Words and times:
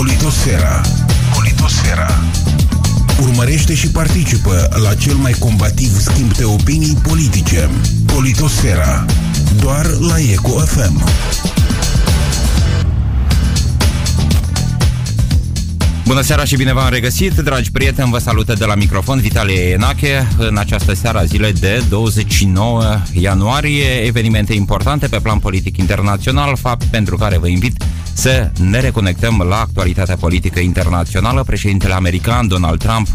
Politosfera. 0.00 0.80
Politosfera. 1.34 2.10
Urmărește 3.22 3.74
și 3.74 3.88
participă 3.90 4.68
la 4.82 4.94
cel 4.94 5.14
mai 5.14 5.32
combativ 5.32 6.00
schimb 6.00 6.32
de 6.32 6.44
opinii 6.44 6.98
politice. 7.02 7.70
Politosfera. 8.06 9.04
Doar 9.60 9.86
la 9.86 10.18
Eco 10.18 10.58
FM. 10.58 11.04
Bună 16.10 16.22
seara 16.22 16.44
și 16.44 16.56
bine 16.56 16.72
v-am 16.72 16.90
regăsit, 16.90 17.34
dragi 17.34 17.70
prieteni, 17.70 18.10
vă 18.10 18.18
salută 18.18 18.52
de 18.52 18.64
la 18.64 18.74
microfon 18.74 19.20
Vitalie 19.20 19.60
Enache 19.60 20.28
în 20.38 20.56
această 20.56 20.94
seară 20.94 21.22
zile 21.26 21.52
de 21.52 21.82
29 21.88 22.82
ianuarie, 23.12 23.86
evenimente 24.04 24.54
importante 24.54 25.06
pe 25.06 25.18
plan 25.22 25.38
politic 25.38 25.76
internațional, 25.76 26.56
fapt 26.56 26.84
pentru 26.84 27.16
care 27.16 27.38
vă 27.38 27.46
invit 27.46 27.82
să 28.12 28.50
ne 28.60 28.80
reconectăm 28.80 29.44
la 29.48 29.60
actualitatea 29.60 30.16
politică 30.16 30.60
internațională. 30.60 31.42
Președintele 31.42 31.94
american 31.94 32.48
Donald 32.48 32.78
Trump 32.78 33.08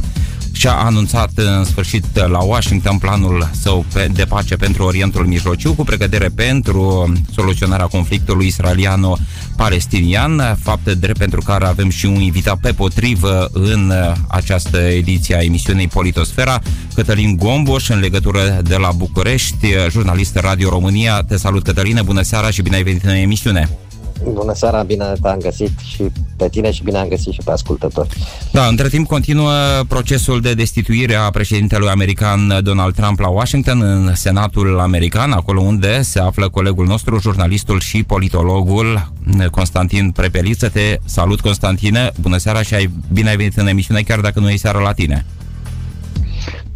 și-a 0.66 0.78
anunțat 0.78 1.32
în 1.36 1.64
sfârșit 1.64 2.06
la 2.28 2.44
Washington 2.44 2.98
planul 2.98 3.50
său 3.62 3.86
de 4.14 4.24
pace 4.24 4.56
pentru 4.56 4.84
Orientul 4.84 5.26
Mijlociu 5.26 5.74
cu 5.74 5.84
pregătire 5.84 6.30
pentru 6.36 7.14
soluționarea 7.34 7.86
conflictului 7.86 8.46
israeliano-palestinian, 8.46 10.58
fapt 10.62 10.92
drept 10.92 11.18
pentru 11.18 11.42
care 11.42 11.66
avem 11.66 11.90
și 11.90 12.06
un 12.06 12.22
invitat 12.22 12.58
pe 12.58 12.72
potrivă 12.72 13.50
în 13.54 13.94
această 14.28 14.78
ediție 14.78 15.36
a 15.36 15.44
emisiunii 15.44 15.88
Politosfera, 15.88 16.62
Cătălin 16.94 17.38
Gomboș, 17.38 17.90
în 17.90 18.00
legătură 18.00 18.60
de 18.64 18.76
la 18.76 18.92
București, 18.92 19.68
jurnalist 19.90 20.36
Radio 20.36 20.70
România. 20.70 21.24
Te 21.28 21.38
salut, 21.38 21.64
Cătăline, 21.64 22.02
bună 22.02 22.22
seara 22.22 22.50
și 22.50 22.62
bine 22.62 22.76
ai 22.76 22.84
venit 22.84 23.04
în 23.04 23.14
emisiune! 23.14 23.85
Bună 24.24 24.54
seara, 24.54 24.84
bine 24.84 25.06
te-am 25.22 25.40
găsit 25.40 25.80
și 25.84 26.04
pe 26.38 26.50
tine 26.50 26.72
și 26.72 26.84
bine 26.84 26.98
am 26.98 27.08
găsit 27.08 27.34
și 27.34 27.42
pe 27.46 27.52
ascultători. 27.52 28.10
Da, 28.52 28.66
între 28.68 28.88
timp 28.88 29.08
continuă 29.08 29.52
procesul 29.88 30.42
de 30.42 30.54
destituire 30.54 31.16
a 31.16 31.30
președintelui 31.30 31.88
american 31.88 32.60
Donald 32.64 32.96
Trump 32.96 33.20
la 33.20 33.28
Washington, 33.28 33.82
în 33.82 34.16
Senatul 34.16 34.80
american, 34.80 35.32
acolo 35.32 35.62
unde 35.62 36.02
se 36.02 36.20
află 36.20 36.50
colegul 36.50 36.86
nostru, 36.86 37.20
jurnalistul 37.20 37.80
și 37.80 38.04
politologul 38.04 39.12
Constantin 39.52 40.12
Prepeliță. 40.12 40.70
Te 40.70 40.98
salut, 41.06 41.42
Constantine, 41.42 42.12
bună 42.22 42.38
seara 42.38 42.62
și 42.62 42.74
ai, 42.74 42.90
bine 43.14 43.30
ai 43.30 43.36
venit 43.36 43.58
în 43.58 43.68
emisiune, 43.68 44.02
chiar 44.02 44.20
dacă 44.20 44.40
nu 44.40 44.50
e 44.50 44.56
seara 44.56 44.80
la 44.80 44.94
tine. 44.94 45.26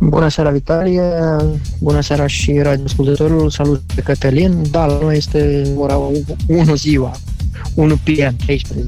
Bună 0.02 0.28
seara, 0.28 0.50
Vitalie! 0.50 1.02
Bună 1.80 2.02
seara 2.02 2.28
și 2.28 2.60
radioascultătorul! 2.62 3.50
Salut 3.50 3.82
pe 3.96 4.02
Cătălin! 4.02 4.64
Da, 4.72 4.86
la 4.86 4.98
noi 5.02 5.18
este 5.18 5.72
ora 5.76 6.00
1 6.48 6.76
ziua, 6.76 7.12
1 7.74 7.96
PM, 8.04 8.36
13. 8.46 8.86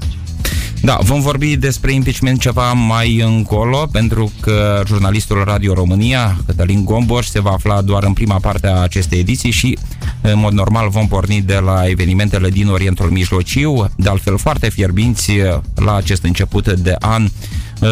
Da, 0.81 0.97
vom 1.01 1.21
vorbi 1.21 1.55
despre 1.55 1.93
impeachment 1.93 2.39
ceva 2.39 2.73
mai 2.73 3.19
încolo, 3.19 3.87
pentru 3.91 4.31
că 4.39 4.83
jurnalistul 4.85 5.43
Radio 5.43 5.73
România, 5.73 6.37
Cătălin 6.45 6.85
Gomboș, 6.85 7.25
se 7.25 7.41
va 7.41 7.51
afla 7.51 7.81
doar 7.81 8.03
în 8.03 8.13
prima 8.13 8.37
parte 8.41 8.67
a 8.67 8.81
acestei 8.81 9.19
ediții 9.19 9.51
și, 9.51 9.77
în 10.21 10.39
mod 10.39 10.53
normal, 10.53 10.89
vom 10.89 11.07
porni 11.07 11.41
de 11.41 11.59
la 11.65 11.83
evenimentele 11.87 12.49
din 12.49 12.67
Orientul 12.67 13.09
Mijlociu, 13.09 13.89
de 13.97 14.09
altfel 14.09 14.37
foarte 14.37 14.69
fierbinți 14.69 15.31
la 15.75 15.95
acest 15.95 16.23
început 16.23 16.73
de 16.73 16.95
an, 16.99 17.27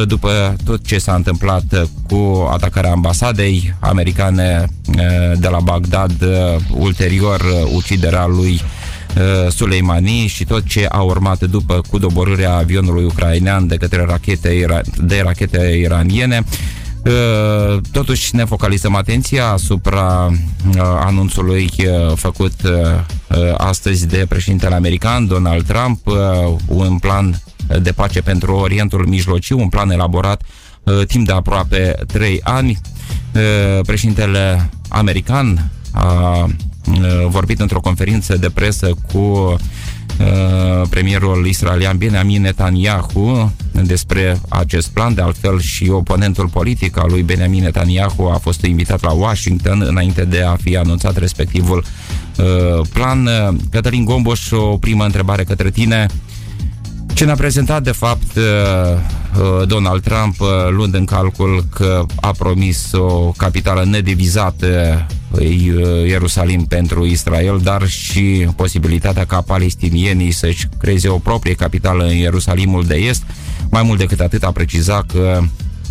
după 0.08 0.56
tot 0.66 0.86
ce 0.86 0.98
s-a 0.98 1.14
întâmplat 1.14 1.64
cu 2.08 2.48
atacarea 2.52 2.92
ambasadei 2.92 3.74
americane 3.80 4.66
de 5.36 5.48
la 5.48 5.60
Bagdad, 5.60 6.26
ulterior 6.70 7.42
uciderea 7.74 8.26
lui 8.26 8.62
Suleimani 9.50 10.28
și 10.28 10.46
tot 10.46 10.64
ce 10.66 10.86
a 10.90 11.02
urmat 11.02 11.44
după 11.44 11.82
cu 11.90 11.98
doborârea 11.98 12.54
avionului 12.54 13.04
ucrainean 13.04 13.68
de 13.68 13.76
către 13.76 14.06
rachete, 14.06 14.66
de 14.98 15.22
rachete 15.24 15.78
iraniene. 15.82 16.44
Totuși 17.92 18.36
ne 18.36 18.46
focalizăm 18.46 18.96
atenția 18.96 19.48
asupra 19.48 20.32
anunțului 20.80 21.70
făcut 22.16 22.54
astăzi 23.58 24.08
de 24.08 24.26
președintele 24.30 24.76
american 24.76 25.28
Donald 25.28 25.66
Trump, 25.66 26.00
un 26.66 26.98
plan 26.98 27.42
de 27.82 27.92
pace 27.92 28.22
pentru 28.22 28.56
Orientul 28.56 29.08
Mijlociu, 29.08 29.60
un 29.60 29.70
plan 29.70 29.90
elaborat 29.90 30.42
timp 31.08 31.26
de 31.26 31.32
aproape 31.32 31.96
3 32.08 32.40
ani. 32.44 32.80
Președintele 33.86 34.70
american 34.90 35.72
a 35.92 36.46
vorbit 37.28 37.60
într-o 37.60 37.80
conferință 37.80 38.38
de 38.38 38.50
presă 38.50 38.90
cu 39.12 39.56
premierul 40.90 41.46
israelian 41.48 41.98
Benjamin 41.98 42.42
Netanyahu 42.42 43.52
despre 43.72 44.40
acest 44.50 44.90
plan. 44.90 45.14
De 45.14 45.22
altfel 45.22 45.60
și 45.60 45.90
oponentul 45.90 46.48
politic 46.48 46.98
al 46.98 47.10
lui 47.10 47.22
Benjamin 47.22 47.64
Netanyahu 47.64 48.24
a 48.24 48.38
fost 48.38 48.66
invitat 48.66 49.02
la 49.02 49.12
Washington 49.12 49.84
înainte 49.88 50.26
de 50.26 50.42
a 50.42 50.56
fi 50.56 50.78
anunțat 50.78 51.18
respectivul 51.18 51.84
plan. 52.94 53.30
Cătălin 53.72 54.06
Gomboș, 54.06 54.52
o 54.52 54.78
primă 54.78 55.04
întrebare 55.04 55.44
către 55.44 55.70
tine. 55.70 56.06
Ce 57.14 57.26
ne-a 57.26 57.36
prezentat, 57.36 57.84
de 57.84 57.92
fapt, 57.92 58.40
Donald 59.66 60.04
Trump, 60.04 60.36
luând 60.70 60.94
în 60.94 61.06
calcul 61.06 61.66
că 61.74 62.06
a 62.22 62.32
promis 62.32 62.92
o 62.92 63.32
capitală 63.38 63.84
nedivizată 63.86 64.68
Ierusalim 66.08 66.66
pentru 66.66 67.06
Israel, 67.06 67.60
dar 67.64 67.88
și 67.88 68.48
posibilitatea 68.56 69.26
ca 69.26 69.42
palestinienii 69.42 70.32
să-și 70.32 70.68
creeze 70.80 71.08
o 71.08 71.18
proprie 71.18 71.54
capitală 71.54 72.04
în 72.04 72.16
Ierusalimul 72.16 72.86
de 72.86 72.96
Est. 72.96 73.24
Mai 73.70 73.84
mult 73.84 74.00
decât 74.00 74.20
atât 74.20 74.44
a 74.44 74.52
precizat 74.52 75.06
că 75.06 75.42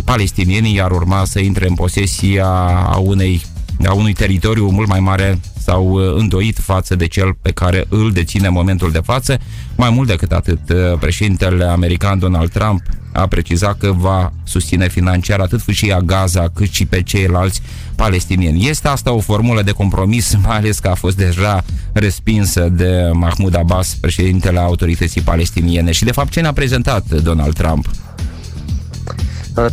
palestinienii 0.05 0.81
ar 0.81 0.91
urma 0.91 1.25
să 1.25 1.39
intre 1.39 1.69
în 1.69 1.75
posesia 1.75 2.47
a 2.87 2.97
unei 2.97 3.43
a 3.87 3.93
unui 3.93 4.13
teritoriu 4.13 4.71
mult 4.71 4.89
mai 4.89 5.01
mare 5.01 5.41
s-au 5.69 5.95
îndoit 5.95 6.59
față 6.59 6.97
de 6.97 7.07
cel 7.07 7.37
pe 7.43 7.51
care 7.51 7.85
îl 7.89 8.13
deține 8.13 8.47
în 8.47 8.53
momentul 8.53 8.91
de 8.91 9.01
față. 9.05 9.39
Mai 9.77 9.91
mult 9.91 10.09
decât 10.09 10.33
atât, 10.33 10.59
președintele 11.01 11.65
american 11.65 12.19
Donald 12.19 12.51
Trump 12.51 12.83
a 13.13 13.27
precizat 13.27 13.79
că 13.79 13.93
va 13.97 14.33
susține 14.45 14.89
financiar 14.89 15.41
atât 15.41 15.61
fâșia 15.63 15.99
Gaza 15.99 16.49
cât 16.55 16.71
și 16.71 16.87
pe 16.87 17.03
ceilalți 17.03 17.61
palestinieni. 17.95 18.69
Este 18.69 18.89
asta 18.89 19.13
o 19.13 19.21
formulă 19.21 19.63
de 19.63 19.71
compromis, 19.71 20.37
mai 20.47 20.57
ales 20.57 20.79
că 20.79 20.89
a 20.89 20.95
fost 20.95 21.17
deja 21.17 21.65
respinsă 21.93 22.69
de 22.69 23.11
Mahmoud 23.13 23.57
Abbas, 23.57 23.97
președintele 24.01 24.59
autorității 24.59 25.21
palestiniene. 25.21 25.93
Și 25.93 26.05
de 26.05 26.13
fapt 26.13 26.31
ce 26.31 26.41
ne-a 26.41 26.53
prezentat 26.53 27.11
Donald 27.23 27.55
Trump? 27.55 27.87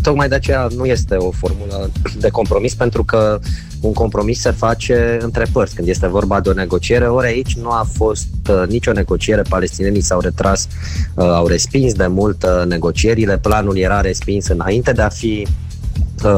Tocmai 0.02 0.28
de 0.28 0.36
aceea 0.36 0.68
nu 0.76 0.86
este 0.86 1.16
o 1.16 1.32
formulă 1.32 1.90
de 2.18 2.30
compromis, 2.30 2.74
pentru 2.76 3.04
că 3.04 3.40
un 3.82 3.94
compromis 3.94 4.40
se 4.40 4.52
face 4.52 5.18
între 5.22 5.46
părți 5.52 5.76
când 5.76 5.88
este 5.88 6.08
vorba 6.08 6.40
de 6.40 6.50
o 6.50 6.54
negociere. 6.54 7.08
Ori 7.08 7.28
aici 7.28 7.56
nu 7.56 7.70
a 7.70 7.88
fost 7.94 8.28
uh, 8.50 8.64
nicio 8.68 8.92
negociere, 8.92 9.42
palestinienii 9.50 10.02
s-au 10.02 10.20
retras, 10.20 10.68
uh, 11.14 11.24
au 11.26 11.48
respins 11.48 11.94
de 11.94 12.08
mult 12.08 12.44
uh, 12.44 12.66
negocierile, 12.68 13.38
planul 13.38 13.78
era 13.78 14.02
respins 14.02 14.48
înainte 14.48 14.92
de 14.92 15.02
a 15.02 15.10
fi 15.10 15.48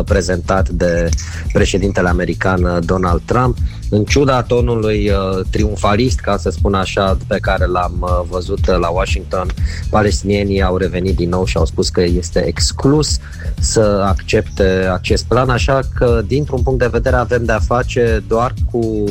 prezentat 0.06 0.70
de 0.70 1.10
președintele 1.54 2.10
american 2.10 2.80
Donald 2.86 3.22
Trump. 3.26 3.58
În 3.90 4.04
ciuda 4.04 4.42
tonului 4.42 5.10
uh, 5.10 5.46
triumfalist, 5.50 6.20
ca 6.20 6.38
să 6.38 6.50
spun 6.50 6.74
așa, 6.74 7.18
pe 7.28 7.38
care 7.42 7.66
l-am 7.66 7.98
uh, 8.00 8.30
văzut 8.30 8.66
la 8.66 8.88
Washington, 8.88 9.48
palestinienii 9.90 10.62
au 10.62 10.78
revenit 10.78 11.16
din 11.16 11.30
nou 11.30 11.46
și 11.46 11.58
au 11.58 11.66
spus 11.66 11.90
că 11.90 12.02
este 12.02 12.46
exclus 12.46 13.18
să 13.60 14.04
accepte 14.08 14.90
acest 14.94 15.26
plan, 15.26 15.50
așa 15.50 15.80
că, 15.96 16.22
dintr-un 16.28 16.62
punct 16.62 16.80
de 16.80 16.88
vedere, 16.88 17.16
avem 17.16 17.46
de-a 17.46 17.60
face 17.60 18.24
doar 18.28 18.54
cu 18.72 19.04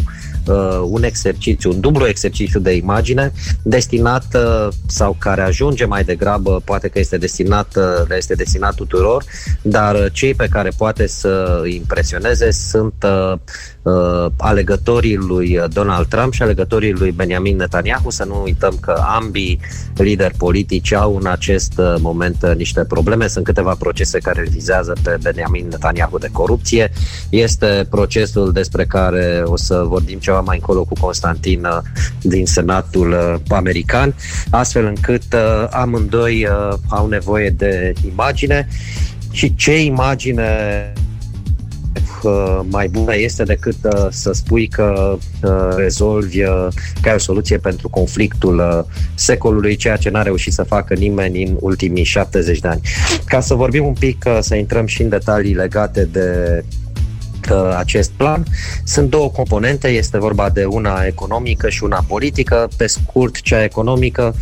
uh, 0.47 0.81
un 0.83 1.03
exercițiu, 1.03 1.71
un 1.71 1.81
dublu 1.81 2.07
exercițiu 2.07 2.61
de 2.61 2.73
imagine 2.73 3.33
destinat 3.63 4.25
uh, 4.35 4.69
sau 4.87 5.17
care 5.19 5.41
ajunge 5.41 5.85
mai 5.85 6.05
degrabă, 6.05 6.63
poate 6.65 6.89
că 6.89 6.99
este 6.99 7.19
destinat, 7.19 7.77
uh, 7.77 8.17
este 8.17 8.35
destinat 8.35 8.75
tuturor, 8.75 9.25
dar 9.63 10.11
cei 10.11 10.35
pe 10.35 10.47
care 10.51 10.71
poate 10.77 11.07
să 11.07 11.63
impresioneze 11.67 12.51
sunt 12.51 12.95
uh, 13.05 13.39
uh, 13.83 14.27
alegătorii 14.37 15.17
lui 15.17 15.61
Donald 15.73 16.07
Trump 16.07 16.33
și 16.33 16.43
alegătorii 16.43 16.93
lui 16.93 17.11
Benjamin 17.11 17.57
Netanyahu. 17.57 18.11
Să 18.11 18.25
nu 18.25 18.43
uităm 18.43 18.79
că 18.81 19.03
ambii 19.07 19.61
lideri 19.97 20.35
politici 20.37 20.93
au 20.93 21.17
în 21.17 21.27
acest 21.27 21.73
uh, 21.79 21.95
moment 22.01 22.37
uh, 22.43 22.55
niște 22.57 22.85
probleme. 22.85 23.27
Sunt 23.27 23.45
câteva 23.45 23.75
procese 23.79 24.19
care 24.19 24.47
vizează 24.51 24.97
pe 25.03 25.19
Benjamin 25.23 25.67
Netanyahu 25.69 26.19
de 26.19 26.29
corupție. 26.33 26.93
Este 27.31 27.87
procesul 27.91 28.53
despre 28.53 28.85
care 28.85 29.43
o 29.45 29.57
să 29.57 29.85
vorbim 29.87 30.19
ceva 30.19 30.36
mai 30.41 30.57
încolo 30.57 30.85
cu 30.85 30.95
Constantin 31.01 31.65
uh, 31.65 31.79
din 32.21 32.47
Senatul 32.47 33.41
American, 33.49 34.15
astfel 34.51 34.85
încât 34.85 35.35
amândoi 35.71 36.47
au 36.89 37.09
nevoie 37.09 37.51
de 37.51 37.93
imagine 38.13 38.69
și 39.31 39.55
ce 39.55 39.85
imagine 39.85 40.93
uh, 42.23 42.61
mai 42.71 42.89
bună 42.89 43.17
este 43.17 43.43
decât 43.43 43.77
uh, 43.83 44.07
să 44.11 44.33
spui 44.33 44.67
că 44.67 45.17
uh, 45.43 45.75
rezolvi, 45.77 46.43
uh, 46.43 46.67
că 47.01 47.09
ai 47.09 47.15
o 47.15 47.19
soluție 47.19 47.59
pentru 47.59 47.89
conflictul 47.89 48.59
uh, 48.59 48.85
secolului, 49.15 49.77
ceea 49.77 49.97
ce 49.97 50.11
n-a 50.11 50.23
reușit 50.23 50.53
să 50.53 50.63
facă 50.63 50.95
nimeni 50.95 51.45
în 51.45 51.57
ultimii 51.61 52.05
70 52.05 52.59
de 52.59 52.69
ani. 52.69 52.81
Ca 53.25 53.41
să 53.41 53.55
vorbim 53.55 53.85
un 53.85 53.95
pic, 53.99 54.25
uh, 54.27 54.39
să 54.41 54.55
intrăm 54.55 54.87
și 54.87 55.03
în 55.03 55.09
detalii 55.09 55.55
legate 55.55 56.05
de 56.05 56.65
acest 57.77 58.11
plan. 58.11 58.45
Sunt 58.85 59.11
două 59.11 59.31
componente, 59.31 59.89
este 59.89 60.19
vorba 60.19 60.51
de 60.51 60.65
una 60.65 61.03
economică 61.07 61.69
și 61.69 61.85
una 61.85 62.05
politică. 62.09 62.69
Pe 62.77 62.87
scurt, 62.87 63.41
cea 63.41 63.63
economică 63.63 64.35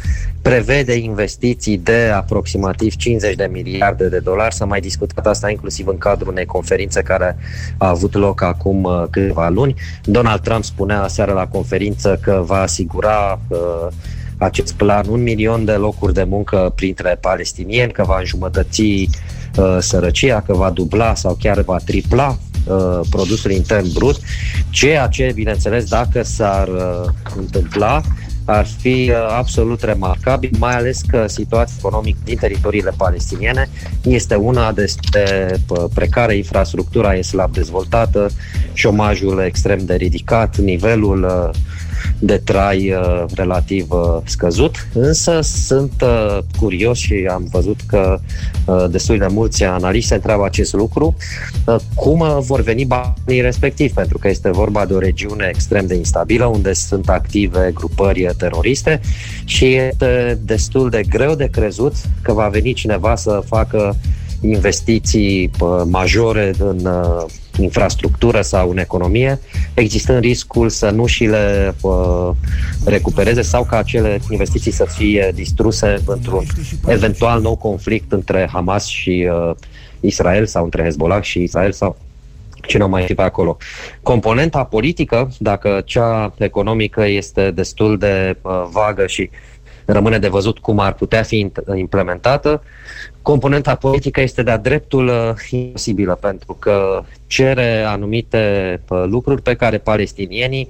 prevede 0.43 0.95
investiții 0.95 1.79
de 1.79 2.11
aproximativ 2.15 2.95
50 2.97 3.35
de 3.35 3.49
miliarde 3.53 4.09
de 4.09 4.19
dolari. 4.19 4.55
S-a 4.55 4.65
mai 4.65 4.81
discutat 4.81 5.27
asta 5.27 5.51
inclusiv 5.51 5.87
în 5.87 5.99
cadrul 5.99 6.31
unei 6.31 6.45
conferințe 6.45 7.03
care 7.03 7.37
a 7.79 7.89
avut 7.89 8.15
loc 8.15 8.43
acum 8.43 8.83
uh, 8.83 9.05
câteva 9.11 9.49
luni. 9.49 9.75
Donald 10.05 10.41
Trump 10.41 10.65
spunea 10.65 11.03
aseară 11.03 11.33
la 11.33 11.47
conferință 11.47 12.19
că 12.23 12.43
va 12.47 12.61
asigura 12.61 13.41
uh, 13.49 13.59
acest 14.39 14.73
plan 14.73 15.07
un 15.09 15.23
milion 15.23 15.65
de 15.65 15.73
locuri 15.73 16.15
de 16.15 16.25
muncă 16.25 16.73
printre 16.75 17.19
palestinieni, 17.21 17.93
că 17.93 18.05
va 18.05 18.19
înjumătăți 18.19 18.83
uh, 18.83 19.09
sărăcia, 19.79 20.41
că 20.41 20.55
va 20.55 20.71
dubla 20.71 21.15
sau 21.15 21.37
chiar 21.41 21.61
va 21.61 21.77
tripla 21.85 22.39
uh, 22.67 23.01
produsul 23.11 23.51
intern 23.51 23.93
brut, 23.93 24.21
ceea 24.71 25.07
ce, 25.07 25.33
bineînțeles, 25.35 25.89
dacă 25.89 26.23
s-ar 26.23 26.69
uh, 26.69 27.11
întâmpla, 27.37 28.03
ar 28.45 28.67
fi 28.67 29.11
uh, 29.11 29.17
absolut 29.39 29.83
remarcabil, 29.83 30.51
mai 30.59 30.75
ales 30.75 31.01
că 31.07 31.27
situația 31.29 31.75
economică 31.79 32.19
din 32.25 32.37
teritoriile 32.37 32.93
palestiniene 32.97 33.69
este 34.03 34.35
una 34.35 34.73
de 34.73 34.87
uh, 35.69 35.85
precară, 35.95 36.33
infrastructura 36.33 37.15
este 37.15 37.37
slab 37.37 37.53
dezvoltată, 37.53 38.31
șomajul 38.73 39.43
extrem 39.47 39.85
de 39.85 39.95
ridicat, 39.95 40.57
nivelul 40.57 41.23
uh, 41.23 41.61
de 42.19 42.41
trai 42.45 42.93
uh, 42.93 43.25
relativ 43.35 43.91
uh, 43.91 44.19
scăzut, 44.25 44.89
însă 44.93 45.41
sunt 45.41 45.93
uh, 46.03 46.39
curios 46.59 46.99
și 46.99 47.29
am 47.31 47.49
văzut 47.51 47.81
că 47.87 48.19
uh, 48.65 48.85
destul 48.91 49.19
de 49.19 49.27
mulți 49.27 49.65
analiști 49.65 50.09
se 50.09 50.15
întreabă 50.15 50.45
acest 50.45 50.73
lucru, 50.73 51.17
uh, 51.67 51.77
cum 51.95 52.21
uh, 52.21 52.37
vor 52.41 52.61
veni 52.61 52.85
banii 52.85 53.41
respectiv, 53.41 53.93
pentru 53.93 54.19
că 54.19 54.29
este 54.29 54.51
vorba 54.51 54.87
de 54.87 54.95
o 54.95 54.99
regiune 54.99 55.51
extrem 55.53 55.87
de 55.87 55.95
instabilă, 55.95 56.45
unde 56.45 56.73
sunt 56.73 57.09
active 57.09 57.71
grupări 57.75 58.31
teroriste 58.39 59.01
și 59.45 59.75
este 59.75 60.39
destul 60.43 60.91
de 60.91 61.03
greu 61.09 61.35
de 61.35 61.49
crezut 61.53 61.95
că 62.23 62.33
va 62.33 62.49
veni 62.49 62.73
cineva 62.73 63.17
să 63.17 63.43
facă 63.47 63.97
investiții 64.41 65.51
uh, 65.61 65.83
majore 65.85 66.51
în 66.59 66.87
uh, 66.87 67.25
infrastructură 67.59 68.41
sau 68.41 68.71
în 68.71 68.79
economie, 68.79 69.41
existând 69.75 70.21
riscul 70.21 70.69
să 70.69 70.91
nu 70.91 71.07
și 71.07 71.25
le 71.25 71.75
uh, 71.81 72.31
recupereze 72.85 73.43
sau 73.43 73.65
ca 73.65 73.77
acele 73.77 74.21
investiții 74.31 74.73
să 74.73 74.85
fie 74.85 75.31
distruse 75.35 75.97
într-un 76.07 76.45
eventual 76.87 77.41
nou 77.41 77.57
conflict 77.57 78.13
între 78.13 78.49
Hamas 78.53 78.87
și 78.87 79.29
uh, 79.31 79.55
Israel 80.01 80.47
sau 80.47 80.65
între 80.65 80.83
Hezbollah 80.83 81.23
și 81.23 81.43
Israel 81.43 81.73
sau 81.73 81.97
cine 82.67 82.85
o 82.85 82.89
mai 82.89 83.03
fi 83.03 83.15
pe 83.15 83.23
acolo. 83.23 83.57
Componenta 84.03 84.65
politică, 84.65 85.31
dacă 85.39 85.83
cea 85.85 86.35
economică 86.39 87.07
este 87.07 87.51
destul 87.51 87.99
de 87.99 88.37
uh, 88.43 88.65
vagă 88.71 89.07
și 89.07 89.31
rămâne 89.85 90.19
de 90.19 90.29
văzut 90.29 90.59
cum 90.59 90.79
ar 90.79 90.93
putea 90.93 91.23
fi 91.23 91.51
implementată, 91.75 92.63
componenta 93.25 93.75
politică 93.75 94.21
este 94.21 94.43
de-a 94.43 94.57
dreptul 94.57 95.07
uh, 95.07 95.35
imposibilă, 95.51 96.15
pentru 96.15 96.57
că 96.59 97.05
cere 97.27 97.83
anumite 97.83 98.81
uh, 98.89 99.05
lucruri 99.07 99.43
pe 99.43 99.55
care 99.55 99.79
palestinienii, 99.79 100.69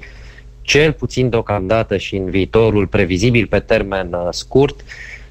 cel 0.62 0.93
puțin 0.93 1.29
deocamdată 1.29 1.97
și 1.97 2.17
în 2.17 2.31
viitorul 2.31 2.87
previzibil 2.87 3.47
pe 3.47 3.59
termen 3.59 4.12
uh, 4.12 4.27
scurt, 4.31 4.85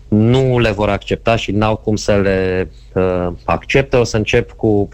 nu 0.08 0.60
le 0.60 0.72
vor 0.72 0.90
accepta 0.90 1.36
și 1.36 1.52
n-au 1.52 1.75
cum 1.75 1.96
să 1.96 2.16
le 2.16 2.70
uh, 2.94 3.28
accepte. 3.46 3.96
O 3.96 4.04
să 4.04 4.18
încep 4.18 4.52
cu 4.52 4.90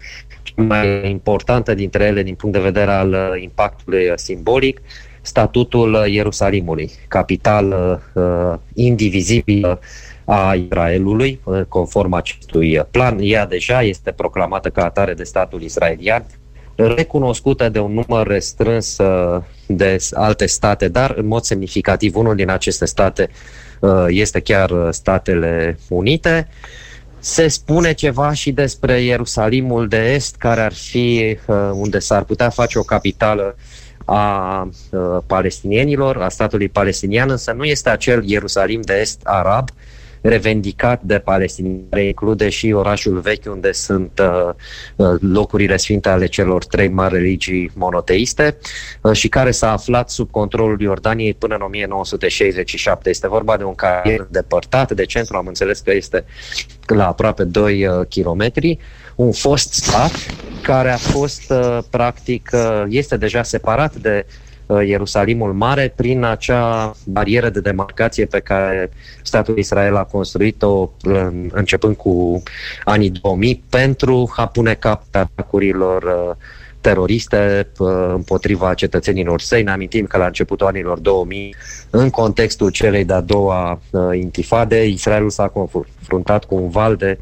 mai 0.54 1.10
importantă 1.10 1.74
dintre 1.74 2.04
ele 2.04 2.22
din 2.22 2.34
punct 2.34 2.56
de 2.56 2.62
vedere 2.62 2.90
al 2.90 3.38
impactului 3.40 4.12
simbolic, 4.14 4.80
statutul 5.20 6.06
Ierusalimului, 6.08 6.90
capital 7.08 8.00
uh, 8.14 8.58
indivizibil 8.74 9.78
a 10.32 10.54
Israelului, 10.54 11.40
conform 11.68 12.12
acestui 12.12 12.82
plan. 12.90 13.18
Ea 13.20 13.46
deja 13.46 13.82
este 13.82 14.10
proclamată 14.10 14.68
ca 14.68 14.84
atare 14.84 15.14
de 15.14 15.24
statul 15.24 15.62
israelian, 15.62 16.24
recunoscută 16.74 17.68
de 17.68 17.78
un 17.78 17.92
număr 17.92 18.26
restrâns 18.26 18.98
uh, 18.98 19.42
de 19.66 19.96
alte 20.12 20.46
state, 20.46 20.88
dar 20.88 21.14
în 21.16 21.26
mod 21.26 21.42
semnificativ 21.42 22.16
unul 22.16 22.34
din 22.34 22.50
aceste 22.50 22.84
state 22.84 23.28
uh, 23.80 24.04
este 24.08 24.40
chiar 24.40 24.70
Statele 24.90 25.78
Unite. 25.88 26.48
Se 27.18 27.48
spune 27.48 27.92
ceva 27.92 28.32
și 28.32 28.52
despre 28.52 29.00
Ierusalimul 29.00 29.88
de 29.88 30.12
Est, 30.12 30.36
care 30.36 30.60
ar 30.60 30.72
fi 30.72 31.38
uh, 31.46 31.56
unde 31.72 31.98
s-ar 31.98 32.22
putea 32.22 32.48
face 32.48 32.78
o 32.78 32.82
capitală 32.82 33.56
a 34.04 34.68
palestinienilor, 35.26 36.22
a 36.22 36.28
statului 36.28 36.68
palestinian, 36.68 37.30
însă 37.30 37.52
nu 37.52 37.64
este 37.64 37.90
acel 37.90 38.22
Ierusalim 38.24 38.80
de 38.80 38.98
Est 39.00 39.20
arab, 39.24 39.68
revendicat 40.20 41.02
de 41.02 41.18
palestinieni, 41.18 42.06
include 42.06 42.48
și 42.48 42.72
orașul 42.72 43.18
vechi 43.18 43.46
unde 43.46 43.72
sunt 43.72 44.22
uh, 44.22 44.54
uh, 44.96 45.20
locurile 45.20 45.76
sfinte 45.76 46.08
ale 46.08 46.26
celor 46.26 46.64
trei 46.64 46.88
mari 46.88 47.14
religii 47.14 47.70
monoteiste 47.74 48.56
uh, 49.00 49.12
și 49.12 49.28
care 49.28 49.50
s-a 49.50 49.72
aflat 49.72 50.10
sub 50.10 50.30
controlul 50.30 50.80
Iordaniei 50.80 51.34
până 51.34 51.54
în 51.54 51.60
1967. 51.60 53.08
Este 53.08 53.28
vorba 53.28 53.56
de 53.56 53.64
un 53.64 53.74
cartier 53.74 54.26
depărtat 54.30 54.92
de 54.92 55.04
centru, 55.04 55.36
am 55.36 55.46
înțeles 55.46 55.80
că 55.80 55.92
este 55.92 56.24
la 56.86 57.06
aproape 57.06 57.44
2 57.44 57.86
uh, 57.86 58.06
kilometri, 58.08 58.78
un 59.14 59.32
fost 59.32 59.72
stat 59.72 60.12
care 60.62 60.90
a 60.90 60.96
fost 60.96 61.50
uh, 61.50 61.78
practic, 61.90 62.50
uh, 62.52 62.84
este 62.88 63.16
deja 63.16 63.42
separat 63.42 63.94
de 63.94 64.26
Uh, 64.26 64.49
Ierusalimul 64.86 65.52
Mare 65.52 65.92
prin 65.96 66.24
acea 66.24 66.94
barieră 67.06 67.48
de 67.48 67.60
demarcație 67.60 68.24
pe 68.24 68.40
care 68.40 68.90
statul 69.22 69.58
Israel 69.58 69.96
a 69.96 70.04
construit-o 70.04 70.90
începând 71.50 71.96
cu 71.96 72.42
anii 72.84 73.10
2000 73.10 73.62
pentru 73.70 74.32
a 74.36 74.46
pune 74.46 74.74
cap 74.74 75.02
atacurilor 75.10 76.02
uh, 76.02 76.36
teroriste 76.80 77.68
uh, 77.78 77.88
împotriva 78.14 78.74
cetățenilor 78.74 79.40
săi. 79.40 79.62
Ne 79.62 79.70
amintim 79.70 80.06
că 80.06 80.16
la 80.16 80.26
începutul 80.26 80.66
anilor 80.66 80.98
2000, 80.98 81.54
în 81.90 82.10
contextul 82.10 82.70
celei 82.70 83.04
de-a 83.04 83.20
doua 83.20 83.80
intifade, 84.12 84.86
Israelul 84.86 85.30
s-a 85.30 85.48
confruntat 85.48 86.44
cu 86.44 86.54
un 86.54 86.68
val 86.68 86.96
de 86.96 87.18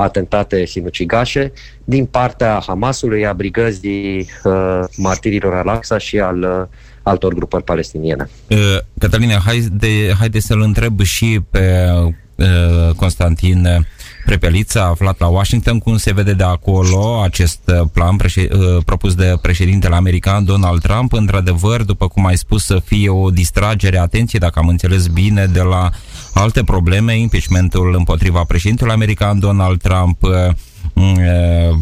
atentate 0.00 0.64
sinucigașe 0.64 1.52
din 1.84 2.06
partea 2.06 2.62
Hamasului, 2.66 3.26
a 3.26 3.32
brigăzii 3.32 4.28
uh, 4.44 4.80
martirilor 4.96 5.54
al-Aqsa 5.54 5.98
și 5.98 6.18
al 6.20 6.42
uh, 6.42 6.66
altor 7.02 7.34
grupări 7.34 7.64
palestiniene. 7.64 8.30
Uh, 8.48 8.58
Cătăline, 8.98 9.38
haide, 9.44 10.14
haide 10.18 10.40
să-l 10.40 10.60
întreb 10.60 11.00
și 11.00 11.40
pe 11.50 11.88
uh, 12.34 12.94
Constantin 12.96 13.86
Prepelița, 14.24 14.84
aflat 14.84 15.18
la 15.18 15.26
Washington, 15.26 15.78
cum 15.78 15.96
se 15.96 16.12
vede 16.12 16.32
de 16.32 16.42
acolo 16.42 17.22
acest 17.22 17.60
uh, 17.66 17.88
plan 17.92 18.16
președ, 18.16 18.52
uh, 18.52 18.82
propus 18.84 19.14
de 19.14 19.34
președintele 19.42 19.94
american 19.94 20.44
Donald 20.44 20.80
Trump. 20.80 21.12
Într-adevăr, 21.12 21.82
după 21.82 22.08
cum 22.08 22.26
ai 22.26 22.36
spus, 22.36 22.64
să 22.64 22.80
fie 22.84 23.08
o 23.08 23.30
distragere, 23.30 23.98
atenție, 23.98 24.38
dacă 24.38 24.58
am 24.58 24.68
înțeles 24.68 25.06
bine, 25.06 25.46
de 25.46 25.60
la 25.60 25.90
alte 26.34 26.64
probleme, 26.64 27.18
impeachmentul 27.18 27.94
împotriva 27.98 28.44
președintelui 28.44 28.92
american 28.92 29.38
Donald 29.38 29.80
Trump, 29.80 30.22
uh, 30.22 30.30
Mm, 30.30 30.54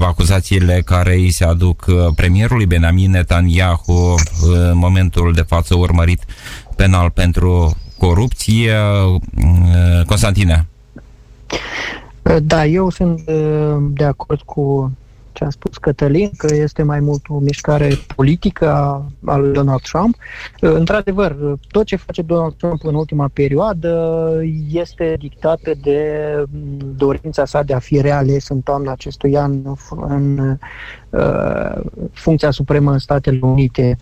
acuzațiile 0.00 0.82
care 0.84 1.14
îi 1.14 1.30
se 1.30 1.44
aduc 1.44 1.84
premierului 2.14 2.66
Benjamin 2.66 3.10
Netanyahu 3.10 4.14
în 4.42 4.78
momentul 4.78 5.32
de 5.32 5.42
față 5.42 5.76
urmărit 5.76 6.24
penal 6.76 7.10
pentru 7.10 7.76
corupție. 7.98 8.72
Constantine. 10.06 10.66
Da, 12.42 12.66
eu 12.66 12.90
sunt 12.90 13.20
de 13.80 14.04
acord 14.04 14.40
cu 14.40 14.92
ce 15.38 15.44
a 15.44 15.50
spus 15.50 15.76
Cătălin, 15.76 16.30
că 16.36 16.54
este 16.54 16.82
mai 16.82 17.00
mult 17.00 17.28
o 17.28 17.38
mișcare 17.38 17.88
politică 18.16 18.68
a 19.24 19.36
lui 19.36 19.52
Donald 19.52 19.80
Trump. 19.80 20.16
Într-adevăr, 20.60 21.36
tot 21.70 21.84
ce 21.84 21.96
face 21.96 22.22
Donald 22.22 22.54
Trump 22.54 22.84
în 22.84 22.94
ultima 22.94 23.30
perioadă 23.32 24.32
este 24.70 25.16
dictată 25.18 25.72
de 25.82 26.00
dorința 26.96 27.44
sa 27.44 27.62
de 27.62 27.74
a 27.74 27.78
fi 27.78 28.00
reales 28.00 28.48
în 28.48 28.60
toamna 28.60 28.92
acestui 28.92 29.36
an 29.36 29.62
în 29.90 30.38
uh, 30.38 30.56
funcția 32.12 32.50
supremă 32.50 32.92
în 32.92 32.98
Statele 32.98 33.38
Unite. 33.42 33.96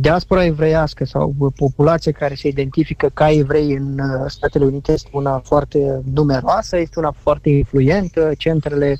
Diaspora 0.00 0.44
evreiască 0.44 1.04
sau 1.04 1.34
populația 1.56 2.12
care 2.12 2.34
se 2.34 2.48
identifică 2.48 3.10
ca 3.14 3.30
evrei 3.30 3.72
în 3.72 4.00
Statele 4.26 4.64
Unite 4.64 4.92
este 4.92 5.08
una 5.12 5.38
foarte 5.38 6.02
numeroasă, 6.14 6.78
este 6.78 6.98
una 6.98 7.14
foarte 7.22 7.50
influentă, 7.50 8.30
centrele 8.38 8.98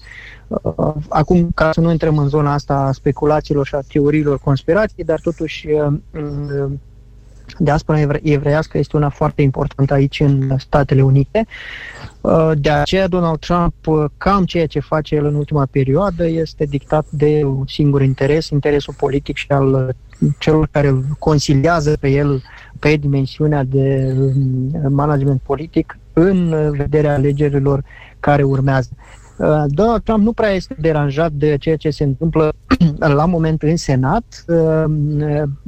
Acum, 1.08 1.50
ca 1.54 1.72
să 1.72 1.80
nu 1.80 1.90
intrăm 1.90 2.18
în 2.18 2.28
zona 2.28 2.52
asta 2.52 2.74
a 2.74 2.92
speculațiilor 2.92 3.66
și 3.66 3.74
a 3.74 3.80
teoriilor 3.88 4.38
conspirației, 4.38 5.04
dar 5.04 5.20
totuși 5.20 5.68
diaspora 7.58 8.18
evreiască 8.23 8.78
este 8.78 8.96
una 8.96 9.08
foarte 9.08 9.42
importantă 9.42 9.94
aici 9.94 10.20
în 10.20 10.58
Statele 10.58 11.02
Unite. 11.02 11.46
Uh, 12.20 12.50
de 12.58 12.70
aceea 12.70 13.08
Donald 13.08 13.38
Trump, 13.38 13.75
uh, 13.87 14.04
cam 14.16 14.44
ceea 14.44 14.66
ce 14.66 14.80
face 14.80 15.14
el 15.14 15.25
în 15.25 15.34
ultima 15.34 15.66
perioadă, 15.70 16.26
este 16.26 16.64
dictat 16.64 17.06
de 17.11 17.42
un 17.44 17.66
singur 17.66 18.02
interes, 18.02 18.49
interesul 18.49 18.94
politic 18.96 19.37
și 19.37 19.46
al 19.49 19.73
uh, 19.73 20.28
celor 20.38 20.68
care 20.70 20.88
îl 20.88 21.04
consiliază 21.18 21.96
pe 22.00 22.08
el 22.08 22.42
pe 22.78 22.96
dimensiunea 22.96 23.64
de 23.64 24.14
management 24.88 25.40
politic 25.40 25.99
în 26.12 26.54
vederea 26.76 27.14
alegerilor 27.14 27.84
care 28.20 28.42
urmează. 28.42 28.88
Uh, 29.37 29.64
Donald 29.67 30.03
Trump 30.03 30.25
nu 30.25 30.33
prea 30.33 30.50
este 30.50 30.76
deranjat 30.79 31.33
de 31.33 31.57
ceea 31.57 31.76
ce 31.76 31.91
se 31.91 32.05
întâmplă 32.05 32.53
la 32.99 33.25
moment 33.25 33.62
în 33.62 33.76
Senat. 33.76 34.45
Uh, 34.47 34.85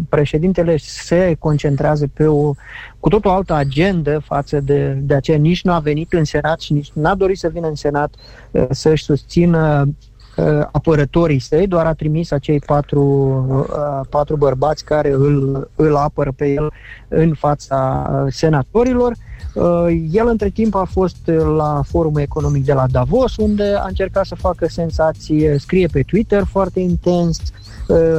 președintele 0.08 0.76
se 0.76 1.36
concentrează 1.38 2.06
pe 2.14 2.26
o 2.26 2.54
cu 3.00 3.08
tot 3.08 3.24
o 3.24 3.30
altă 3.30 3.54
agendă 3.54 4.18
față 4.18 4.60
de, 4.60 4.92
de 5.02 5.14
aceea. 5.14 5.38
Nici 5.38 5.64
nu 5.64 5.72
a 5.72 5.78
venit 5.78 6.12
în 6.12 6.24
Senat 6.24 6.60
și 6.60 6.72
nici 6.72 6.90
n-a 6.92 7.14
dorit 7.14 7.38
să 7.38 7.48
vină 7.48 7.68
în 7.68 7.74
Senat 7.74 8.14
uh, 8.50 8.66
să-și 8.70 9.04
susțină 9.04 9.88
apărătorii 10.72 11.38
săi, 11.38 11.66
doar 11.66 11.86
a 11.86 11.92
trimis 11.92 12.30
acei 12.30 12.58
patru, 12.58 13.66
patru 14.10 14.36
bărbați 14.36 14.84
care 14.84 15.10
îl, 15.10 15.70
îl 15.74 15.96
apără 15.96 16.32
pe 16.36 16.48
el 16.48 16.72
în 17.08 17.34
fața 17.34 18.10
senatorilor. 18.30 19.12
Uh, 19.54 19.86
el 20.10 20.26
între 20.26 20.48
timp 20.48 20.74
a 20.74 20.84
fost 20.84 21.30
la 21.56 21.80
forumul 21.84 22.20
economic 22.20 22.64
de 22.64 22.72
la 22.72 22.84
Davos, 22.90 23.36
unde 23.36 23.74
a 23.78 23.86
încercat 23.86 24.24
să 24.24 24.34
facă 24.34 24.66
sensație, 24.68 25.56
scrie 25.58 25.86
pe 25.86 26.02
Twitter 26.02 26.44
foarte 26.44 26.80
intens, 26.80 27.38
uh, 27.38 27.65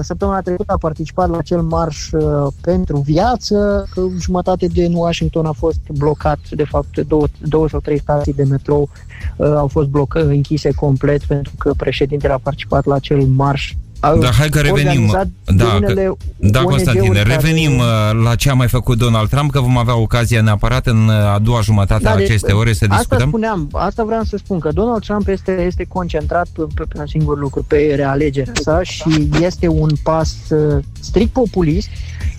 Săptămâna 0.02 0.42
trecută 0.42 0.74
a 0.74 0.78
participat 0.78 1.30
la 1.30 1.38
acel 1.38 1.62
marș 1.62 2.12
uh, 2.12 2.48
pentru 2.62 2.98
viață, 2.98 3.88
că 3.92 4.02
jumătate 4.20 4.68
din 4.68 4.94
Washington 4.94 5.46
a 5.46 5.52
fost 5.52 5.80
blocat, 5.98 6.40
de 6.50 6.64
fapt 6.64 6.98
două, 6.98 7.26
două 7.42 7.70
sau 7.70 7.80
trei 7.80 8.00
stații 8.00 8.34
de 8.34 8.44
metrou 8.44 8.90
au 9.38 9.68
fost 9.68 9.88
blocă, 9.88 10.26
închise 10.26 10.72
complet 10.72 11.24
pentru 11.24 11.54
că 11.58 11.74
președintele 11.78 12.34
a 12.34 12.38
participat 12.38 12.86
la 12.86 12.96
acel 12.96 13.22
marș 13.22 13.74
da, 14.00 14.30
hai 14.38 14.50
că 14.50 14.60
revenim. 14.60 15.28
Da, 15.46 15.80
că, 15.86 16.14
da 16.38 16.62
Constantine, 16.62 17.22
revenim 17.22 17.78
care... 17.78 18.18
Uh, 18.18 18.24
la 18.24 18.36
ce 18.36 18.50
a 18.50 18.54
mai 18.54 18.68
făcut 18.68 18.98
Donald 18.98 19.30
Trump, 19.30 19.52
că 19.52 19.60
vom 19.60 19.78
avea 19.78 19.98
ocazia 19.98 20.42
neapărat 20.42 20.88
în 20.88 21.08
uh, 21.08 21.14
a 21.14 21.40
doua 21.42 21.62
jumătate 21.62 22.04
da, 22.04 22.12
a 22.12 22.16
deci, 22.16 22.30
acestei 22.30 22.54
ore 22.54 22.74
să 22.74 22.86
asta 22.90 22.96
discutăm. 22.96 23.18
Asta 23.18 23.30
spuneam, 23.30 23.70
asta 23.72 24.04
vreau 24.04 24.24
să 24.24 24.38
spun, 24.38 24.60
că 24.60 24.72
Donald 24.72 25.04
Trump 25.04 25.28
este, 25.28 25.64
este 25.66 25.86
concentrat 25.88 26.48
pe, 26.48 26.62
pe, 26.76 26.84
pe 26.84 27.00
un 27.00 27.08
singur 27.08 27.40
lucru, 27.40 27.64
pe 27.68 27.94
realegerea 27.96 28.54
sa 28.62 28.84
și 28.84 29.30
este 29.42 29.68
un 29.68 29.90
pas 30.04 30.36
uh, 30.50 30.84
strict 31.00 31.32
populist 31.32 31.88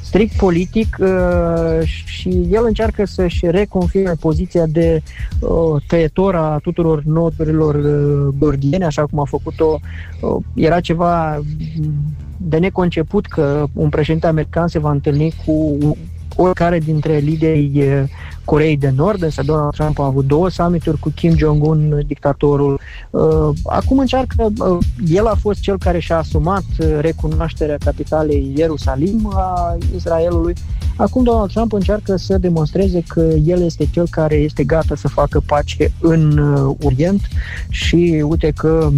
strict 0.09 0.37
politic 0.37 0.97
uh, 1.01 1.87
și 2.05 2.47
el 2.51 2.65
încearcă 2.67 3.05
să-și 3.05 3.51
reconfirme 3.51 4.13
poziția 4.21 4.67
de 4.67 5.03
uh, 5.41 5.83
tăietor 5.87 6.35
a 6.35 6.59
tuturor 6.63 7.03
noturilor 7.05 7.75
uh, 7.75 8.35
gordiene, 8.39 8.85
așa 8.85 9.07
cum 9.07 9.19
a 9.19 9.25
făcut-o. 9.25 9.81
Uh, 10.21 10.37
era 10.55 10.81
ceva 10.81 11.41
de 12.37 12.59
neconceput 12.59 13.27
că 13.27 13.65
un 13.73 13.89
președinte 13.89 14.27
american 14.27 14.69
se 14.69 14.79
va 14.79 14.91
întâlni 14.91 15.33
cu 15.45 15.79
oricare 16.37 16.79
dintre 16.79 17.17
liderii 17.17 17.83
Coreei 18.49 18.77
de 18.77 18.93
Nord, 18.97 19.23
însă 19.23 19.43
Donald 19.43 19.73
Trump 19.73 19.99
a 19.99 20.05
avut 20.05 20.27
două 20.27 20.49
summituri 20.49 20.99
cu 20.99 21.09
Kim 21.09 21.37
Jong-un, 21.37 22.03
dictatorul. 22.07 22.81
Uh, 23.11 23.49
acum 23.65 23.99
încearcă, 23.99 24.53
uh, 24.59 24.79
el 25.09 25.27
a 25.27 25.35
fost 25.35 25.61
cel 25.61 25.79
care 25.79 25.99
și-a 25.99 26.17
asumat 26.17 26.65
uh, 26.79 26.99
recunoașterea 27.01 27.77
capitalei 27.85 28.53
Ierusalim 28.57 29.33
a 29.35 29.77
Israelului. 29.97 30.55
Acum 30.97 31.23
Donald 31.23 31.53
Trump 31.53 31.73
încearcă 31.73 32.17
să 32.17 32.39
demonstreze 32.39 33.03
că 33.07 33.21
el 33.45 33.63
este 33.63 33.89
cel 33.93 34.07
care 34.11 34.35
este 34.35 34.65
gata 34.65 34.95
să 34.97 35.09
facă 35.09 35.43
pace 35.47 35.93
în 36.01 36.39
Orient 36.83 37.21
și 37.69 38.25
uite 38.29 38.53
că 38.57 38.91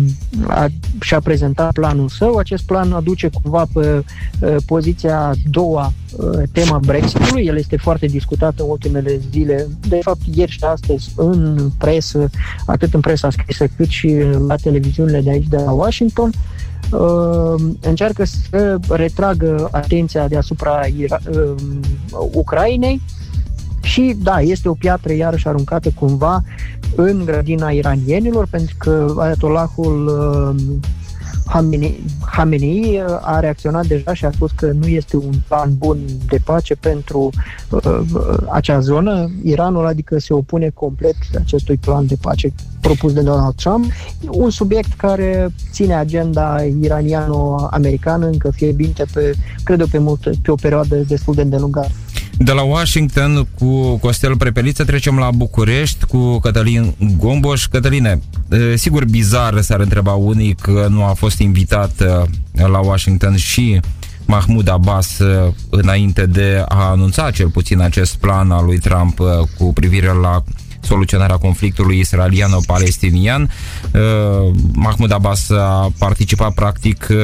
a, 0.46 0.66
și-a 1.00 1.20
prezentat 1.20 1.72
planul 1.72 2.08
său. 2.08 2.36
Acest 2.36 2.62
plan 2.62 2.92
aduce 2.92 3.30
cumva 3.42 3.66
pe 3.72 4.04
poziția 4.66 5.20
a 5.20 5.32
doua 5.50 5.92
tema 6.52 6.78
Brexitului. 6.78 7.46
El 7.46 7.56
este 7.56 7.76
foarte 7.76 8.06
discutat 8.06 8.58
în 8.58 8.66
ultimele 8.68 9.20
zile 9.30 9.39
zile, 9.40 9.68
de 9.88 9.98
fapt 10.02 10.20
ieri 10.34 10.50
și 10.50 10.64
astăzi, 10.64 11.12
în 11.16 11.70
presă, 11.78 12.30
atât 12.66 12.94
în 12.94 13.00
presa 13.00 13.30
scrisă 13.30 13.66
cât 13.76 13.88
și 13.88 14.16
la 14.46 14.56
televiziunile 14.56 15.20
de 15.20 15.30
aici, 15.30 15.48
de 15.48 15.56
la 15.56 15.70
Washington, 15.70 16.30
uh, 16.92 17.62
încearcă 17.80 18.24
să 18.24 18.78
retragă 18.88 19.68
atenția 19.70 20.28
deasupra 20.28 20.80
Ira- 20.86 21.30
uh, 21.30 21.54
Ucrainei. 22.32 23.00
Și 23.82 24.16
da, 24.22 24.40
este 24.40 24.68
o 24.68 24.74
piatră 24.74 25.12
iarăși 25.12 25.48
aruncată 25.48 25.90
cumva 25.98 26.42
în 26.94 27.24
grădina 27.24 27.70
iranienilor, 27.70 28.46
pentru 28.50 28.74
că 28.78 29.14
Ayatollahul 29.18 30.10
uh, 31.54 31.94
Hamenei 32.20 33.02
uh, 33.06 33.18
a 33.20 33.40
reacționat 33.40 33.86
deja 33.86 34.14
și 34.14 34.24
a 34.24 34.30
spus 34.30 34.50
că 34.50 34.66
nu 34.66 34.86
este 34.86 35.16
un 35.16 35.34
plan 35.48 35.74
bun 35.76 35.98
de 36.28 36.38
pace 36.44 36.74
pentru 36.74 37.30
uh, 37.70 37.82
uh, 37.84 38.36
acea 38.50 38.80
zonă. 38.80 39.30
Iranul 39.42 39.86
adică 39.86 40.18
se 40.18 40.32
opune 40.32 40.70
complet 40.74 41.16
acestui 41.38 41.76
plan 41.76 42.06
de 42.06 42.16
pace 42.20 42.52
propus 42.80 43.12
de 43.12 43.20
Donald 43.20 43.54
Trump, 43.54 43.84
un 44.30 44.50
subiect 44.50 44.92
care 44.92 45.52
ține 45.70 45.94
agenda 45.94 46.56
iraniano-americană 46.80 48.26
încă 48.26 48.50
fierbinte 48.50 49.04
pe, 49.12 49.34
cred 49.64 49.80
eu, 49.80 49.86
pe, 49.90 49.98
mult, 49.98 50.36
pe 50.42 50.50
o 50.50 50.54
perioadă 50.54 50.96
destul 50.96 51.34
de 51.34 51.42
îndelungată. 51.42 51.90
De 52.42 52.52
la 52.52 52.62
Washington 52.62 53.46
cu 53.58 53.96
Costel 53.96 54.36
Prepeliță 54.36 54.84
trecem 54.84 55.18
la 55.18 55.30
București 55.30 56.04
cu 56.04 56.38
Cătălin 56.38 56.94
Gomboș. 57.16 57.66
Cătăline, 57.66 58.20
sigur 58.74 59.04
bizar 59.04 59.60
s-ar 59.60 59.80
întreba 59.80 60.12
unii 60.12 60.54
că 60.54 60.86
nu 60.90 61.04
a 61.04 61.12
fost 61.12 61.38
invitat 61.38 62.02
la 62.52 62.78
Washington 62.78 63.36
și 63.36 63.80
Mahmoud 64.26 64.68
Abbas 64.68 65.18
înainte 65.70 66.26
de 66.26 66.64
a 66.68 66.90
anunța 66.90 67.30
cel 67.30 67.48
puțin 67.48 67.80
acest 67.80 68.16
plan 68.16 68.50
al 68.50 68.64
lui 68.64 68.78
Trump 68.78 69.20
cu 69.58 69.72
privire 69.72 70.12
la 70.22 70.44
soluționarea 70.80 71.36
conflictului 71.36 71.98
israeliano-palestinian. 71.98 73.50
Uh, 73.92 74.00
Mahmoud 74.72 75.12
Abbas 75.12 75.50
a 75.50 75.92
participat 75.98 76.54
practic 76.54 77.08
uh, 77.10 77.16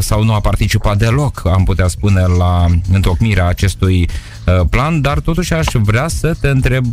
sau 0.00 0.24
nu 0.24 0.32
a 0.32 0.40
participat 0.40 0.98
deloc, 0.98 1.42
am 1.46 1.64
putea 1.64 1.86
spune, 1.88 2.20
la 2.38 2.66
întocmirea 2.92 3.46
acestui 3.46 4.08
uh, 4.46 4.66
plan, 4.70 5.00
dar 5.00 5.18
totuși 5.18 5.52
aș 5.52 5.66
vrea 5.72 6.08
să 6.08 6.34
te 6.40 6.48
întreb 6.48 6.84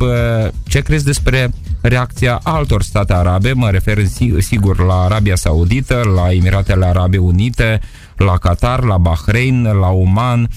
ce 0.64 0.80
crezi 0.80 1.06
despre 1.06 1.54
reacția 1.82 2.40
altor 2.44 2.84
state 2.84 3.14
arabe, 3.14 3.52
mă 3.52 3.70
refer 3.70 3.98
sigur 4.38 4.86
la 4.86 4.94
Arabia 4.94 5.36
Saudită, 5.36 6.02
la 6.16 6.32
Emiratele 6.32 6.86
Arabe 6.86 7.18
Unite, 7.18 7.80
la 8.16 8.38
Qatar, 8.38 8.84
la 8.84 8.98
Bahrain, 8.98 9.64
la 9.64 9.88
Oman, 9.88 10.50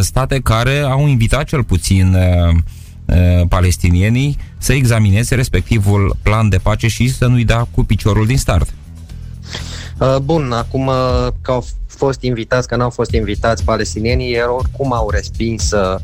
state 0.00 0.40
care 0.40 0.78
au 0.78 1.06
invitat 1.06 1.44
cel 1.44 1.64
puțin 1.64 2.16
palestinienii 3.48 4.36
să 4.58 4.72
examineze 4.72 5.34
respectivul 5.34 6.16
plan 6.22 6.48
de 6.48 6.56
pace 6.56 6.88
și 6.88 7.14
să 7.14 7.26
nu-i 7.26 7.44
dea 7.44 7.66
cu 7.74 7.84
piciorul 7.84 8.26
din 8.26 8.38
start. 8.38 8.68
Uh, 9.98 10.16
bun, 10.22 10.52
acum 10.52 10.86
uh, 10.86 11.26
că 11.42 11.50
au 11.50 11.64
fost 11.86 12.22
invitați, 12.22 12.68
că 12.68 12.76
n-au 12.76 12.90
fost 12.90 13.12
invitați 13.12 13.64
palestinienii, 13.64 14.36
oricum 14.56 14.92
au 14.92 15.10
respins 15.10 15.70
uh, 15.70 15.94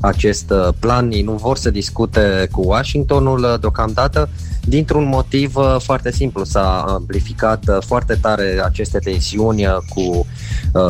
acest 0.00 0.52
plan, 0.78 1.10
ei 1.10 1.22
nu 1.22 1.32
vor 1.32 1.56
să 1.56 1.70
discute 1.70 2.48
cu 2.50 2.60
Washingtonul 2.64 3.56
deocamdată, 3.60 4.28
dintr-un 4.64 5.04
motiv 5.04 5.54
foarte 5.78 6.12
simplu. 6.12 6.44
S-a 6.44 6.84
amplificat 6.88 7.64
foarte 7.86 8.14
tare 8.14 8.60
aceste 8.64 8.98
tensiuni 8.98 9.66
cu 9.88 10.26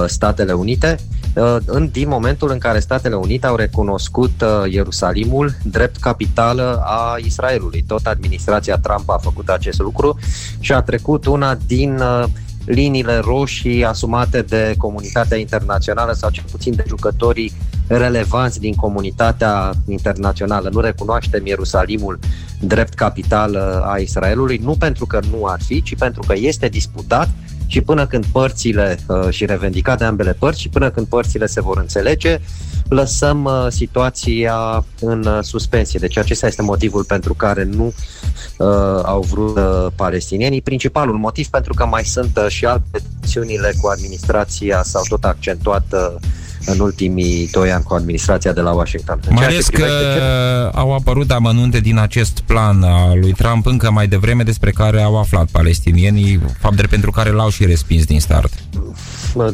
Statele 0.07 0.53
Unite 0.53 0.97
Uh, 0.97 1.20
în, 1.65 1.89
din 1.93 2.09
momentul 2.09 2.51
în 2.51 2.59
care 2.59 2.79
Statele 2.79 3.15
Unite 3.15 3.47
au 3.47 3.57
recunoscut 3.57 4.43
uh, 4.43 4.73
Ierusalimul 4.73 5.55
drept 5.63 5.97
capitală 5.97 6.83
a 6.85 7.17
Israelului. 7.25 7.85
Tot 7.87 8.07
administrația 8.07 8.79
Trump 8.79 9.11
a 9.11 9.19
făcut 9.23 9.49
acest 9.49 9.79
lucru 9.79 10.19
și 10.61 10.73
a 10.73 10.83
trecut 10.83 11.27
una 11.27 11.57
din 11.67 11.99
uh, 11.99 12.25
liniile 12.65 13.19
roșii 13.19 13.85
asumate 13.85 14.43
de 14.43 14.75
comunitatea 14.79 15.37
internațională 15.37 16.13
sau 16.13 16.31
cel 16.31 16.45
puțin 16.51 16.75
de 16.75 16.85
jucătorii 16.87 17.53
relevanți 17.87 18.61
din 18.61 18.75
comunitatea 18.75 19.73
internațională. 19.89 20.69
Nu 20.73 20.81
recunoaștem 20.81 21.47
Ierusalimul 21.47 22.19
drept 22.61 22.95
capitală 22.95 23.85
a 23.87 23.97
Israelului, 23.97 24.61
nu 24.63 24.77
pentru 24.79 25.07
că 25.07 25.21
nu 25.31 25.45
ar 25.45 25.61
fi, 25.63 25.83
ci 25.83 25.97
pentru 25.97 26.23
că 26.27 26.35
este 26.37 26.69
disputat 26.69 27.29
și 27.71 27.81
până 27.81 28.07
când 28.07 28.25
părțile 28.33 28.99
și 29.31 29.47
revendicate 29.47 29.99
de 29.99 30.05
ambele 30.05 30.33
părți 30.33 30.61
și 30.61 30.69
până 30.69 30.91
când 30.91 31.07
părțile 31.07 31.47
se 31.47 31.61
vor 31.61 31.79
înțelege, 31.79 32.39
lăsăm 32.89 33.45
uh, 33.45 33.67
situația 33.69 34.85
în 35.01 35.25
uh, 35.27 35.39
suspensie. 35.43 35.99
Deci 35.99 36.19
acesta 36.19 36.47
este 36.47 36.63
motivul 36.63 37.05
pentru 37.05 37.35
care 37.35 37.65
nu 37.65 37.87
uh, 37.87 39.01
au 39.03 39.21
vrut 39.21 39.57
uh, 39.57 39.87
palestinienii. 39.95 40.63
Principalul 40.63 41.17
motiv 41.17 41.47
pentru 41.47 41.75
că 41.75 41.87
mai 41.87 42.05
sunt 42.05 42.37
uh, 42.37 42.49
și 42.49 42.65
alte 42.65 43.01
tensiunile 43.21 43.73
cu 43.81 43.89
administrația 43.89 44.83
s-au 44.83 45.03
tot 45.09 45.25
accentuat 45.25 45.85
uh, 45.93 46.15
în 46.65 46.81
ultimii 46.81 47.49
doi 47.53 47.73
ani 47.73 47.83
cu 47.83 47.95
administrația 47.95 48.53
de 48.53 48.61
la 48.61 48.71
Washington. 48.71 49.21
Mai 49.31 49.47
ales 49.47 49.69
că 49.69 49.83
ce... 49.83 50.23
au 50.79 50.95
apărut 50.95 51.31
amănunte 51.31 51.81
din 51.81 51.99
acest 51.99 52.41
plan 52.47 52.83
al 52.83 53.19
lui 53.19 53.33
Trump 53.33 53.67
încă 53.67 53.91
mai 53.91 54.09
devreme 54.09 54.43
despre 54.43 54.71
care 54.71 55.03
au 55.03 55.19
aflat 55.19 55.49
palestinienii, 55.53 56.41
fapt 56.59 56.77
de 56.77 56.83
pentru 56.91 57.11
care 57.11 57.31
l-au 57.31 57.49
și 57.49 57.65
respins 57.65 58.05
din 58.05 58.21
start. 58.21 58.53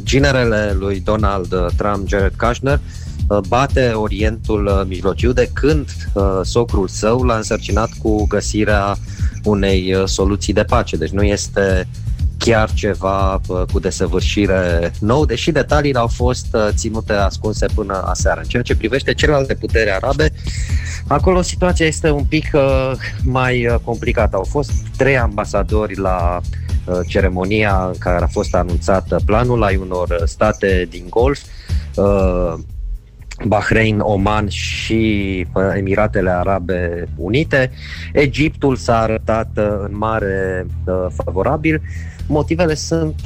Ginerele 0.03 0.77
lui 0.79 1.01
Donald 1.01 1.73
Trump, 1.77 2.09
Jared 2.09 2.33
Kushner, 2.37 2.81
Uh, 3.29 3.39
bate 3.49 3.91
Orientul 3.91 4.67
uh, 4.67 4.83
Mijlociu 4.89 5.33
de 5.33 5.51
când 5.53 5.89
uh, 6.13 6.41
socrul 6.43 6.89
său 6.89 7.23
l-a 7.23 7.37
însărcinat 7.37 7.91
cu 8.03 8.27
găsirea 8.27 8.97
unei 9.45 10.03
soluții 10.05 10.53
de 10.53 10.63
pace. 10.63 10.97
Deci 10.97 11.11
nu 11.11 11.23
este 11.23 11.89
chiar 12.39 12.73
ceva 12.73 13.41
cu 13.73 13.79
desăvârșire 13.79 14.93
nou, 15.01 15.25
deși 15.25 15.51
detaliile 15.51 15.99
au 15.99 16.07
fost 16.07 16.57
ținute 16.69 17.13
ascunse 17.13 17.67
până 17.75 18.03
aseară. 18.07 18.41
În 18.41 18.49
ceea 18.49 18.63
ce 18.63 18.77
privește 18.77 19.15
celelalte 19.15 19.55
puteri 19.55 19.91
arabe, 19.91 20.33
acolo 21.07 21.43
situația 21.43 21.87
este 21.87 22.11
un 22.11 22.25
pic 22.25 22.51
mai 23.23 23.79
complicată. 23.85 24.37
Au 24.37 24.45
fost 24.45 24.71
trei 24.97 25.19
ambasadori 25.19 25.99
la 25.99 26.41
ceremonia 27.07 27.85
în 27.87 27.99
care 27.99 28.25
a 28.25 28.27
fost 28.27 28.55
anunțat 28.55 29.23
planul 29.25 29.63
ai 29.63 29.77
unor 29.77 30.23
state 30.25 30.87
din 30.91 31.07
Golf, 31.09 31.41
Bahrain, 33.45 34.01
Oman 34.01 34.49
și 34.49 35.47
uh, 35.53 35.63
Emiratele 35.77 36.31
Arabe 36.31 37.09
Unite. 37.17 37.71
Egiptul 38.13 38.77
s-a 38.77 39.01
arătat 39.01 39.49
uh, 39.57 39.65
în 39.89 39.97
mare 39.97 40.67
uh, 40.85 41.07
favorabil. 41.25 41.83
Motivele 42.27 42.75
sunt 42.75 43.23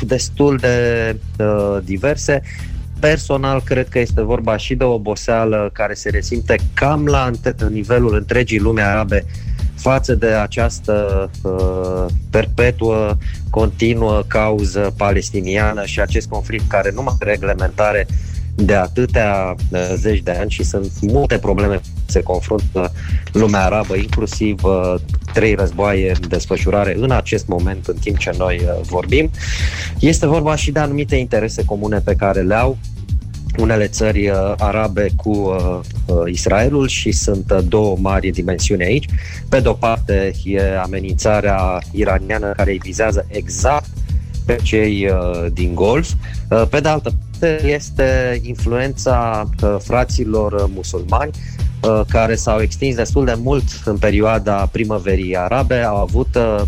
destul 0.00 0.56
de 0.56 1.16
diverse. 1.84 2.42
Personal, 3.00 3.62
cred 3.64 3.88
că 3.88 3.98
este 3.98 4.22
vorba 4.22 4.56
și 4.56 4.74
de 4.74 4.84
o 4.84 4.92
oboseală 4.92 5.70
care 5.72 5.94
se 5.94 6.10
resimte 6.10 6.56
cam 6.74 7.06
la 7.06 7.30
nivelul 7.70 8.14
întregii 8.14 8.58
lume 8.58 8.82
arabe 8.82 9.24
față 9.76 10.14
de 10.14 10.26
această 10.26 11.30
uh, 11.42 12.12
perpetuă, 12.30 13.16
continuă 13.50 14.22
cauză 14.26 14.94
palestiniană 14.96 15.84
și 15.84 16.00
acest 16.00 16.28
conflict 16.28 16.68
care 16.68 16.90
nu 16.94 17.02
mai 17.02 17.14
are 17.20 17.30
reglementare 17.30 18.06
de 18.54 18.74
atâtea 18.74 19.54
uh, 19.70 19.92
zeci 19.94 20.22
de 20.22 20.30
ani 20.30 20.50
și 20.50 20.64
sunt 20.64 20.92
multe 21.00 21.38
probleme 21.38 21.80
se 22.06 22.22
confruntă 22.22 22.92
lumea 23.32 23.64
arabă, 23.64 23.96
inclusiv 23.96 24.64
uh, 24.64 24.94
trei 25.32 25.54
războaie 25.54 26.10
în 26.10 26.28
desfășurare 26.28 26.96
în 26.98 27.10
acest 27.10 27.46
moment, 27.46 27.86
în 27.86 27.96
timp 27.96 28.18
ce 28.18 28.30
noi 28.38 28.60
uh, 28.62 28.80
vorbim. 28.82 29.30
Este 29.98 30.26
vorba 30.26 30.56
și 30.56 30.70
de 30.70 30.78
anumite 30.78 31.16
interese 31.16 31.64
comune 31.64 31.98
pe 31.98 32.14
care 32.14 32.40
le 32.40 32.54
au 32.54 32.78
unele 33.58 33.86
țări 33.86 34.28
uh, 34.28 34.52
arabe 34.58 35.08
cu 35.16 35.30
uh, 35.30 35.78
uh, 36.06 36.32
Israelul 36.32 36.88
și 36.88 37.12
sunt 37.12 37.50
uh, 37.50 37.58
două 37.68 37.96
mari 38.00 38.30
dimensiuni 38.30 38.84
aici. 38.84 39.06
Pe 39.48 39.60
de 39.60 39.68
o 39.68 39.72
parte 39.72 40.32
e 40.44 40.78
amenințarea 40.78 41.78
iraniană 41.90 42.52
care 42.56 42.70
îi 42.70 42.80
vizează 42.82 43.26
exact 43.28 43.88
pe 44.46 44.58
cei 44.62 45.08
uh, 45.10 45.46
din 45.52 45.74
Golf. 45.74 46.12
Uh, 46.50 46.62
pe 46.70 46.80
de 46.80 46.88
altă 46.88 47.10
parte 47.10 47.66
este 47.66 48.40
influența 48.42 49.48
uh, 49.62 49.76
fraților 49.78 50.52
uh, 50.52 50.64
musulmani 50.74 51.30
uh, 51.34 51.55
care 52.08 52.34
s-au 52.34 52.60
extins 52.60 52.96
destul 52.96 53.24
de 53.24 53.36
mult 53.42 53.64
în 53.84 53.98
perioada 53.98 54.68
primăverii 54.72 55.36
arabe, 55.36 55.82
au 55.82 55.96
avut 55.96 56.34
uh, 56.34 56.62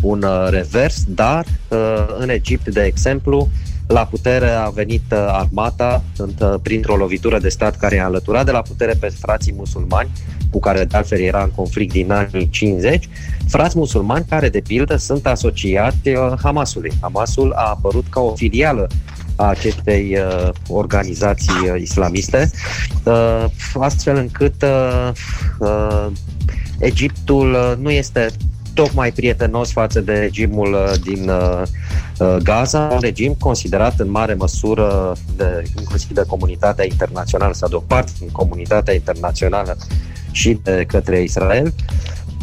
un 0.00 0.22
uh, 0.22 0.46
revers, 0.50 1.04
dar 1.08 1.44
uh, 1.68 2.06
în 2.18 2.28
Egipt, 2.28 2.68
de 2.68 2.82
exemplu, 2.82 3.48
la 3.86 4.06
putere 4.06 4.50
a 4.50 4.68
venit 4.68 5.02
uh, 5.12 5.18
armata 5.18 6.04
uh, 6.18 6.54
printr-o 6.62 6.96
lovitură 6.96 7.38
de 7.38 7.48
stat 7.48 7.76
care 7.76 7.98
a 7.98 8.04
alăturat 8.04 8.44
de 8.44 8.50
la 8.50 8.62
putere 8.62 8.94
pe 9.00 9.08
frații 9.18 9.54
musulmani, 9.56 10.10
cu 10.50 10.58
care 10.58 10.84
de 10.84 10.96
altfel 10.96 11.20
era 11.20 11.42
în 11.42 11.50
conflict 11.50 11.92
din 11.92 12.10
anii 12.10 12.48
50, 12.48 13.08
frați 13.48 13.78
musulmani 13.78 14.24
care, 14.28 14.48
de 14.48 14.60
pildă, 14.60 14.96
sunt 14.96 15.26
asociați 15.26 16.08
uh, 16.08 16.32
Hamasului. 16.42 16.92
Hamasul 17.00 17.52
a 17.52 17.68
apărut 17.68 18.04
ca 18.10 18.20
o 18.20 18.34
filială 18.34 18.88
a 19.36 19.44
acestei 19.44 20.16
uh, 20.18 20.48
organizații 20.68 21.70
uh, 21.74 21.80
islamiste, 21.80 22.50
uh, 23.04 23.44
astfel 23.74 24.16
încât 24.16 24.62
uh, 24.62 25.10
uh, 25.58 26.06
Egiptul 26.78 27.52
uh, 27.52 27.72
nu 27.78 27.90
este 27.90 28.30
tocmai 28.74 29.12
prietenos 29.12 29.72
față 29.72 30.00
de 30.00 30.12
regimul 30.12 30.72
uh, 30.72 30.92
din 31.02 31.28
uh, 31.28 31.62
uh, 32.18 32.36
Gaza, 32.42 32.88
un 32.92 32.98
regim 33.00 33.34
considerat 33.38 33.98
în 34.00 34.10
mare 34.10 34.34
măsură, 34.34 35.12
de, 35.36 35.62
inclusiv 35.78 36.10
de 36.10 36.24
comunitatea 36.26 36.84
internațională 36.84 37.52
sau 37.52 37.68
de 37.68 37.74
o 37.74 37.80
parte 37.80 38.12
din 38.18 38.28
comunitatea 38.28 38.94
internațională 38.94 39.76
și 40.30 40.58
de 40.62 40.84
către 40.88 41.22
Israel, 41.22 41.74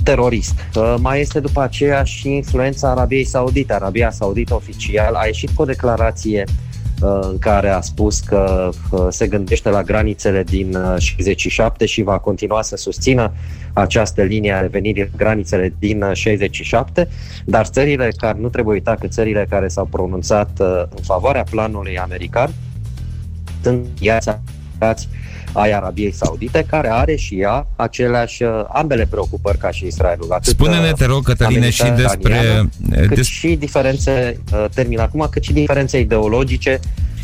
terorist. 0.04 0.54
Mai 0.98 1.20
este 1.20 1.40
după 1.40 1.62
aceea 1.62 2.04
și 2.04 2.30
influența 2.36 2.90
Arabiei 2.90 3.24
Saudite. 3.24 3.74
Arabia 3.74 4.12
Saudită 4.12 4.54
oficial 4.54 5.14
a 5.14 5.26
ieșit 5.26 5.50
cu 5.50 5.62
o 5.62 5.66
declarație 5.66 6.44
în 7.02 7.40
care 7.40 7.70
a 7.70 7.82
spus 7.82 8.20
că 8.20 8.70
se 9.10 9.28
gândește 9.28 9.70
la 9.70 9.84
granițele 9.84 10.44
din 10.44 10.78
67 10.98 11.86
și 11.86 12.02
va 12.02 12.20
continua 12.20 12.62
să 12.62 12.76
susțină 12.76 13.34
această 13.74 14.22
linie 14.22 14.54
a 14.54 14.60
revenirii 14.60 15.02
la 15.02 15.18
granițele 15.18 15.74
din 15.80 16.06
67, 16.14 17.08
dar 17.46 17.66
țările 17.66 18.12
care, 18.18 18.38
nu 18.40 18.50
trebuie 18.50 18.74
uita 18.74 18.96
că 19.00 19.08
țările 19.08 19.46
care 19.50 19.68
s-au 19.68 19.86
pronunțat 19.86 20.60
în 20.90 21.02
favoarea 21.04 21.44
planului 21.44 21.98
american 21.98 22.54
sunt 23.62 23.88
iați 24.00 24.30
ai 25.54 25.72
Arabiei 25.72 26.14
Saudite, 26.14 26.66
care 26.70 26.92
are 26.92 27.16
și 27.16 27.40
ea 27.40 27.68
aceleași, 27.76 28.44
ambele 28.74 29.06
preocupări 29.06 29.58
ca 29.58 29.72
și 29.72 29.86
Israelul. 29.86 30.32
Atât 30.32 30.54
Spune-ne, 30.54 30.92
te 30.92 31.06
rog, 31.06 31.24
Cătăline, 31.24 31.70
și 31.70 31.84
despre... 31.96 32.70
Cât 32.92 33.16
des... 33.16 33.26
și 33.26 33.48
diferențe, 33.48 34.40
termin 34.74 35.00
acum, 35.00 35.28
cât 35.32 35.44
și 35.44 35.54
diferențe 35.54 36.00
ideologice 36.00 36.80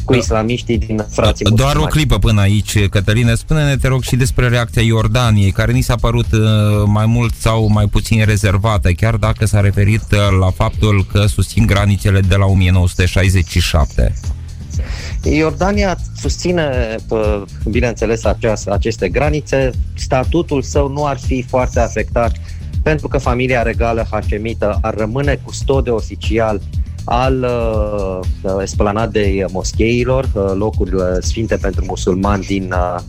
cu 0.08 0.14
da. 0.14 0.20
islamiștii 0.20 0.78
din 0.78 1.06
frații 1.10 1.46
Doar 1.46 1.58
musulmani. 1.58 1.84
o 1.84 1.88
clipă 1.88 2.18
până 2.18 2.42
aici, 2.42 2.88
Cătăline. 2.88 3.36
Spune-ne, 3.36 3.78
te 3.78 3.88
rog, 3.88 4.04
și 4.04 4.16
despre 4.16 4.48
reacția 4.48 4.82
Iordaniei, 4.82 5.52
care 5.52 5.72
ni 5.72 5.82
s-a 5.82 5.96
părut 5.96 6.32
uh, 6.32 6.40
mai 6.86 7.06
mult 7.06 7.34
sau 7.34 7.68
mai 7.68 7.86
puțin 7.86 8.26
rezervată, 8.26 8.92
chiar 8.92 9.16
dacă 9.16 9.46
s-a 9.46 9.60
referit 9.60 10.04
uh, 10.12 10.20
la 10.40 10.50
faptul 10.50 11.06
că 11.12 11.26
susțin 11.26 11.66
granițele 11.66 12.20
de 12.20 12.36
la 12.36 12.46
1967. 12.46 14.14
Iordania 15.30 15.98
susține, 16.20 16.96
bineînțeles, 17.70 18.22
aceste 18.66 19.10
granițe. 19.10 19.72
Statutul 19.96 20.62
său 20.62 20.88
nu 20.88 21.06
ar 21.06 21.18
fi 21.18 21.42
foarte 21.42 21.80
afectat 21.80 22.32
pentru 22.84 23.08
că 23.08 23.18
familia 23.18 23.62
regală 23.62 24.08
hașemită 24.12 24.78
ar 24.82 24.96
rămâne 24.96 25.40
custode 25.44 25.90
oficial 25.90 26.62
al 27.04 27.44
uh, 27.44 28.56
esplanadei 28.62 29.46
moscheilor, 29.52 30.30
uh, 30.34 30.52
locurile 30.56 31.20
sfinte 31.22 31.56
pentru 31.56 31.86
musulmani 31.88 32.44
din 32.44 32.72
uh, 32.72 33.02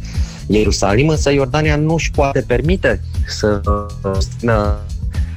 Ierusalim, 0.46 1.08
însă 1.08 1.30
Iordania 1.30 1.76
nu 1.76 1.94
își 1.94 2.10
poate 2.10 2.44
permite 2.46 3.00
să 3.26 3.60
susțină 4.02 4.78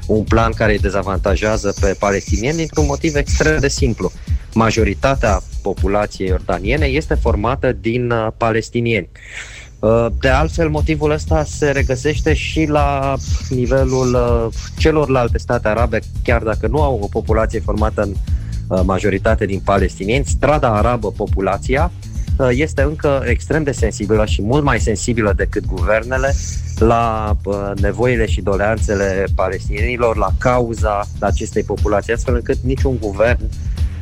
un 0.07 0.23
plan 0.23 0.51
care 0.51 0.71
îi 0.71 0.79
dezavantajează 0.79 1.73
pe 1.79 1.95
palestinieni 1.99 2.57
dintr-un 2.57 2.85
motiv 2.85 3.15
extrem 3.15 3.59
de 3.59 3.67
simplu. 3.67 4.11
Majoritatea 4.53 5.41
populației 5.61 6.27
iordaniene 6.27 6.85
este 6.85 7.13
formată 7.13 7.71
din 7.71 8.11
uh, 8.11 8.27
palestinieni. 8.37 9.09
Uh, 9.79 10.05
de 10.19 10.27
altfel, 10.29 10.69
motivul 10.69 11.11
ăsta 11.11 11.43
se 11.43 11.71
regăsește 11.71 12.33
și 12.33 12.65
la 12.65 13.15
nivelul 13.49 14.13
uh, 14.13 14.53
celorlalte 14.77 15.37
state 15.37 15.67
arabe, 15.67 15.99
chiar 16.23 16.43
dacă 16.43 16.67
nu 16.67 16.81
au 16.81 16.99
o 17.01 17.07
populație 17.07 17.59
formată 17.59 18.01
în 18.01 18.13
majoritate 18.85 19.45
din 19.45 19.59
palestinieni, 19.59 20.25
strada 20.25 20.75
arabă, 20.75 21.11
populația, 21.11 21.91
este 22.49 22.81
încă 22.81 23.23
extrem 23.25 23.63
de 23.63 23.71
sensibilă 23.71 24.25
și 24.25 24.41
mult 24.41 24.63
mai 24.63 24.79
sensibilă 24.79 25.33
decât 25.33 25.65
guvernele 25.65 26.33
la 26.79 27.35
nevoile 27.75 28.25
și 28.25 28.41
doleanțele 28.41 29.25
palestinienilor, 29.35 30.17
la 30.17 30.29
cauza 30.37 31.07
acestei 31.19 31.63
populații, 31.63 32.13
astfel 32.13 32.35
încât 32.35 32.57
niciun 32.63 32.97
guvern 32.99 33.49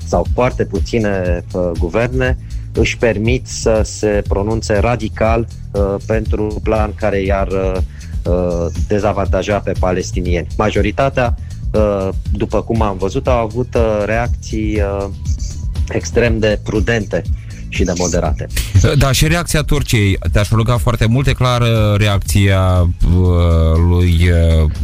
sau 0.10 0.26
foarte 0.34 0.66
puține 0.66 1.44
guverne 1.80 2.38
își 2.74 2.98
permit 2.98 3.48
să 3.48 3.82
se 3.84 4.24
pronunțe 4.28 4.78
radical 4.78 5.48
uh, 5.72 5.96
pentru 6.06 6.44
un 6.44 6.58
plan 6.64 6.94
care 6.96 7.22
i-ar 7.22 7.48
uh, 7.48 7.78
dezavantaja 8.88 9.60
pe 9.60 9.72
palestinieni. 9.80 10.48
Majoritatea 10.58 11.36
după 12.32 12.62
cum 12.62 12.82
am 12.82 12.98
văzut, 12.98 13.28
au 13.28 13.38
avut 13.38 13.78
reacții 14.06 14.82
extrem 15.90 16.40
de 16.40 16.60
prudente 16.64 17.22
și 17.70 17.84
de 17.84 17.94
moderate. 17.98 18.48
Da, 18.98 19.12
și 19.12 19.28
reacția 19.28 19.62
Turciei. 19.62 20.18
Te-aș 20.32 20.50
ruga 20.50 20.78
foarte 20.78 21.06
mult, 21.06 21.28
e 21.28 21.34
clar 21.34 21.62
reacția 21.98 22.90
uh, 23.16 23.28
lui 23.90 24.30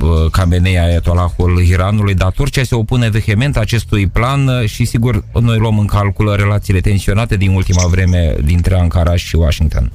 uh, 0.02 0.32
Khamenei, 0.32 0.80
Ayatollahul 0.80 1.62
Iranului, 1.62 2.14
dar 2.14 2.32
Turcia 2.32 2.64
se 2.64 2.76
opune 2.76 3.10
vehement 3.10 3.58
acestui 3.58 4.08
plan 4.08 4.66
și 4.66 4.86
sigur 4.86 5.24
noi 5.40 5.58
luăm 5.58 5.80
în 5.80 5.86
calcul 5.86 6.36
relațiile 6.36 6.80
tensionate 6.80 7.36
din 7.36 7.52
ultima 7.52 7.88
vreme 7.88 8.36
dintre 8.44 8.80
Ankara 8.80 9.16
și 9.16 9.36
Washington. 9.36 9.92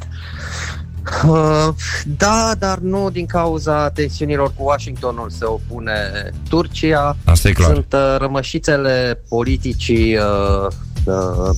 Uh, 1.27 1.69
da, 2.17 2.53
dar 2.59 2.79
nu 2.79 3.11
din 3.11 3.27
cauza 3.27 3.91
tensiunilor 3.91 4.53
cu 4.57 4.65
Washingtonul 4.65 5.31
se 5.31 5.45
opune 5.45 5.93
Turcia. 6.49 7.17
Asta 7.25 7.49
e 7.49 7.53
clar. 7.53 7.73
Sunt 7.73 7.93
uh, 7.93 8.17
rămășițele 8.19 9.23
politicii 9.29 10.17
uh, 10.17 10.67
uh, 11.05 11.51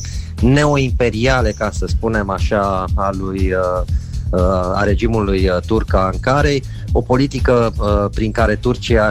neoimperiale, 0.43 1.53
ca 1.59 1.71
să 1.71 1.87
spunem 1.87 2.31
așa, 2.31 2.85
a 2.95 3.11
lui 3.13 3.53
uh, 3.53 3.83
uh, 4.31 4.41
a 4.75 4.83
regimului 4.85 5.49
uh, 5.49 5.61
turc 5.67 5.95
a 5.95 5.99
Ankarei, 6.13 6.63
o 6.93 7.01
politică 7.01 7.73
prin 8.15 8.31
care 8.31 8.55
Turcia 8.55 9.11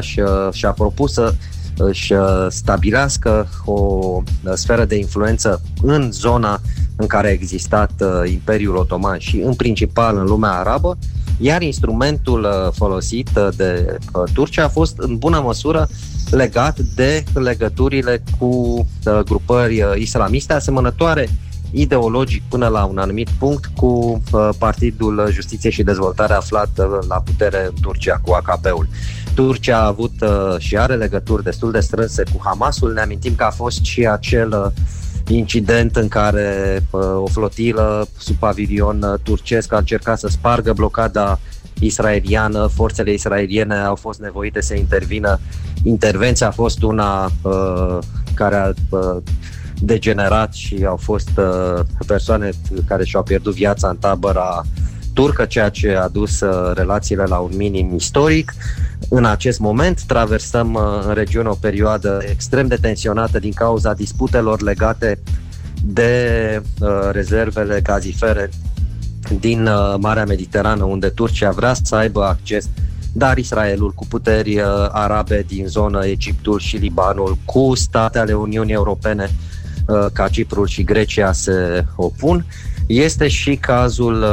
și-a 0.52 0.72
propus 0.76 1.14
să 1.14 1.34
își 1.78 2.14
stabilească 2.50 3.48
o 3.66 4.22
sferă 4.54 4.86
de 4.86 4.96
influență 4.96 5.62
în 5.82 6.12
zona 6.12 6.62
în 6.96 7.08
care 7.08 7.28
a 7.28 7.32
existat 7.32 7.92
Imperiul 8.26 8.76
Otoman 8.76 9.18
și 9.18 9.38
în 9.38 9.54
principal 9.54 10.18
în 10.18 10.26
lumea 10.26 10.52
arabă, 10.52 10.98
iar 11.42 11.62
instrumentul 11.62 12.72
folosit 12.76 13.30
de 13.56 13.98
Turcia 14.34 14.64
a 14.64 14.70
fost 14.70 14.94
în 14.98 15.18
bună 15.18 15.40
măsură 15.40 15.88
legat 16.32 16.80
de 16.80 17.24
legăturile 17.34 18.24
cu 18.40 18.46
uh, 18.46 19.20
grupări 19.26 19.82
uh, 19.82 19.92
islamiste 19.98 20.54
asemănătoare 20.54 21.30
ideologic 21.72 22.44
până 22.50 22.68
la 22.68 22.86
un 22.86 22.98
anumit 22.98 23.30
punct 23.40 23.66
cu 23.66 24.22
uh, 24.32 24.50
Partidul 24.58 25.28
Justiție 25.32 25.70
și 25.70 25.84
Dezvoltare 25.84 26.34
aflat 26.34 26.70
la 27.08 27.16
putere 27.26 27.66
în 27.66 27.74
Turcia, 27.82 28.22
cu 28.24 28.32
AKP-ul. 28.32 28.88
Turcia 29.36 29.78
a 29.78 29.86
avut 29.86 30.14
și 30.58 30.78
are 30.78 30.96
legături 30.96 31.44
destul 31.44 31.72
de 31.72 31.80
strânse 31.80 32.24
cu 32.24 32.42
Hamasul. 32.44 32.94
Ne 32.94 33.02
amintim 33.02 33.36
că 33.36 33.44
a 33.44 33.50
fost 33.50 33.84
și 33.84 34.08
acel 34.08 34.74
incident 35.38 35.96
în 35.96 36.08
care 36.08 36.84
o 37.16 37.28
flotilă 37.28 38.08
sub 38.18 38.36
pavilion 38.36 39.20
turcesc 39.24 39.74
a 39.74 39.78
încercat 39.78 40.20
să 40.20 40.28
spargă 40.28 40.74
blocada 40.74 41.40
israeliană, 41.80 42.68
forțele 42.68 43.14
israeliene 43.14 43.76
au 43.76 43.96
fost 43.96 44.20
nevoite 44.20 44.62
să 44.62 44.76
intervină. 44.76 45.40
Intervenția 45.84 46.48
a 46.48 46.52
fost 46.52 46.82
una 46.82 47.32
uh, 47.42 47.98
care 48.34 48.56
a 48.56 48.72
uh, 48.90 49.18
degenerat 49.80 50.54
și 50.54 50.86
au 50.86 50.98
fost 50.98 51.30
uh, 51.38 51.80
persoane 52.08 52.50
care 52.88 53.06
și-au 53.06 53.24
pierdut 53.24 53.54
viața 53.54 53.90
în 53.90 53.98
tabăra 53.98 54.62
turcă, 55.14 55.46
ceea 55.46 55.70
ce 55.70 55.96
a 55.96 56.08
dus 56.08 56.40
uh, 56.40 56.72
relațiile 56.74 57.24
la 57.24 57.38
un 57.38 57.52
minim 57.56 57.96
istoric. 57.96 58.54
În 59.10 59.26
acest 59.26 59.60
moment 59.60 60.04
traversăm 60.04 60.74
uh, 60.74 60.82
în 61.08 61.14
regiune 61.14 61.50
o 61.50 61.54
perioadă 61.54 62.22
extrem 62.30 62.68
de 62.68 62.76
tensionată 62.76 63.40
din 63.40 63.52
cauza 63.52 63.94
disputelor 63.94 64.62
legate 64.62 65.20
de 65.84 66.62
uh, 66.80 66.90
rezervele 67.12 67.82
gazifere 67.82 68.50
din 69.40 69.68
uh, 69.68 69.96
Marea 70.00 70.26
Mediterană, 70.26 70.84
unde 70.84 71.08
Turcia 71.08 71.52
vrea 71.52 71.74
să 71.84 71.96
aibă 71.96 72.24
acces, 72.24 72.70
dar 73.14 73.38
Israelul 73.38 73.92
cu 73.92 74.06
puteri 74.08 74.60
uh, 74.60 74.66
arabe 74.92 75.46
din 75.48 75.66
zonă, 75.68 76.06
Egiptul 76.06 76.60
și 76.60 76.76
Libanul, 76.76 77.38
cu 77.46 77.76
state 77.76 78.20
ale 78.20 78.34
Uniunii 78.34 78.74
Europene 78.74 79.30
uh, 79.88 80.06
ca 80.14 80.28
Ciprul 80.28 80.68
și 80.68 80.84
Grecia 80.84 81.32
se 81.32 81.86
opun. 81.96 82.46
Este 82.88 83.28
și 83.28 83.56
cazul 83.56 84.26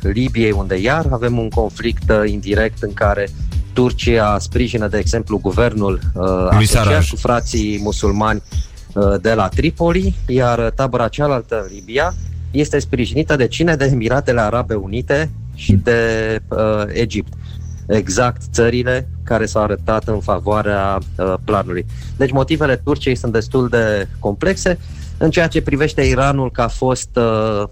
Libiei, 0.00 0.50
unde 0.50 0.76
iar 0.78 1.06
avem 1.10 1.38
un 1.38 1.48
conflict 1.48 2.12
indirect 2.26 2.82
în 2.82 2.92
care 2.94 3.28
Turcia 3.72 4.38
sprijină, 4.38 4.88
de 4.88 4.98
exemplu, 4.98 5.38
guvernul 5.38 6.00
asociat 6.48 7.04
cu 7.08 7.16
frații 7.16 7.80
musulmani 7.82 8.42
de 9.20 9.34
la 9.34 9.48
Tripoli, 9.48 10.14
iar 10.26 10.70
tabăra 10.74 11.08
cealaltă 11.08 11.60
în 11.62 11.74
Libia 11.74 12.14
este 12.50 12.78
sprijinită 12.78 13.36
de 13.36 13.46
cine? 13.46 13.76
De 13.76 13.84
Emiratele 13.84 14.40
Arabe 14.40 14.74
Unite 14.74 15.30
și 15.54 15.72
de 15.72 16.00
uh, 16.48 16.82
Egipt. 16.86 17.32
Exact 17.86 18.42
țările 18.52 19.08
care 19.22 19.46
s-au 19.46 19.62
arătat 19.62 20.08
în 20.08 20.20
favoarea 20.20 20.98
uh, 21.16 21.34
planului. 21.44 21.86
Deci 22.16 22.30
motivele 22.30 22.76
Turciei 22.76 23.14
sunt 23.14 23.32
destul 23.32 23.68
de 23.68 24.08
complexe. 24.18 24.78
În 25.18 25.30
ceea 25.30 25.48
ce 25.48 25.62
privește 25.62 26.02
Iranul, 26.02 26.50
că 26.50 26.62
a 26.62 26.68
fost 26.68 27.08
uh, 27.16 27.68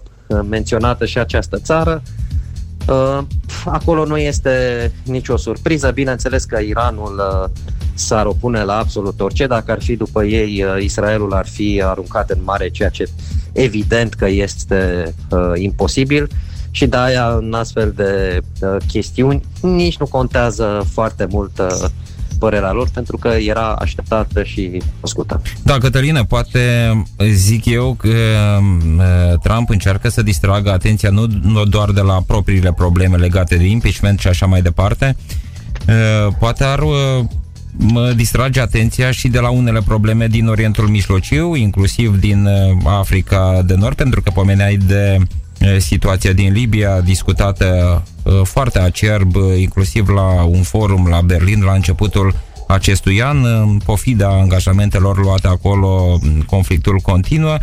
menționată 0.49 1.05
și 1.05 1.17
această 1.17 1.57
țară, 1.57 2.01
uh, 2.87 3.19
acolo 3.65 4.05
nu 4.05 4.17
este 4.17 4.91
nicio 5.03 5.37
surpriză. 5.37 5.91
Bineînțeles 5.91 6.43
că 6.43 6.59
Iranul 6.59 7.21
uh, 7.43 7.49
s-ar 7.93 8.25
opune 8.25 8.63
la 8.63 8.77
absolut 8.77 9.19
orice. 9.19 9.47
Dacă 9.47 9.71
ar 9.71 9.81
fi 9.81 9.95
după 9.95 10.23
ei, 10.23 10.63
uh, 10.63 10.83
Israelul 10.83 11.33
ar 11.33 11.47
fi 11.47 11.81
aruncat 11.85 12.29
în 12.29 12.39
mare, 12.43 12.69
ceea 12.69 12.89
ce 12.89 13.09
evident 13.53 14.13
că 14.13 14.27
este 14.27 15.13
uh, 15.29 15.51
imposibil 15.55 16.29
și 16.71 16.85
de 16.85 16.97
aia 16.97 17.35
în 17.35 17.53
astfel 17.53 17.91
de 17.95 18.41
uh, 18.61 18.77
chestiuni 18.87 19.41
nici 19.61 19.97
nu 19.97 20.05
contează 20.05 20.85
foarte 20.91 21.27
mult 21.29 21.59
uh, 21.59 21.85
părerea 22.39 22.71
lor 22.71 22.89
pentru 22.93 23.17
că 23.17 23.27
era 23.27 23.71
așteptată 23.71 24.43
și 24.43 24.81
cunoscută. 24.93 25.41
Da, 25.63 25.77
Cătălină, 25.77 26.23
poate 26.23 26.59
zic 27.31 27.65
eu 27.65 27.93
că 27.93 28.07
uh, 28.97 29.39
Trump 29.43 29.69
încearcă 29.69 30.09
să 30.09 30.21
distragă 30.21 30.71
atenția 30.71 31.09
nu, 31.09 31.25
nu 31.41 31.65
doar 31.65 31.91
de 31.91 32.01
la 32.01 32.23
propriile 32.27 32.73
probleme 32.73 33.17
legate 33.17 33.55
de 33.55 33.65
impeachment 33.65 34.19
și 34.19 34.27
așa 34.27 34.45
mai 34.45 34.61
departe, 34.61 35.15
uh, 35.87 36.33
poate 36.39 36.63
ar 36.63 36.79
uh, 36.79 37.25
mă 37.77 38.11
distrage 38.15 38.59
atenția 38.59 39.11
și 39.11 39.27
de 39.27 39.39
la 39.39 39.49
unele 39.49 39.81
probleme 39.85 40.27
din 40.27 40.47
Orientul 40.47 40.87
Mijlociu, 40.87 41.55
inclusiv 41.55 42.19
din 42.19 42.45
uh, 42.45 42.77
Africa 42.85 43.61
de 43.65 43.75
Nord, 43.75 43.95
pentru 43.95 44.21
că 44.21 44.31
pomeneai 44.33 44.77
de 44.77 45.17
uh, 45.19 45.25
situația 45.77 46.33
din 46.33 46.53
Libia 46.53 47.01
discutată 47.01 48.01
uh, 48.23 48.33
foarte 48.43 48.79
acerb, 48.79 49.35
inclusiv 49.57 50.09
la 50.09 50.43
un 50.43 50.61
forum 50.61 51.07
la 51.07 51.21
Berlin 51.21 51.63
la 51.63 51.73
începutul 51.73 52.35
acestui 52.67 53.21
an, 53.21 53.45
în 53.45 53.77
pofida 53.85 54.27
angajamentelor 54.27 55.17
luate 55.17 55.47
acolo, 55.47 56.19
conflictul 56.45 56.99
continuă. 56.99 57.57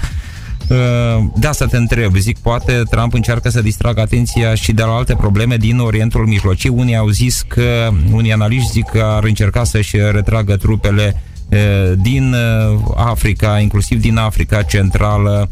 Uh, 0.69 1.25
de 1.37 1.47
asta 1.47 1.67
te 1.67 1.77
întreb, 1.77 2.17
zic, 2.17 2.39
poate 2.39 2.83
Trump 2.91 3.15
încearcă 3.15 3.49
să 3.49 3.63
distragă 3.63 4.01
atenția 4.01 4.55
și 4.55 4.73
de 4.73 4.83
la 4.83 4.93
alte 4.93 5.15
probleme 5.15 5.57
din 5.57 5.79
Orientul 5.79 6.27
Mijlociu. 6.27 6.79
Unii 6.79 6.97
au 6.97 7.09
zis 7.09 7.45
că, 7.49 7.91
unii 8.13 8.33
analiști 8.33 8.71
zic 8.71 8.85
că 8.85 9.03
ar 9.17 9.25
încerca 9.25 9.65
să-și 9.65 9.97
retragă 9.97 10.57
trupele 10.57 11.23
uh, 11.49 11.93
din 11.97 12.35
uh, 12.35 12.81
Africa, 12.97 13.59
inclusiv 13.59 14.01
din 14.01 14.17
Africa 14.17 14.63
Centrală, 14.63 15.51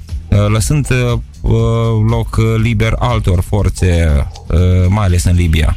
lăsând 0.49 0.87
loc 2.11 2.37
liber 2.63 2.95
altor 2.99 3.41
forțe, 3.41 4.27
mai 4.89 5.05
ales 5.05 5.25
în 5.25 5.35
Libia. 5.35 5.77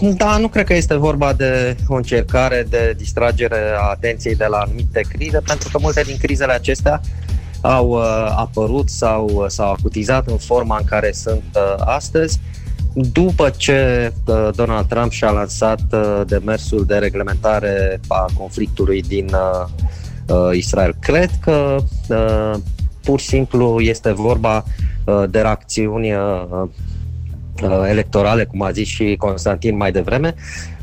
Da, 0.00 0.36
nu 0.36 0.48
cred 0.48 0.66
că 0.66 0.74
este 0.74 0.94
vorba 0.94 1.32
de 1.32 1.76
o 1.86 1.94
încercare 1.94 2.66
de 2.70 2.94
distragere 2.96 3.74
a 3.78 3.90
atenției 3.90 4.34
de 4.34 4.46
la 4.46 4.56
anumite 4.56 5.00
crize, 5.08 5.40
pentru 5.46 5.68
că 5.72 5.78
multe 5.80 6.02
din 6.02 6.16
crizele 6.16 6.52
acestea 6.52 7.00
au 7.60 7.88
uh, 7.88 8.34
apărut 8.36 8.88
sau 8.88 9.30
uh, 9.32 9.44
s-au 9.48 9.70
acutizat 9.70 10.26
în 10.26 10.36
forma 10.36 10.76
în 10.78 10.84
care 10.84 11.12
sunt 11.12 11.42
uh, 11.54 11.74
astăzi, 11.78 12.40
după 12.92 13.50
ce 13.56 14.12
uh, 14.26 14.48
Donald 14.54 14.86
Trump 14.86 15.10
și-a 15.10 15.30
lansat 15.30 15.80
uh, 15.92 16.20
demersul 16.26 16.84
de 16.84 16.94
reglementare 16.94 18.00
a 18.08 18.24
conflictului 18.38 19.02
din 19.02 19.28
uh, 19.32 19.68
uh, 20.36 20.56
Israel. 20.56 20.96
Cred 21.00 21.30
că 21.40 21.76
uh, 22.08 22.52
pur 23.04 23.20
și 23.20 23.26
simplu 23.26 23.80
este 23.80 24.12
vorba 24.12 24.64
uh, 25.04 25.22
de 25.30 25.40
reacțiuni 25.40 26.12
uh, 26.12 26.42
uh, 27.62 27.82
electorale, 27.88 28.44
cum 28.44 28.62
a 28.62 28.70
zis 28.70 28.86
și 28.88 29.16
Constantin 29.18 29.76
mai 29.76 29.92
devreme, 29.92 30.34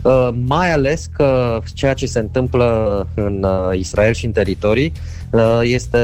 uh, 0.02 0.30
mai 0.46 0.72
ales 0.72 1.10
că 1.16 1.60
ceea 1.74 1.94
ce 1.94 2.06
se 2.06 2.20
întâmplă 2.20 3.08
în 3.14 3.44
uh, 3.44 3.78
Israel 3.80 4.14
și 4.14 4.26
în 4.26 4.32
teritorii 4.32 4.92
Uh, 5.32 5.60
este 5.64 5.98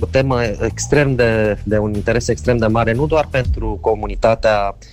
o 0.00 0.06
temă 0.06 0.42
extrem 0.42 1.14
de, 1.14 1.58
de 1.64 1.78
un 1.78 1.94
interes 1.94 2.28
extrem 2.28 2.56
de 2.56 2.66
mare, 2.66 2.92
nu 2.92 3.06
doar 3.06 3.28
pentru 3.30 3.78
comunitatea 3.80 4.76
uh, 4.78 4.86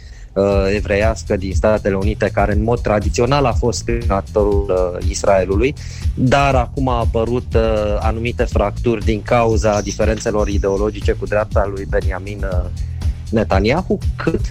evreiască 0.75 1.35
din 1.35 1.53
Statele 1.53 1.95
Unite, 1.95 2.29
care 2.33 2.53
în 2.53 2.63
mod 2.63 2.79
tradițional 2.79 3.45
a 3.45 3.51
fost 3.51 3.79
sprijinatorul 3.79 4.65
uh, 4.69 5.09
Israelului, 5.09 5.73
dar 6.15 6.55
acum 6.55 6.87
a 6.87 6.99
apărut 6.99 7.53
uh, 7.55 7.97
anumite 7.99 8.43
fracturi 8.43 9.05
din 9.05 9.21
cauza 9.21 9.81
diferențelor 9.81 10.47
ideologice 10.47 11.11
cu 11.11 11.25
dreapta 11.25 11.71
lui 11.75 11.85
Benjamin 11.89 12.47
uh, 12.51 12.69
Netanyahu, 13.31 13.97
cât 14.15 14.41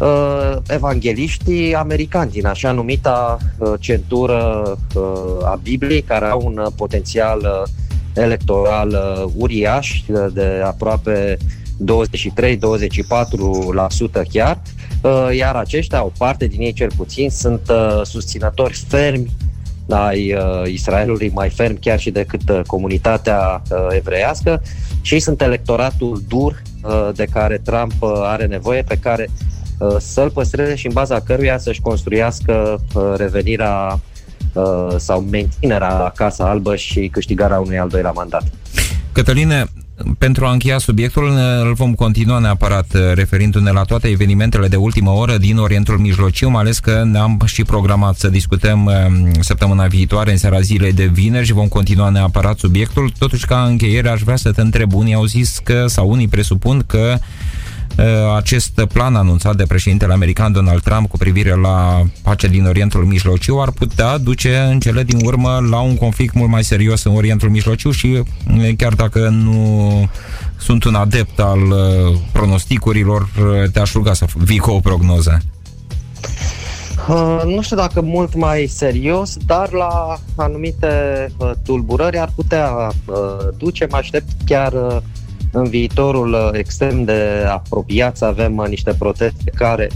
uh, 0.00 0.56
evangeliștii 0.68 1.74
americani 1.74 2.30
din 2.30 2.46
așa 2.46 2.72
numita 2.72 3.38
uh, 3.58 3.72
centură 3.80 4.62
uh, 4.94 5.44
a 5.44 5.60
Bibliei, 5.62 6.02
care 6.02 6.24
au 6.24 6.42
un 6.44 6.58
uh, 6.58 6.72
potențial 6.76 7.38
uh, 7.38 7.68
electoral 8.14 8.88
uh, 8.88 9.32
uriaș 9.36 10.02
uh, 10.06 10.26
de 10.32 10.62
aproape 10.64 11.38
23-24% 11.84 11.86
chiar, 14.32 14.62
uh, 15.02 15.28
iar 15.36 15.54
aceștia, 15.54 16.04
o 16.04 16.12
parte 16.18 16.46
din 16.46 16.60
ei 16.60 16.72
cel 16.72 16.90
puțin, 16.96 17.30
sunt 17.30 17.60
uh, 17.70 18.00
susținători 18.02 18.84
fermi 18.88 19.30
ai 19.88 20.34
uh, 20.34 20.70
Israelului, 20.72 21.30
mai 21.34 21.50
ferm 21.50 21.78
chiar 21.80 21.98
și 21.98 22.10
decât 22.10 22.48
uh, 22.48 22.60
comunitatea 22.66 23.62
uh, 23.70 23.78
evreiască 23.90 24.62
și 25.00 25.14
ei 25.14 25.20
sunt 25.20 25.40
electoratul 25.40 26.22
dur 26.28 26.62
uh, 26.82 27.08
de 27.14 27.24
care 27.32 27.58
Trump 27.58 27.92
uh, 27.98 28.10
are 28.22 28.46
nevoie, 28.46 28.82
pe 28.82 28.98
care 29.00 29.30
uh, 29.78 29.96
să-l 29.98 30.30
păstreze 30.30 30.74
și 30.74 30.86
în 30.86 30.92
baza 30.92 31.20
căruia 31.20 31.58
să-și 31.58 31.80
construiască 31.80 32.84
uh, 32.94 33.12
revenirea 33.16 34.00
uh, 34.52 34.94
sau 34.96 35.20
menținerea 35.20 35.98
la 35.98 36.12
Casa 36.14 36.48
Albă 36.48 36.76
și 36.76 37.08
câștigarea 37.08 37.60
unui 37.60 37.78
al 37.78 37.88
doilea 37.88 38.10
mandat. 38.10 38.42
Cătăline, 39.12 39.66
pentru 40.18 40.46
a 40.46 40.50
încheia 40.50 40.78
subiectul, 40.78 41.32
îl 41.62 41.72
vom 41.74 41.94
continua 41.94 42.38
neapărat 42.38 42.94
uh, 42.94 43.00
referindu-ne 43.14 43.70
la 43.70 43.82
toate 43.82 44.08
evenimentele 44.08 44.68
de 44.68 44.76
ultimă 44.76 45.10
oră 45.10 45.36
din 45.36 45.56
Orientul 45.56 45.98
Mijlociu, 45.98 46.48
mai 46.48 46.60
ales 46.60 46.78
că 46.78 47.02
ne-am 47.04 47.40
și 47.44 47.64
programat 47.64 48.16
să 48.16 48.28
discutăm 48.28 48.84
um, 48.84 49.32
săptămâna 49.40 49.86
viitoare, 49.86 50.30
în 50.30 50.36
seara 50.36 50.60
zilei 50.60 50.92
de 50.92 51.04
vineri 51.04 51.46
și 51.46 51.52
vom 51.52 51.68
continua 51.68 52.08
neapărat 52.08 52.58
subiectul. 52.58 53.12
Totuși, 53.18 53.46
ca 53.46 53.64
încheiere, 53.64 54.08
aș 54.08 54.20
vrea 54.20 54.36
să 54.36 54.52
te 54.52 54.60
întreb. 54.60 54.92
Unii 54.92 55.14
au 55.14 55.24
zis 55.24 55.60
că, 55.64 55.84
sau 55.86 56.10
unii 56.10 56.28
presupun 56.28 56.84
că 56.86 57.18
Uh, 57.18 57.61
acest 58.36 58.84
plan 58.92 59.14
anunțat 59.14 59.56
de 59.56 59.64
președintele 59.66 60.12
american 60.12 60.52
Donald 60.52 60.82
Trump 60.82 61.08
cu 61.08 61.16
privire 61.16 61.54
la 61.54 62.02
pacea 62.22 62.48
din 62.48 62.66
Orientul 62.66 63.04
Mijlociu 63.04 63.60
ar 63.60 63.70
putea 63.70 64.18
duce 64.18 64.58
în 64.58 64.80
cele 64.80 65.02
din 65.02 65.18
urmă 65.24 65.66
la 65.70 65.80
un 65.80 65.96
conflict 65.96 66.34
mult 66.34 66.50
mai 66.50 66.64
serios 66.64 67.04
în 67.04 67.14
Orientul 67.16 67.48
Mijlociu 67.48 67.90
și 67.90 68.06
uh, 68.06 68.70
chiar 68.76 68.94
dacă 68.94 69.28
nu 69.28 70.08
sunt 70.58 70.84
un 70.84 70.94
adept 70.94 71.40
al 71.40 71.60
uh, 71.60 72.18
pronosticurilor, 72.32 73.28
te-aș 73.72 73.92
ruga 73.92 74.12
să 74.12 74.24
vii 74.36 74.58
cu 74.58 74.70
o 74.70 74.80
prognoză. 74.80 75.40
Uh, 77.08 77.42
nu 77.44 77.62
știu 77.62 77.76
dacă 77.76 78.00
mult 78.00 78.34
mai 78.34 78.66
serios, 78.66 79.36
dar 79.46 79.72
la 79.72 80.18
anumite 80.36 81.26
uh, 81.36 81.50
tulburări 81.64 82.18
ar 82.18 82.32
putea 82.34 82.92
uh, 83.06 83.16
duce. 83.56 83.86
Mă 83.90 83.96
aștept 83.96 84.28
chiar 84.44 84.72
uh, 84.72 84.96
în 85.52 85.64
viitorul 85.64 86.32
uh, 86.32 86.48
extrem 86.52 87.04
de 87.04 87.46
apropiat 87.48 88.16
să 88.16 88.24
avem 88.24 88.56
uh, 88.56 88.68
niște 88.68 88.94
proteste 88.98 89.50
care 89.54 89.90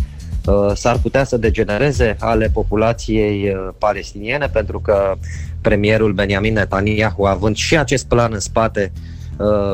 uh, 0.47 0.71
s-ar 0.75 0.99
putea 0.99 1.25
să 1.25 1.37
degenereze 1.37 2.17
ale 2.19 2.51
populației 2.53 3.57
palestiniene, 3.79 4.47
pentru 4.47 4.81
că 4.81 5.15
premierul 5.61 6.13
Benjamin 6.13 6.53
Netanyahu, 6.53 7.25
având 7.25 7.57
și 7.57 7.79
acest 7.79 8.07
plan 8.07 8.33
în 8.33 8.41
spate, 8.41 8.93
Uh, 8.93 9.16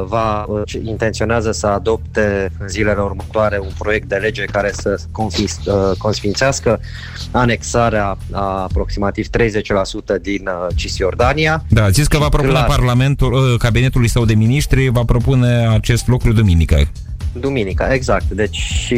va 0.04 0.44
uh, 0.48 0.62
intenționează 0.84 1.52
să 1.52 1.66
adopte 1.66 2.52
în 2.58 2.68
zilele 2.68 3.00
următoare 3.00 3.58
un 3.58 3.70
proiect 3.78 4.08
de 4.08 4.16
lege 4.16 4.44
care 4.44 4.70
să 4.72 4.98
uh, 5.16 5.96
consfințească 5.98 6.80
anexarea 7.30 8.16
a 8.30 8.62
aproximativ 8.62 9.26
30% 9.26 9.30
din 10.22 10.48
Cisjordania. 10.74 11.64
Da, 11.68 11.90
zis 11.90 12.06
că 12.06 12.18
va 12.18 12.28
propune 12.28 12.52
clar, 12.52 12.66
Parlamentul, 12.66 13.56
cabinetului 13.58 14.08
său 14.08 14.24
de 14.24 14.34
miniștri, 14.34 14.88
va 14.88 15.04
propune 15.04 15.68
acest 15.68 16.06
lucru 16.06 16.32
duminică. 16.32 16.76
Duminica, 17.32 17.94
exact. 17.94 18.30
Deci 18.30 18.92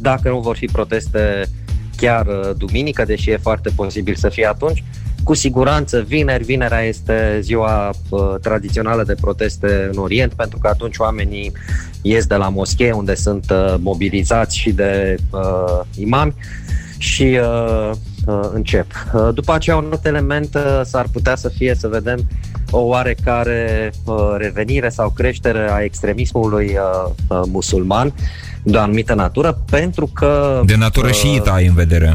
dacă 0.00 0.28
nu 0.28 0.40
vor 0.40 0.56
fi 0.56 0.66
proteste 0.66 1.48
chiar 1.96 2.26
duminică, 2.56 3.04
deși 3.04 3.30
e 3.30 3.36
foarte 3.36 3.70
posibil 3.74 4.14
să 4.14 4.28
fie 4.28 4.46
atunci, 4.46 4.84
cu 5.24 5.34
siguranță 5.34 6.00
vineri, 6.00 6.44
vinerea 6.44 6.80
este 6.80 7.38
ziua 7.40 7.90
uh, 8.08 8.20
tradițională 8.42 9.02
de 9.02 9.14
proteste 9.20 9.88
în 9.92 9.98
Orient, 9.98 10.32
pentru 10.32 10.58
că 10.58 10.68
atunci 10.68 10.96
oamenii 10.96 11.52
ies 12.02 12.26
de 12.26 12.34
la 12.34 12.48
moschee 12.48 12.92
unde 12.92 13.14
sunt 13.14 13.50
uh, 13.50 13.74
mobilizați 13.78 14.58
și 14.58 14.70
de 14.70 15.16
uh, 15.30 15.80
imami 15.98 16.34
și 16.98 17.38
uh, 17.40 17.90
uh, 18.26 18.50
încep. 18.52 18.86
Uh, 19.14 19.28
după 19.34 19.52
aceea 19.52 19.76
un 19.76 19.88
alt 19.90 20.06
element 20.06 20.54
uh, 20.54 20.80
s-ar 20.84 21.06
putea 21.12 21.36
să 21.36 21.48
fie 21.48 21.74
să 21.74 21.88
vedem 21.88 22.28
o 22.70 22.78
oarecare 22.78 23.92
uh, 24.04 24.14
revenire 24.36 24.88
sau 24.88 25.10
creștere 25.10 25.70
a 25.72 25.80
extremismului 25.82 26.66
uh, 26.66 27.10
uh, 27.28 27.40
musulman 27.46 28.14
de 28.62 28.76
o 28.76 28.80
anumită 28.80 29.14
natură, 29.14 29.62
pentru 29.70 30.06
că... 30.06 30.60
De 30.64 30.76
natură 30.76 31.08
uh, 31.08 31.14
șiită 31.14 31.50
ai 31.50 31.66
în 31.66 31.74
vedere 31.74 32.14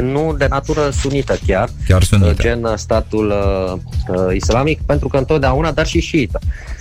nu 0.00 0.34
de 0.38 0.46
natură 0.48 0.90
sunită 0.90 1.36
chiar, 1.46 1.68
chiar 1.88 2.02
sunită. 2.02 2.28
Uh, 2.28 2.36
gen 2.38 2.72
statul 2.76 3.28
uh, 3.28 4.16
uh, 4.16 4.34
islamic, 4.34 4.80
pentru 4.86 5.08
că 5.08 5.16
întotdeauna, 5.16 5.72
dar 5.72 5.86
și 5.86 6.00
șiită. 6.00 6.38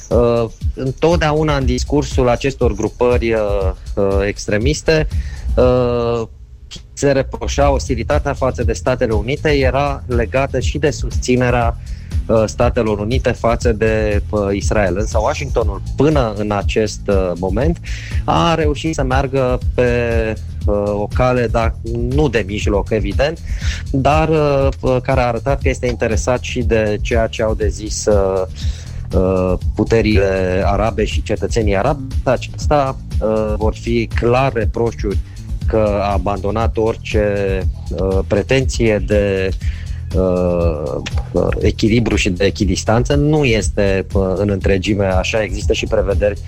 Uh, 0.10 0.50
întotdeauna 0.76 1.58
în 1.58 1.66
discursul 1.66 2.30
acestor 2.30 2.74
grupări 2.74 3.34
uh, 3.34 3.40
uh, 3.96 4.06
extremiste 4.28 5.08
uh, 5.56 6.28
se 6.94 7.12
reproșa 7.12 7.70
ostilitatea 7.70 8.34
față 8.34 8.64
de 8.64 8.74
Statele 8.74 9.14
Unite 9.14 9.50
era 9.50 10.04
legată 10.08 10.60
și 10.60 10.78
de 10.78 10.90
susținerea 10.90 11.78
uh, 11.78 12.03
Statelor 12.46 13.00
Unite 13.00 13.32
față 13.32 13.72
de 13.72 14.22
uh, 14.30 14.40
Israel. 14.52 14.98
Însă 14.98 15.18
Washingtonul, 15.22 15.82
până 15.96 16.34
în 16.38 16.52
acest 16.52 17.02
moment, 17.40 17.78
a 18.24 18.56
reușit 18.56 18.94
să 18.94 19.04
meargă 19.04 19.60
pe 19.76 19.90
o 20.86 21.08
cale, 21.14 21.48
dar 21.48 21.76
nu 22.10 22.30
de 22.30 22.44
mijloc, 22.48 22.90
evident, 22.90 23.40
dar 23.92 24.30
care 25.04 25.22
a 25.22 25.28
arătat 25.28 25.62
că 25.62 25.70
este 25.70 25.88
interesat 25.88 26.42
și 26.42 26.62
de 26.62 26.98
ceea 27.02 27.28
ce 27.28 27.44
au 27.44 27.54
de 27.54 27.68
zis 27.68 28.08
puterile 29.76 30.64
arabe 30.66 31.06
și 31.06 31.24
cetățenii 31.24 31.78
arabi. 31.78 32.02
Acesta 32.24 32.98
vor 33.58 33.76
fi 33.76 34.10
clar 34.16 34.54
reproșuri 34.54 35.18
că 35.68 36.00
a 36.02 36.12
abandonat 36.12 36.78
orice 36.78 37.60
uh, 37.90 38.20
pretenție 38.28 39.04
de 39.08 39.50
uh, 39.50 39.83
echilibru 41.60 42.16
și 42.16 42.30
de 42.30 42.46
echidistanță. 42.46 43.16
Nu 43.16 43.44
este 43.44 44.06
uh, 44.14 44.34
în 44.36 44.50
întregime 44.50 45.06
așa, 45.06 45.44
există 45.44 45.74
și 45.74 45.86
prevederi 45.86 46.40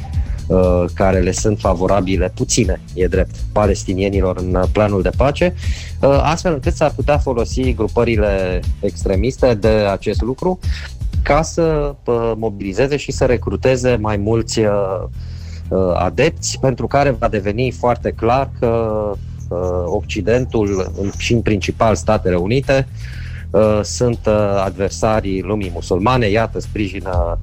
uh, 0.47 0.83
care 0.93 1.19
le 1.19 1.31
sunt 1.31 1.59
favorabile, 1.59 2.31
puține, 2.35 2.81
e 2.93 3.07
drept, 3.07 3.35
palestinienilor 3.51 4.37
în 4.37 4.63
planul 4.71 5.01
de 5.01 5.09
pace, 5.17 5.53
uh, 6.01 6.19
astfel 6.23 6.53
încât 6.53 6.73
s-ar 6.73 6.91
putea 6.95 7.17
folosi 7.17 7.73
grupările 7.73 8.59
extremiste 8.79 9.53
de 9.53 9.67
acest 9.67 10.21
lucru 10.21 10.59
ca 11.23 11.41
să 11.41 11.95
uh, 12.05 12.31
mobilizeze 12.35 12.97
și 12.97 13.11
să 13.11 13.25
recruteze 13.25 13.95
mai 13.95 14.17
mulți 14.17 14.59
Uh, 15.69 15.91
adepți, 15.93 16.57
pentru 16.61 16.87
care 16.87 17.09
va 17.09 17.27
deveni 17.27 17.71
foarte 17.71 18.11
clar 18.11 18.49
că 18.59 18.67
uh, 19.49 19.57
Occidentul 19.85 20.91
și 21.17 21.33
în 21.33 21.41
principal 21.41 21.95
Statele 21.95 22.35
Unite 22.35 22.87
uh, 22.89 23.24
sunt 23.81 24.27
adversarii 24.63 25.41
lumii 25.41 25.71
musulmane, 25.73 26.29
iată, 26.29 26.59
sprijină 26.59 27.39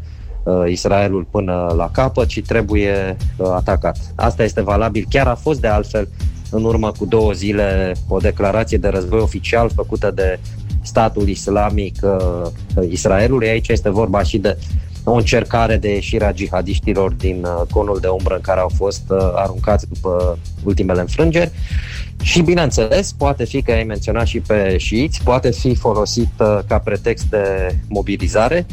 Israelul 0.68 1.26
până 1.30 1.72
la 1.76 1.90
capăt 1.90 2.28
și 2.28 2.40
trebuie 2.40 3.16
atacat. 3.54 3.98
Asta 4.14 4.42
este 4.42 4.62
valabil, 4.62 5.06
chiar 5.08 5.26
a 5.26 5.34
fost 5.34 5.60
de 5.60 5.66
altfel 5.66 6.08
în 6.50 6.64
urmă 6.64 6.92
cu 6.98 7.04
două 7.04 7.32
zile 7.32 7.94
o 8.08 8.18
declarație 8.18 8.78
de 8.78 8.88
război 8.88 9.20
oficial 9.20 9.70
făcută 9.74 10.10
de 10.10 10.38
statul 10.82 11.28
islamic 11.28 11.96
uh, 12.02 12.88
Israelului. 12.88 13.48
Aici 13.48 13.68
este 13.68 13.90
vorba 13.90 14.22
și 14.22 14.38
de 14.38 14.58
o 15.04 15.12
încercare 15.12 15.76
de 15.76 15.94
ieșire 15.94 16.24
a 16.24 16.32
jihadiștilor 16.34 17.12
din 17.12 17.44
uh, 17.44 17.66
conul 17.70 17.98
de 18.00 18.06
umbră 18.06 18.34
în 18.34 18.40
care 18.40 18.60
au 18.60 18.70
fost 18.76 19.02
uh, 19.08 19.18
aruncați 19.34 19.88
după 19.88 20.38
ultimele 20.64 21.00
înfrângeri. 21.00 21.50
Și, 22.22 22.42
bineînțeles, 22.42 23.12
poate 23.12 23.44
fi, 23.44 23.62
că 23.62 23.72
ai 23.72 23.84
menționat 23.84 24.26
și 24.26 24.40
pe 24.40 24.76
șiiți, 24.78 25.22
poate 25.22 25.50
fi 25.50 25.74
folosit 25.74 26.30
uh, 26.38 26.58
ca 26.66 26.78
pretext 26.78 27.24
de 27.24 27.76
mobilizare 27.88 28.66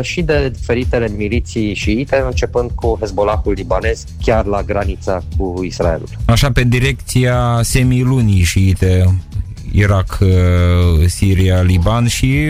și 0.00 0.22
de 0.22 0.48
diferitele 0.48 1.08
miliții 1.16 1.74
șiite, 1.74 2.22
începând 2.26 2.70
cu 2.74 2.96
Hezbollahul 3.00 3.52
libanez, 3.52 4.04
chiar 4.22 4.44
la 4.44 4.62
granița 4.62 5.22
cu 5.36 5.60
Israelul. 5.64 6.08
Așa, 6.24 6.52
pe 6.52 6.62
direcția 6.62 7.60
semilunii 7.62 8.42
șiite, 8.42 9.14
Irak, 9.72 10.18
Siria, 11.06 11.62
Liban 11.62 12.06
și 12.06 12.42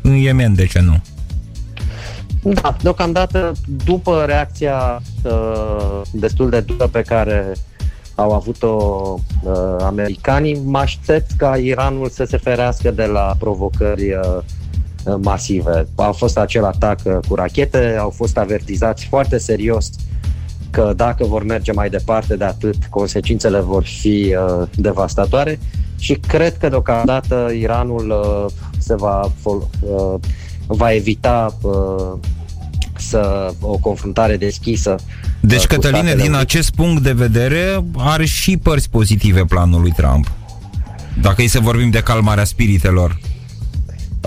în 0.00 0.14
Yemen, 0.14 0.54
de 0.54 0.66
ce 0.66 0.80
nu? 0.80 1.00
Da, 2.42 2.76
deocamdată, 2.82 3.52
după 3.84 4.24
reacția 4.26 5.02
uh, 5.24 6.00
destul 6.12 6.50
de 6.50 6.60
dură 6.60 6.86
pe 6.86 7.02
care 7.02 7.52
au 8.14 8.32
avut-o 8.32 8.76
uh, 9.42 9.76
americanii, 9.80 10.62
mă 10.64 10.78
aștept 10.78 11.30
ca 11.36 11.56
Iranul 11.56 12.08
să 12.08 12.24
se 12.24 12.36
ferească 12.36 12.90
de 12.90 13.04
la 13.04 13.34
provocări 13.38 14.12
uh, 14.12 14.38
masive. 15.20 15.86
A 15.94 16.10
fost 16.10 16.38
acel 16.38 16.64
atac 16.64 16.98
uh, 17.04 17.18
cu 17.28 17.34
rachete, 17.34 17.96
au 18.00 18.10
fost 18.10 18.38
avertizați 18.38 19.06
foarte 19.06 19.38
serios 19.38 19.90
că 20.70 20.92
dacă 20.96 21.24
vor 21.24 21.44
merge 21.44 21.72
mai 21.72 21.90
departe 21.90 22.36
de 22.36 22.44
atât, 22.44 22.76
consecințele 22.90 23.60
vor 23.60 23.84
fi 23.84 24.36
uh, 24.36 24.68
devastatoare 24.76 25.58
și 25.98 26.14
cred 26.14 26.56
că 26.56 26.68
deocamdată 26.68 27.50
Iranul 27.60 28.10
uh, 28.10 28.52
se 28.78 28.94
va, 28.94 29.32
uh, 29.44 30.14
va 30.66 30.92
evita 30.92 31.56
uh, 31.60 32.18
să 32.96 33.52
o 33.60 33.76
confruntare 33.76 34.36
deschisă. 34.36 34.96
Deci, 35.40 35.62
uh, 35.62 35.66
Cătăline, 35.66 36.14
din 36.14 36.34
acest 36.34 36.70
punct 36.74 37.02
de 37.02 37.12
vedere, 37.12 37.84
are 37.96 38.24
și 38.24 38.56
părți 38.56 38.90
pozitive 38.90 39.44
planul 39.44 39.80
lui 39.80 39.90
Trump. 39.90 40.30
Dacă 41.20 41.42
e 41.42 41.46
să 41.46 41.60
vorbim 41.60 41.90
de 41.90 42.00
calmarea 42.00 42.44
spiritelor 42.44 43.18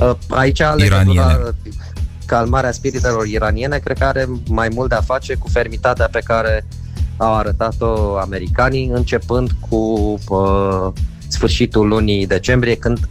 uh, 0.01 0.11
Aici 0.29 0.61
iraniene. 0.77 1.37
calmarea 2.25 2.71
spiritelor 2.71 3.25
iraniene 3.25 3.77
cred 3.77 3.97
că 3.97 4.05
are 4.05 4.29
mai 4.47 4.67
mult 4.73 4.89
de 4.89 4.95
a 4.95 5.01
face 5.01 5.33
cu 5.33 5.47
fermitatea 5.47 6.07
pe 6.11 6.21
care 6.23 6.65
au 7.17 7.35
arătat-o 7.35 8.17
americanii, 8.17 8.89
începând 8.93 9.51
cu 9.69 9.75
uh, 10.27 10.91
sfârșitul 11.27 11.87
lunii 11.87 12.27
decembrie, 12.27 12.75
când 12.75 13.09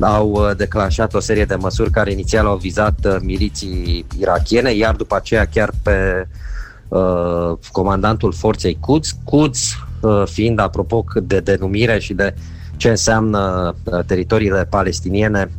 au 0.00 0.30
uh, 0.30 0.56
declanșat 0.56 1.14
o 1.14 1.20
serie 1.20 1.44
de 1.44 1.54
măsuri 1.54 1.90
care 1.90 2.12
inițial 2.12 2.46
au 2.46 2.56
vizat 2.56 2.98
uh, 3.04 3.16
miliții 3.22 4.06
irachiene, 4.18 4.74
iar 4.74 4.94
după 4.94 5.16
aceea 5.16 5.44
chiar 5.44 5.70
pe 5.82 6.28
uh, 6.88 7.52
comandantul 7.72 8.32
forței 8.32 8.78
Quds, 8.80 9.16
Quds 9.24 9.72
uh, 10.00 10.22
fiind, 10.26 10.58
apropo, 10.58 11.04
de 11.22 11.40
denumire 11.40 11.98
și 11.98 12.14
de 12.14 12.34
ce 12.76 12.88
înseamnă 12.88 13.74
uh, 13.84 14.04
teritoriile 14.06 14.64
palestiniene 14.64 15.50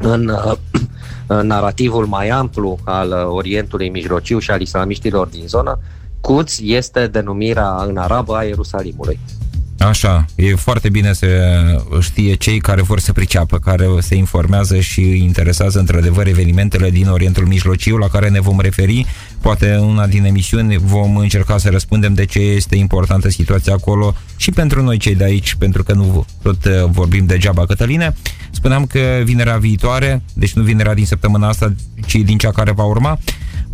în, 0.00 0.28
uh, 0.28 0.52
în 1.38 1.46
narativul 1.46 2.06
mai 2.06 2.28
amplu 2.28 2.78
al 2.84 3.08
uh, 3.08 3.34
Orientului 3.34 3.88
Mijlociu 3.88 4.38
și 4.38 4.50
al 4.50 4.60
islamiștilor 4.60 5.26
din 5.26 5.46
zonă, 5.46 5.78
Quds 6.20 6.58
este 6.62 7.06
denumirea 7.06 7.84
în 7.86 7.96
arabă 7.96 8.36
a 8.36 8.42
Ierusalimului. 8.42 9.18
Așa, 9.88 10.24
e 10.34 10.54
foarte 10.54 10.88
bine 10.88 11.12
să 11.12 11.26
știe 12.00 12.34
cei 12.34 12.60
care 12.60 12.82
vor 12.82 13.00
să 13.00 13.12
priceapă, 13.12 13.58
care 13.58 13.86
se 14.00 14.14
informează 14.14 14.80
și 14.80 15.22
interesează 15.22 15.78
într-adevăr 15.78 16.26
evenimentele 16.26 16.90
din 16.90 17.08
Orientul 17.08 17.46
Mijlociu 17.46 17.96
la 17.96 18.08
care 18.08 18.28
ne 18.28 18.40
vom 18.40 18.60
referi. 18.60 19.06
Poate 19.40 19.72
în 19.72 19.82
una 19.82 20.06
din 20.06 20.24
emisiuni 20.24 20.76
vom 20.76 21.16
încerca 21.16 21.58
să 21.58 21.68
răspundem 21.68 22.14
de 22.14 22.24
ce 22.24 22.38
este 22.38 22.76
importantă 22.76 23.28
situația 23.28 23.72
acolo 23.72 24.14
și 24.36 24.50
pentru 24.50 24.82
noi 24.82 24.96
cei 24.96 25.14
de 25.14 25.24
aici, 25.24 25.54
pentru 25.54 25.82
că 25.82 25.92
nu 25.92 26.26
tot 26.42 26.64
uh, 26.64 26.72
vorbim 26.90 27.26
degeaba, 27.26 27.66
Cătăline. 27.66 28.14
Spuneam 28.50 28.86
că 28.86 28.98
vinerea 29.24 29.56
viitoare, 29.56 30.22
deci 30.34 30.52
nu 30.52 30.62
vinerea 30.62 30.94
din 30.94 31.06
săptămâna 31.06 31.48
asta, 31.48 31.74
ci 32.06 32.14
din 32.14 32.38
cea 32.38 32.50
care 32.50 32.72
va 32.72 32.84
urma, 32.84 33.18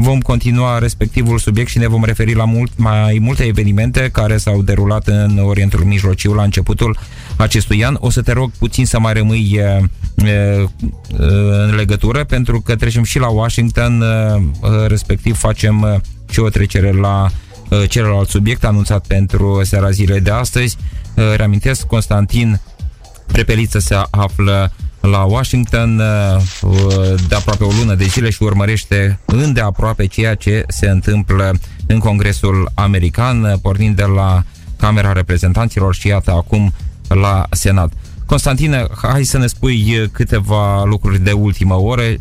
Vom 0.01 0.21
continua 0.21 0.79
respectivul 0.79 1.39
subiect 1.39 1.71
și 1.71 1.79
ne 1.79 1.87
vom 1.87 2.05
referi 2.05 2.35
la 2.35 2.45
mult, 2.45 2.73
mai 2.77 3.19
multe 3.21 3.45
evenimente 3.45 4.09
care 4.13 4.37
s-au 4.37 4.63
derulat 4.63 5.07
în 5.07 5.39
Orientul 5.39 5.85
Mijlociu 5.85 6.33
la 6.33 6.43
începutul 6.43 6.99
acestui 7.37 7.85
an. 7.85 7.97
O 8.01 8.11
să 8.11 8.23
te 8.23 8.33
rog 8.33 8.51
puțin 8.59 8.87
să 8.87 8.99
mai 8.99 9.13
rămâi 9.13 9.51
e, 9.55 9.89
e, 10.27 10.67
în 11.49 11.75
legătură 11.75 12.25
pentru 12.25 12.61
că 12.61 12.77
trecem 12.77 13.03
și 13.03 13.19
la 13.19 13.29
Washington, 13.29 14.05
respectiv 14.87 15.37
facem 15.37 16.03
și 16.31 16.41
o 16.41 16.49
trecere 16.49 16.93
la 16.93 17.31
celălalt 17.89 18.29
subiect 18.29 18.65
anunțat 18.65 19.07
pentru 19.07 19.61
seara 19.65 19.91
zilei 19.91 20.21
de 20.21 20.31
astăzi. 20.31 20.77
Reamintesc, 21.37 21.87
Constantin 21.87 22.61
Prepeliță 23.27 23.79
se 23.79 23.97
află 24.11 24.73
la 25.11 25.23
Washington 25.23 25.99
uh, 25.99 26.75
de 27.29 27.35
aproape 27.35 27.64
o 27.64 27.71
lună 27.79 27.94
de 27.94 28.05
zile 28.05 28.31
și 28.31 28.42
urmărește 28.42 29.18
îndeaproape 29.25 30.07
ceea 30.07 30.35
ce 30.35 30.64
se 30.68 30.88
întâmplă 30.88 31.53
în 31.87 31.99
Congresul 31.99 32.71
American, 32.75 33.59
pornind 33.62 33.97
de 33.97 34.05
la 34.05 34.42
Camera 34.77 35.12
Reprezentanților 35.12 35.94
și 35.94 36.07
iată 36.07 36.31
acum 36.31 36.73
la 37.09 37.47
Senat. 37.51 37.92
Constantine, 38.27 38.87
hai 39.03 39.25
să 39.25 39.38
ne 39.38 39.47
spui 39.47 40.09
câteva 40.12 40.85
lucruri 40.85 41.21
de 41.21 41.33
ultimă 41.33 41.75
oră, 41.75 42.03
uh, 42.03 42.14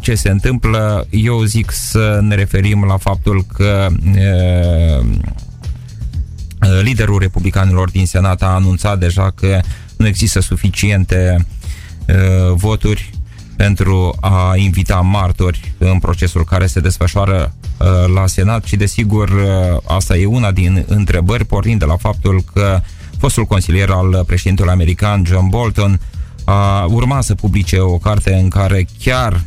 ce 0.00 0.14
se 0.14 0.30
întâmplă. 0.30 1.06
Eu 1.10 1.42
zic 1.42 1.70
să 1.70 2.18
ne 2.22 2.34
referim 2.34 2.84
la 2.84 2.96
faptul 2.96 3.44
că 3.52 3.86
uh, 3.90 5.06
liderul 6.82 7.18
republicanilor 7.18 7.90
din 7.90 8.06
Senat 8.06 8.42
a 8.42 8.46
anunțat 8.46 8.98
deja 8.98 9.32
că 9.34 9.60
nu 9.96 10.06
există 10.06 10.40
suficiente 10.40 11.36
Uh, 11.36 11.61
voturi 12.54 13.10
pentru 13.56 14.16
a 14.20 14.56
invita 14.56 15.00
martori 15.00 15.74
în 15.78 15.98
procesul 15.98 16.44
care 16.44 16.66
se 16.66 16.80
desfășoară 16.80 17.54
uh, 17.78 17.86
la 18.14 18.26
Senat 18.26 18.64
și 18.64 18.76
desigur 18.76 19.28
uh, 19.28 19.80
asta 19.84 20.16
e 20.16 20.26
una 20.26 20.50
din 20.50 20.84
întrebări 20.88 21.44
pornind 21.44 21.78
de 21.78 21.84
la 21.84 21.96
faptul 21.96 22.42
că 22.52 22.80
fostul 23.18 23.44
consilier 23.44 23.90
al 23.90 24.24
președintelui 24.26 24.72
american 24.72 25.24
John 25.26 25.48
Bolton 25.48 26.00
a 26.44 26.84
urmat 26.88 27.22
să 27.22 27.34
publice 27.34 27.78
o 27.78 27.98
carte 27.98 28.34
în 28.34 28.48
care 28.48 28.86
chiar 28.98 29.44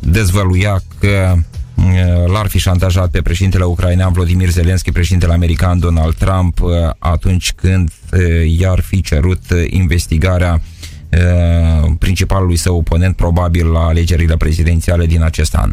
dezvăluia 0.00 0.82
că 0.98 1.34
l-ar 2.26 2.46
fi 2.46 2.58
șantajat 2.58 3.10
pe 3.10 3.22
președintele 3.22 3.64
ucrainean 3.64 4.12
Vladimir 4.12 4.48
Zelensky, 4.48 4.92
președintele 4.92 5.32
american 5.32 5.78
Donald 5.78 6.14
Trump, 6.14 6.60
atunci 6.98 7.52
când 7.52 7.90
i-ar 8.58 8.80
fi 8.80 9.00
cerut 9.00 9.42
investigarea 9.66 10.60
principalului 11.98 12.56
său 12.56 12.76
oponent, 12.76 13.16
probabil 13.16 13.66
la 13.66 13.80
alegerile 13.80 14.36
prezidențiale 14.36 15.06
din 15.06 15.22
acest 15.22 15.54
an. 15.54 15.70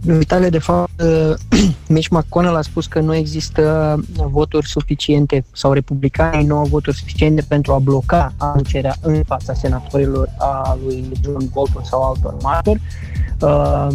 Vitale, 0.00 0.48
de 0.48 0.58
fapt, 0.58 1.02
Mitch 1.88 2.08
McConnell 2.08 2.56
a 2.56 2.62
spus 2.62 2.86
că 2.86 3.00
nu 3.00 3.14
există 3.14 3.94
voturi 4.14 4.66
suficiente 4.66 5.44
sau 5.52 5.72
republicanii 5.72 6.46
nu 6.46 6.56
au 6.56 6.64
voturi 6.64 6.96
suficiente 6.96 7.44
pentru 7.48 7.72
a 7.72 7.78
bloca 7.78 8.32
aducerea 8.36 8.96
în 9.00 9.22
fața 9.26 9.54
senatorilor 9.54 10.28
a 10.38 10.78
lui 10.84 11.04
John 11.22 11.50
Bolton 11.52 11.84
sau 11.84 12.02
altor 12.02 12.36
martori. 12.42 12.80
Uh, 13.40 13.86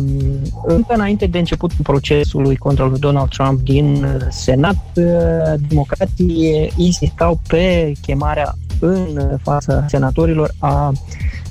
încă 0.66 0.94
înainte 0.94 1.26
de 1.26 1.38
începutul 1.38 1.78
procesului 1.84 2.56
contra 2.56 2.86
lui 2.86 3.00
Donald 3.00 3.30
Trump 3.30 3.62
din 3.62 4.08
Senat, 4.30 4.78
uh, 4.96 5.54
democrații 5.68 6.72
insistau 6.76 7.40
pe 7.48 7.92
chemarea 8.02 8.56
în 8.80 9.38
fața 9.44 9.86
senatorilor 9.88 10.52
a 10.60 10.92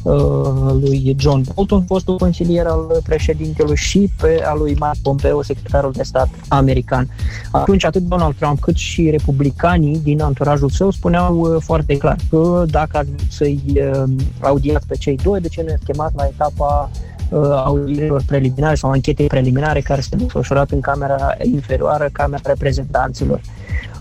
Uh, 0.02 0.76
lui 0.80 1.16
John 1.18 1.44
Bolton, 1.54 1.84
fostul 1.84 2.16
consilier 2.16 2.66
al 2.66 3.00
președintelui, 3.04 3.76
și 3.76 4.10
pe 4.20 4.42
a 4.44 4.54
lui 4.54 4.70
Mike 4.70 4.98
Pompeo, 5.02 5.42
secretarul 5.42 5.92
de 5.92 6.02
stat 6.02 6.28
american. 6.48 7.08
Atunci, 7.50 7.84
atât 7.84 8.02
Donald 8.02 8.34
Trump 8.34 8.60
cât 8.60 8.76
și 8.76 9.10
republicanii 9.10 9.98
din 9.98 10.20
anturajul 10.20 10.70
său 10.70 10.90
spuneau 10.90 11.38
uh, 11.38 11.62
foarte 11.62 11.96
clar 11.96 12.16
că 12.30 12.64
dacă 12.70 12.96
ar 12.96 13.06
să-i 13.30 13.60
uh, 13.74 14.10
audiați 14.40 14.86
pe 14.86 14.94
cei 14.94 15.16
doi, 15.16 15.40
de 15.40 15.48
ce 15.48 15.62
nu 15.62 15.72
i 15.72 15.84
chemat 15.84 16.12
la 16.14 16.24
etapa 16.24 16.90
audierilor 17.36 18.22
preliminare 18.26 18.74
sau 18.74 18.90
anchetei 18.90 19.26
preliminare 19.26 19.80
care 19.80 20.00
s-a 20.00 20.16
desfășurat 20.16 20.70
în 20.70 20.80
camera 20.80 21.36
inferioară, 21.42 22.08
camera 22.12 22.42
reprezentanților. 22.44 23.40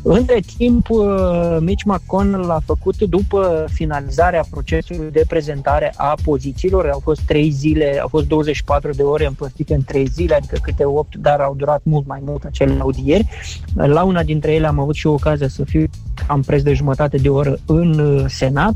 Între 0.10 0.40
timp, 0.58 0.90
uh, 0.90 1.58
Mitch 1.60 1.84
McConnell 1.84 2.50
a 2.50 2.62
făcut, 2.66 2.98
după 2.98 3.66
finalizarea 3.72 4.46
procesului 4.50 5.12
de 5.12 5.24
prezentare 5.28 5.94
a 5.96 6.18
pozițiilor, 6.24 6.90
au 6.90 7.00
fost 7.00 7.22
trei 7.22 7.50
zile, 7.50 8.00
au 8.02 8.08
fost 8.08 8.28
24 8.28 8.92
de 8.92 9.04
ore 9.04 9.26
împărțite 9.26 9.74
în 9.74 9.84
trei 9.84 10.06
zile, 10.06 10.36
adică 10.36 10.58
câte 10.62 10.86
8, 10.86 11.16
dar 11.16 11.40
au 11.40 11.56
durat 11.56 11.82
mult 11.84 12.08
mai 12.08 12.22
mult 12.24 12.44
acele 12.44 12.76
audieri. 12.80 13.28
La 13.76 14.04
una 14.04 14.24
dintre 14.24 14.54
ele 14.54 14.68
am 14.68 14.80
avut 14.80 14.96
și 14.96 15.08
ocazia 15.08 15.48
să 15.48 15.64
fiu 15.64 15.86
am 16.28 16.42
preț 16.42 16.62
de 16.62 16.74
jumătate 16.74 17.18
de 17.18 17.30
oră 17.30 17.58
în 17.66 18.00
uh, 18.00 18.26
Senat. 18.28 18.74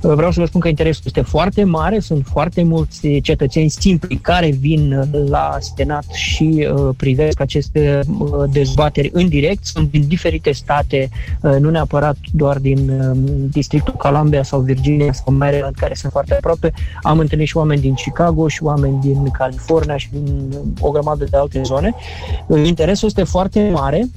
Uh, 0.00 0.12
vreau 0.14 0.30
să 0.30 0.40
vă 0.40 0.46
spun 0.46 0.60
că 0.60 0.68
interesul 0.68 1.02
este 1.06 1.20
foarte 1.20 1.64
mare, 1.64 1.98
sunt 1.98 2.26
foarte 2.26 2.62
mulți 2.62 3.08
cetățeni 3.22 3.68
simpli 3.68 4.16
care 4.16 4.50
vin 4.50 5.08
la 5.28 5.56
Senat 5.76 6.04
și 6.12 6.68
privesc 6.96 7.40
aceste 7.40 8.00
dezbateri 8.50 9.10
în 9.12 9.28
direct, 9.28 9.64
sunt 9.64 9.90
din 9.90 10.06
diferite 10.08 10.52
state, 10.52 11.08
uh, 11.40 11.56
nu 11.58 11.70
neapărat 11.70 12.16
doar 12.32 12.58
din 12.58 12.90
um, 12.90 13.48
districtul 13.50 13.94
Columbia 13.94 14.42
sau 14.42 14.60
Virginia 14.60 15.12
sau 15.12 15.34
Maryland, 15.34 15.74
care 15.74 15.94
sunt 15.94 16.12
foarte 16.12 16.34
aproape. 16.34 16.72
Am 17.02 17.18
întâlnit 17.18 17.46
și 17.46 17.56
oameni 17.56 17.80
din 17.80 17.94
Chicago 17.94 18.48
și 18.48 18.62
oameni 18.62 19.00
din 19.00 19.30
California 19.30 19.96
și 19.96 20.08
din 20.10 20.52
um, 20.60 20.74
o 20.80 20.90
grămadă 20.90 21.24
de 21.24 21.36
alte 21.36 21.60
zone. 21.62 21.94
Uh, 22.46 22.66
interesul 22.66 23.08
este 23.08 23.22
foarte 23.22 23.70
mare. 23.72 24.08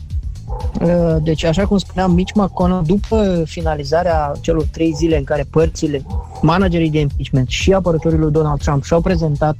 Uh, 0.82 1.16
deci, 1.22 1.44
așa 1.44 1.66
cum 1.66 1.78
spuneam, 1.78 2.12
Mitch 2.12 2.34
McConnell, 2.36 2.84
după 2.86 3.44
finalizarea 3.46 4.32
celor 4.42 4.66
trei 4.72 4.94
zile 4.96 5.18
în 5.18 5.24
care 5.24 5.46
părțile, 5.50 6.02
managerii 6.42 6.90
de 6.90 7.00
impeachment 7.00 7.50
și 7.50 7.74
apărătorii 7.74 8.18
lui 8.18 8.32
Donald 8.32 8.60
Trump 8.60 8.84
și-au 8.84 9.02
prezentat 9.02 9.56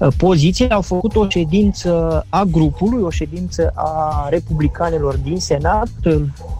Uh, 0.00 0.12
poziție, 0.16 0.66
au 0.68 0.80
făcut 0.80 1.16
o 1.16 1.28
ședință 1.28 2.24
a 2.28 2.42
grupului, 2.42 3.02
o 3.02 3.10
ședință 3.10 3.72
a 3.74 4.26
republicanilor 4.30 5.16
din 5.16 5.40
Senat. 5.40 5.88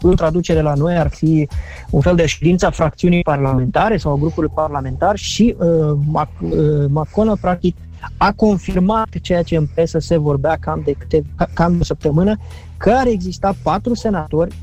În 0.01 0.16
traducere 0.16 0.61
la 0.61 0.74
noi 0.74 0.97
ar 0.97 1.09
fi 1.09 1.49
un 1.91 2.01
fel 2.01 2.16
de 2.16 2.26
ședință 2.26 2.66
a 2.66 2.70
fracțiunii 2.70 3.22
parlamentare 3.22 3.97
sau 3.97 4.12
a 4.12 4.16
grupului 4.16 4.51
parlamentar 4.55 5.16
și 5.16 5.57
uh, 5.59 5.66
uh 6.41 6.84
McConnell, 6.88 7.38
practic, 7.41 7.76
a 8.16 8.32
confirmat 8.32 9.09
ceea 9.22 9.42
ce 9.42 9.57
în 9.57 9.66
presă 9.74 9.98
se 9.98 10.16
vorbea 10.16 10.57
cam 10.61 10.82
de, 10.84 10.92
câte, 10.98 11.24
cam 11.55 11.72
de 11.72 11.78
o 11.80 11.84
săptămână, 11.84 12.36
că 12.76 12.90
ar 12.90 13.07
exista 13.07 13.55
patru 13.62 13.94
senatori 13.94 14.55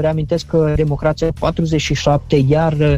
reamintesc 0.00 0.46
că 0.46 0.72
democrația 0.76 1.32
47, 1.38 2.36
iar 2.48 2.72
uh, 2.72 2.94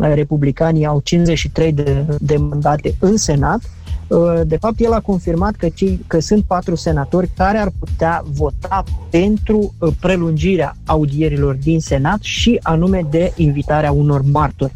republicanii 0.00 0.86
au 0.86 1.00
53 1.04 1.72
de, 1.72 2.04
de 2.20 2.36
mandate 2.36 2.94
în 3.00 3.16
Senat. 3.16 3.60
Uh, 4.08 4.40
de 4.46 4.56
fapt, 4.56 4.80
el 4.80 4.92
a 4.92 5.00
confirmat 5.00 5.54
că, 5.54 5.68
cei, 5.68 6.04
că 6.06 6.20
sunt 6.20 6.44
patru 6.44 6.74
senatori 6.74 7.30
care 7.36 7.58
ar 7.58 7.70
putea 7.78 8.24
vota 8.32 8.84
pentru 9.10 9.74
uh, 9.78 9.92
prelungirea 10.00 10.76
audierilor 10.86 11.54
din 11.54 11.80
Senat 11.80 12.18
și 12.20 12.58
anume 12.62 13.06
de 13.10 13.32
invitarea 13.36 13.92
unor 13.92 14.22
martori. 14.32 14.72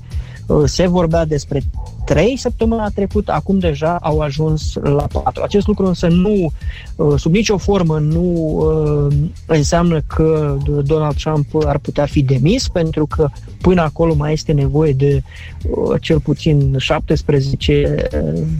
Se 0.64 0.86
vorbea 0.86 1.24
despre 1.24 1.60
trei 2.04 2.36
săptămâna 2.36 2.88
trecută, 2.94 3.32
acum 3.32 3.58
deja 3.58 3.98
au 4.02 4.20
ajuns 4.20 4.74
la 4.82 5.06
patru. 5.12 5.42
Acest 5.42 5.66
lucru 5.66 5.86
însă 5.86 6.06
nu, 6.06 6.52
uh, 6.96 7.14
sub 7.16 7.32
nicio 7.32 7.56
formă, 7.56 7.98
nu 7.98 8.22
uh, 8.22 9.14
înseamnă 9.46 10.00
că 10.06 10.56
Donald 10.84 11.16
Trump 11.16 11.46
ar 11.66 11.78
putea 11.78 12.06
fi 12.06 12.22
demis, 12.22 12.68
pentru 12.68 13.06
că 13.06 13.28
până 13.60 13.82
acolo 13.82 14.14
mai 14.14 14.32
este 14.32 14.52
nevoie 14.52 14.92
de 14.92 15.22
uh, 15.70 16.00
cel 16.00 16.20
puțin 16.20 16.74
17 16.78 18.08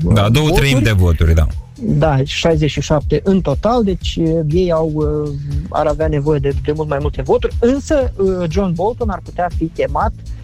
Da, 0.03 0.29
două 0.29 0.47
voturi. 0.47 0.61
treimi 0.61 0.83
de 0.83 0.93
voturi, 0.93 1.35
da. 1.35 1.47
Da, 1.83 2.17
67 2.25 3.21
în 3.25 3.41
total, 3.41 3.85
deci 3.85 4.19
ei 4.51 4.73
au, 4.73 5.05
ar 5.69 5.87
avea 5.87 6.09
nevoie 6.09 6.39
de, 6.39 6.53
de 6.65 6.73
mult 6.73 6.89
mai 6.89 6.99
multe 7.01 7.23
voturi, 7.23 7.55
însă 7.61 8.13
John 8.49 8.73
Bolton 8.75 9.09
ar 9.09 9.21
putea 9.25 9.49
fi 9.57 9.65
chemat 9.75 10.13
uh, 10.17 10.23
Uh, 10.23 10.40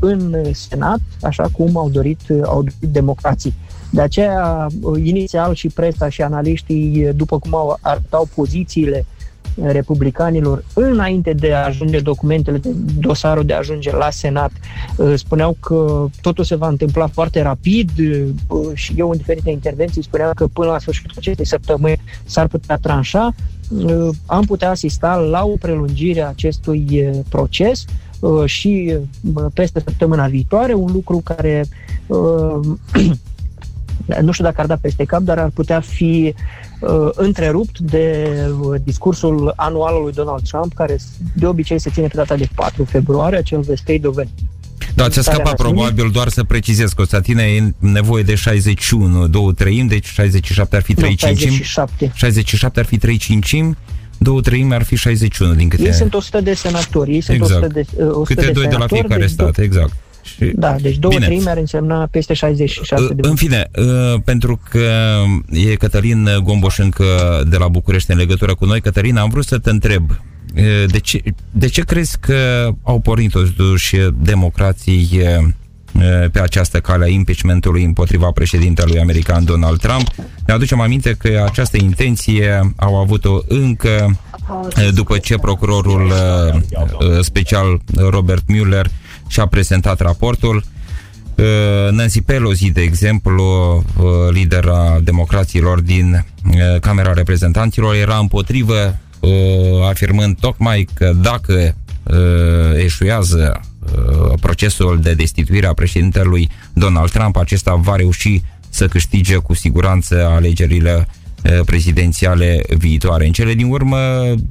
în 0.00 0.36
Senat, 0.52 0.98
așa 1.22 1.48
cum 1.52 1.76
au 1.76 1.88
dorit, 1.88 2.20
uh, 2.28 2.40
au 2.44 2.62
dorit 2.62 2.92
democrații. 2.92 3.54
De 3.90 4.00
aceea, 4.00 4.66
uh, 4.80 5.00
inițial 5.04 5.54
și 5.54 5.68
presa 5.68 6.08
și 6.08 6.22
analiștii, 6.22 7.12
după 7.16 7.38
cum 7.38 7.54
au 7.54 7.78
arătau 7.80 8.28
pozițiile 8.34 9.06
republicanilor 9.56 10.64
înainte 10.74 11.32
de 11.32 11.52
a 11.52 11.64
ajunge 11.64 12.00
documentele, 12.00 12.58
de 12.58 12.70
dosarul 12.98 13.44
de 13.44 13.52
a 13.52 13.58
ajunge 13.58 13.96
la 13.96 14.10
Senat, 14.10 14.50
spuneau 15.14 15.56
că 15.60 16.06
totul 16.20 16.44
se 16.44 16.54
va 16.54 16.68
întâmpla 16.68 17.06
foarte 17.06 17.42
rapid 17.42 17.90
și 18.72 18.94
eu 18.96 19.10
în 19.10 19.16
diferite 19.16 19.50
intervenții 19.50 20.02
spuneam 20.02 20.32
că 20.34 20.46
până 20.46 20.70
la 20.70 20.78
sfârșitul 20.78 21.12
acestei 21.16 21.46
săptămâni 21.46 22.00
s-ar 22.24 22.46
putea 22.46 22.76
tranșa. 22.76 23.34
Am 24.26 24.44
putea 24.44 24.70
asista 24.70 25.14
la 25.14 25.44
o 25.44 25.54
prelungire 25.60 26.20
a 26.20 26.28
acestui 26.28 27.10
proces 27.28 27.84
Uh, 27.84 28.03
și 28.44 28.96
uh, 29.34 29.44
peste 29.54 29.82
săptămâna 29.84 30.26
viitoare, 30.26 30.74
un 30.74 30.92
lucru 30.92 31.20
care 31.24 31.64
uh, 32.06 32.60
nu 34.22 34.32
știu 34.32 34.44
dacă 34.44 34.60
ar 34.60 34.66
da 34.66 34.76
peste 34.76 35.04
cap, 35.04 35.20
dar 35.20 35.38
ar 35.38 35.50
putea 35.54 35.80
fi 35.80 36.34
uh, 36.80 37.08
întrerupt 37.12 37.78
de 37.78 38.28
uh, 38.60 38.80
discursul 38.84 39.52
anual 39.56 39.94
al 39.94 40.02
lui 40.02 40.12
Donald 40.12 40.48
Trump, 40.48 40.74
care 40.74 40.98
de 41.34 41.46
obicei 41.46 41.78
se 41.78 41.90
ține 41.90 42.06
pe 42.06 42.16
data 42.16 42.36
de 42.36 42.48
4 42.54 42.84
februarie, 42.84 43.38
acel 43.38 43.64
The 43.64 43.76
State 43.76 44.06
of 44.06 44.16
da, 44.94 45.08
ți-a 45.08 45.22
scăpat 45.22 45.56
probabil, 45.56 46.10
doar 46.10 46.28
să 46.28 46.44
precizez, 46.44 46.92
Constantine, 46.92 47.42
e 47.42 47.72
nevoie 47.78 48.22
de 48.22 48.34
61, 48.34 49.26
2 49.28 49.54
treimi, 49.54 49.88
deci 49.88 50.06
67 50.06 50.76
ar 50.76 50.82
fi 50.82 50.94
3 50.94 51.14
cincimi. 51.14 51.50
67. 51.50 52.12
67 52.14 52.80
ar 52.80 52.86
fi 52.86 52.98
3 52.98 53.16
cincimi 53.16 53.76
două 54.24 54.40
treimi 54.40 54.74
ar 54.74 54.82
fi 54.82 54.96
61 54.96 55.54
din 55.54 55.68
câte... 55.68 55.82
Ei 55.82 55.92
sunt 55.92 56.14
100 56.14 56.40
de 56.40 56.54
senatori, 56.54 57.12
ei 57.12 57.20
sunt 57.20 57.36
exact. 57.36 57.62
100 57.62 57.72
de, 57.72 58.02
100 58.02 58.22
câte 58.24 58.46
de 58.46 58.52
doi 58.52 58.66
de 58.66 58.76
la 58.76 58.86
fiecare 58.86 59.20
deci 59.20 59.30
stat, 59.30 59.58
exact. 59.58 59.92
Și... 60.22 60.52
Da, 60.54 60.76
deci 60.80 60.96
două 60.96 61.14
Bine. 61.14 61.26
treimi 61.26 61.46
ar 61.46 61.56
însemna 61.56 62.08
peste 62.10 62.34
67 62.34 63.14
de 63.14 63.28
În 63.28 63.34
fine, 63.34 63.70
uh, 63.78 64.20
pentru 64.24 64.60
că 64.70 64.88
e 65.50 65.74
Cătălin 65.74 66.28
Gomboș 66.42 66.78
încă 66.78 67.04
de 67.48 67.56
la 67.56 67.68
București 67.68 68.10
în 68.10 68.16
legătură 68.16 68.54
cu 68.54 68.64
noi, 68.64 68.80
Cătălin, 68.80 69.16
am 69.16 69.28
vrut 69.28 69.44
să 69.44 69.58
te 69.58 69.70
întreb 69.70 70.10
uh, 70.10 70.84
de 70.86 70.98
ce, 70.98 71.22
de 71.50 71.68
ce 71.68 71.80
crezi 71.80 72.18
că 72.20 72.70
au 72.82 72.98
pornit 72.98 73.30
totuși 73.30 73.96
democrații 74.22 75.08
uh, 75.12 75.48
pe 76.32 76.40
această 76.40 76.80
cale 76.80 77.04
a 77.04 77.08
impeachmentului 77.08 77.84
împotriva 77.84 78.30
președintelui 78.30 79.00
american 79.00 79.44
Donald 79.44 79.80
Trump. 79.80 80.08
Ne 80.46 80.52
aducem 80.52 80.80
aminte 80.80 81.14
că 81.18 81.42
această 81.46 81.76
intenție 81.76 82.74
au 82.76 82.96
avut-o 83.00 83.38
încă 83.48 84.18
după 84.94 85.18
ce 85.18 85.38
procurorul 85.38 86.12
special 87.20 87.80
Robert 87.96 88.42
Mueller 88.46 88.90
și-a 89.26 89.46
prezentat 89.46 90.00
raportul. 90.00 90.64
Nancy 91.90 92.22
Pelosi, 92.22 92.70
de 92.70 92.80
exemplu, 92.80 93.44
lidera 94.30 94.98
democraților 95.02 95.80
din 95.80 96.24
Camera 96.80 97.12
Reprezentanților, 97.12 97.94
era 97.94 98.16
împotrivă, 98.16 98.96
afirmând 99.88 100.36
tocmai 100.40 100.88
că 100.94 101.12
dacă 101.22 101.74
eșuează 102.76 103.60
Uh, 103.60 103.73
procesul 104.40 105.00
de 105.00 105.14
destituire 105.14 105.66
a 105.66 105.72
președintelui 105.72 106.48
Donald 106.72 107.10
Trump, 107.10 107.36
acesta 107.36 107.74
va 107.74 107.96
reuși 107.96 108.42
să 108.68 108.88
câștige 108.88 109.36
cu 109.36 109.54
siguranță 109.54 110.26
alegerile 110.26 111.08
uh, 111.44 111.60
prezidențiale 111.64 112.62
viitoare. 112.76 113.26
În 113.26 113.32
cele 113.32 113.54
din 113.54 113.70
urmă, 113.70 113.98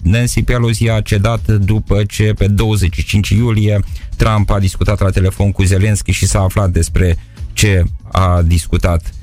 Nancy 0.01 0.43
Pelosi 0.43 0.89
a 0.89 1.01
cedat 1.01 1.51
după 1.51 2.03
ce 2.03 2.33
pe 2.37 2.47
25 2.47 3.29
iulie 3.29 3.79
Trump 4.15 4.49
a 4.49 4.59
discutat 4.59 4.99
la 4.99 5.09
telefon 5.09 5.51
cu 5.51 5.63
Zelensky 5.63 6.11
și 6.11 6.25
s-a 6.25 6.39
aflat 6.39 6.69
despre 6.69 7.17
ce 7.53 7.83
a 8.11 8.41
discutat. 8.45 9.13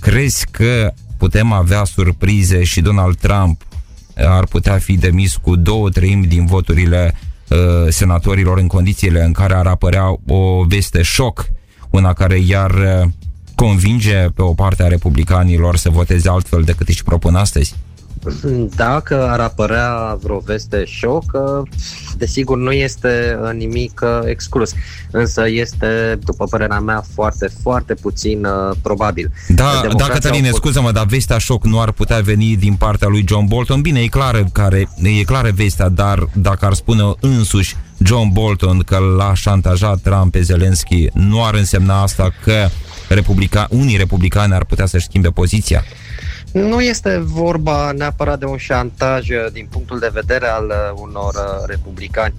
Crezi 0.00 0.46
că 0.50 0.92
putem 1.16 1.52
avea 1.52 1.84
surprize 1.84 2.64
și 2.64 2.80
Donald 2.80 3.16
Trump 3.16 3.62
ar 4.16 4.46
putea 4.46 4.78
fi 4.78 4.96
demis 4.96 5.36
cu 5.36 5.56
două 5.56 5.88
treimi 5.88 6.26
din 6.26 6.46
voturile 6.46 7.14
Uh, 7.14 7.27
senatorilor 7.88 8.58
în 8.58 8.66
condițiile 8.66 9.24
în 9.24 9.32
care 9.32 9.54
ar 9.54 9.66
apărea 9.66 10.04
o 10.26 10.64
veste 10.64 11.02
șoc, 11.02 11.46
una 11.90 12.12
care 12.12 12.38
iar 12.38 12.70
uh, 12.70 13.08
convinge 13.54 14.24
pe 14.34 14.42
o 14.42 14.54
parte 14.54 14.82
a 14.82 14.86
republicanilor 14.86 15.76
să 15.76 15.90
voteze 15.90 16.28
altfel 16.28 16.62
decât 16.62 16.88
își 16.88 17.02
propun 17.02 17.34
astăzi? 17.34 17.74
Dacă 18.76 19.28
ar 19.28 19.40
apărea 19.40 20.18
vreo 20.22 20.38
veste 20.38 20.84
șoc, 20.84 21.24
desigur 22.16 22.56
nu 22.56 22.72
este 22.72 23.38
nimic 23.56 24.02
exclus, 24.24 24.72
însă 25.10 25.48
este, 25.48 26.18
după 26.24 26.44
părerea 26.44 26.80
mea, 26.80 27.04
foarte, 27.14 27.50
foarte 27.62 27.94
puțin 27.94 28.44
uh, 28.44 28.76
probabil. 28.82 29.30
Da, 29.48 29.82
da 29.96 30.04
Cătăline, 30.04 30.48
fost... 30.48 30.56
scuză-mă, 30.56 30.92
dar 30.92 31.06
vestea 31.06 31.38
șoc 31.38 31.64
nu 31.64 31.80
ar 31.80 31.90
putea 31.90 32.20
veni 32.20 32.56
din 32.56 32.74
partea 32.74 33.08
lui 33.08 33.24
John 33.28 33.46
Bolton? 33.46 33.80
Bine, 33.80 34.00
e 34.00 34.06
clară, 34.06 34.44
care, 34.52 34.88
e 35.02 35.22
clară 35.22 35.50
vestea, 35.54 35.88
dar 35.88 36.28
dacă 36.32 36.66
ar 36.66 36.74
spune 36.74 37.02
însuși 37.20 37.76
John 38.04 38.28
Bolton 38.32 38.78
că 38.78 38.98
l-a 39.16 39.34
șantajat 39.34 40.00
Trump 40.00 40.32
pe 40.32 40.42
Zelensky, 40.42 41.06
nu 41.12 41.44
ar 41.44 41.54
însemna 41.54 42.02
asta 42.02 42.32
că 42.44 42.68
republica, 43.08 43.66
unii 43.70 43.96
republicani 43.96 44.54
ar 44.54 44.64
putea 44.64 44.86
să-și 44.86 45.04
schimbe 45.04 45.28
poziția? 45.28 45.84
Nu 46.52 46.80
este 46.80 47.18
vorba 47.18 47.92
neapărat 47.92 48.38
de 48.38 48.44
un 48.44 48.56
șantaj 48.56 49.28
uh, 49.28 49.46
din 49.52 49.66
punctul 49.70 49.98
de 49.98 50.10
vedere 50.12 50.46
al 50.46 50.64
uh, 50.66 51.00
unor 51.00 51.34
uh, 51.34 51.66
republicani. 51.66 52.34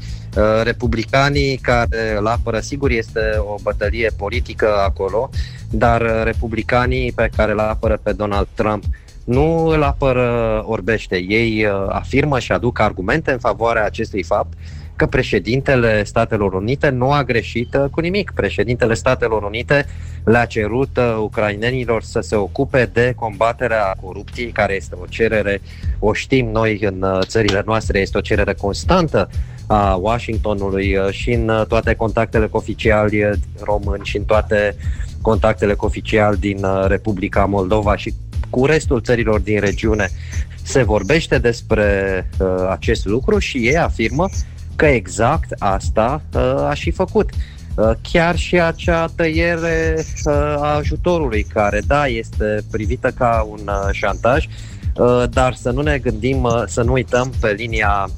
Republicanii 0.64 1.58
care 1.58 2.16
îl 2.18 2.28
apără, 2.28 2.60
sigur, 2.60 2.92
este 2.92 3.20
o 3.38 3.56
bătălie 3.62 4.12
politică 4.18 4.78
acolo, 4.78 5.30
dar 5.70 6.24
republicanii 6.24 7.12
pe 7.12 7.30
care 7.36 7.52
îl 7.52 7.60
apără 7.60 8.00
pe 8.04 8.12
Donald 8.12 8.48
Trump 8.54 8.84
nu 9.24 9.66
îl 9.66 9.84
apără 9.84 10.64
orbește. 10.66 11.18
Ei 11.18 11.68
afirmă 11.88 12.40
și 12.40 12.52
aduc 12.52 12.80
argumente 12.80 13.32
în 13.32 13.40
favoarea 13.40 13.86
acestui 13.86 14.24
fapt 14.24 14.54
că 15.00 15.06
președintele 15.06 16.04
Statelor 16.04 16.54
Unite 16.54 16.90
nu 16.90 17.12
a 17.12 17.24
greșit 17.24 17.74
uh, 17.74 17.86
cu 17.92 18.00
nimic. 18.00 18.32
Președintele 18.36 18.94
Statelor 18.94 19.44
Unite 19.44 19.86
le-a 20.24 20.46
cerut 20.46 20.98
uh, 20.98 21.18
ucrainenilor 21.20 22.04
să 22.04 22.20
se 22.20 22.36
ocupe 22.36 22.90
de 22.94 23.14
combaterea 23.16 23.96
corupției, 24.02 24.52
care 24.52 24.76
este 24.76 24.96
o 25.02 25.06
cerere, 25.06 25.62
o 26.00 26.14
știm 26.14 26.52
noi 26.52 26.80
în 26.82 27.02
uh, 27.02 27.20
țările 27.22 27.62
noastre, 27.66 28.00
este 28.00 28.18
o 28.18 28.22
cerere 28.22 28.54
constantă 28.54 29.30
a 29.68 29.96
Washingtonului 29.96 30.98
și 31.12 31.32
în 31.32 31.66
toate 31.68 31.94
contactele 31.96 32.46
cu 32.48 32.58
oficiali 32.58 33.30
români 33.64 34.04
și 34.04 34.18
în 34.18 34.24
toate 34.24 34.76
contactele 35.22 35.74
cu 35.74 35.86
oficiali 35.86 36.38
din 36.38 36.66
Republica 36.88 37.46
Moldova 37.46 37.98
și 37.98 38.14
cu 38.50 38.66
restul 38.66 39.02
țărilor 39.02 39.40
din 39.40 39.60
regiune 39.60 40.10
se 40.64 40.84
vorbește 40.84 41.38
despre 41.38 41.90
uh, 42.40 42.48
acest 42.70 43.06
lucru 43.06 43.40
și 43.40 43.58
ei 43.58 43.78
afirmă 43.78 44.30
că 44.80 44.86
exact 44.86 45.56
asta 45.58 46.22
uh, 46.34 46.42
a 46.42 46.74
și 46.74 46.92
făcut. 46.92 47.30
Uh, 47.76 47.92
chiar 48.02 48.38
și 48.38 48.60
acea 48.60 49.06
tăiere 49.16 50.06
uh, 50.26 50.34
a 50.34 50.76
ajutorului, 50.76 51.44
care, 51.44 51.82
da, 51.88 52.06
este 52.08 52.64
privită 52.72 53.12
ca 53.18 53.48
un 53.50 53.60
uh, 53.66 53.90
șantaj, 53.92 54.46
uh, 54.96 55.24
dar 55.30 55.54
să 55.54 55.72
nu 55.72 55.82
ne 55.82 55.98
gândim, 55.98 56.44
uh, 56.44 56.64
să 56.68 56.82
nu 56.82 56.92
uităm 56.92 57.32
pe 57.40 57.52
linia 57.52 58.10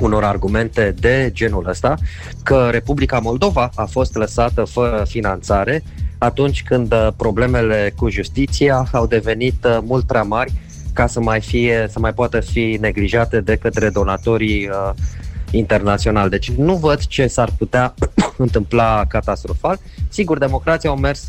unor 0.00 0.24
argumente 0.24 0.94
de 0.98 1.30
genul 1.32 1.68
ăsta, 1.68 1.94
că 2.42 2.68
Republica 2.70 3.18
Moldova 3.18 3.70
a 3.74 3.84
fost 3.84 4.14
lăsată 4.14 4.64
fără 4.64 5.04
finanțare 5.08 5.82
atunci 6.18 6.62
când 6.62 6.94
problemele 7.16 7.92
cu 7.96 8.08
justiția 8.08 8.88
au 8.92 9.06
devenit 9.06 9.66
mult 9.82 10.06
prea 10.06 10.22
mari 10.22 10.52
ca 10.92 11.06
să 11.06 11.20
mai 11.20 11.40
fie, 11.40 11.86
să 11.90 11.98
mai 11.98 12.12
poată 12.12 12.40
fi 12.40 12.78
neglijate 12.80 13.40
de 13.40 13.56
către 13.56 13.88
donatorii 13.88 14.68
uh, 14.68 14.90
internaționali. 15.56 16.30
Deci 16.30 16.50
nu 16.50 16.76
văd 16.76 17.06
ce 17.06 17.26
s-ar 17.26 17.50
putea 17.58 17.94
întâmpla 18.36 19.04
catastrofal. 19.08 19.78
Sigur, 20.08 20.38
democrația 20.38 20.90
au 20.90 20.96
mers 20.96 21.26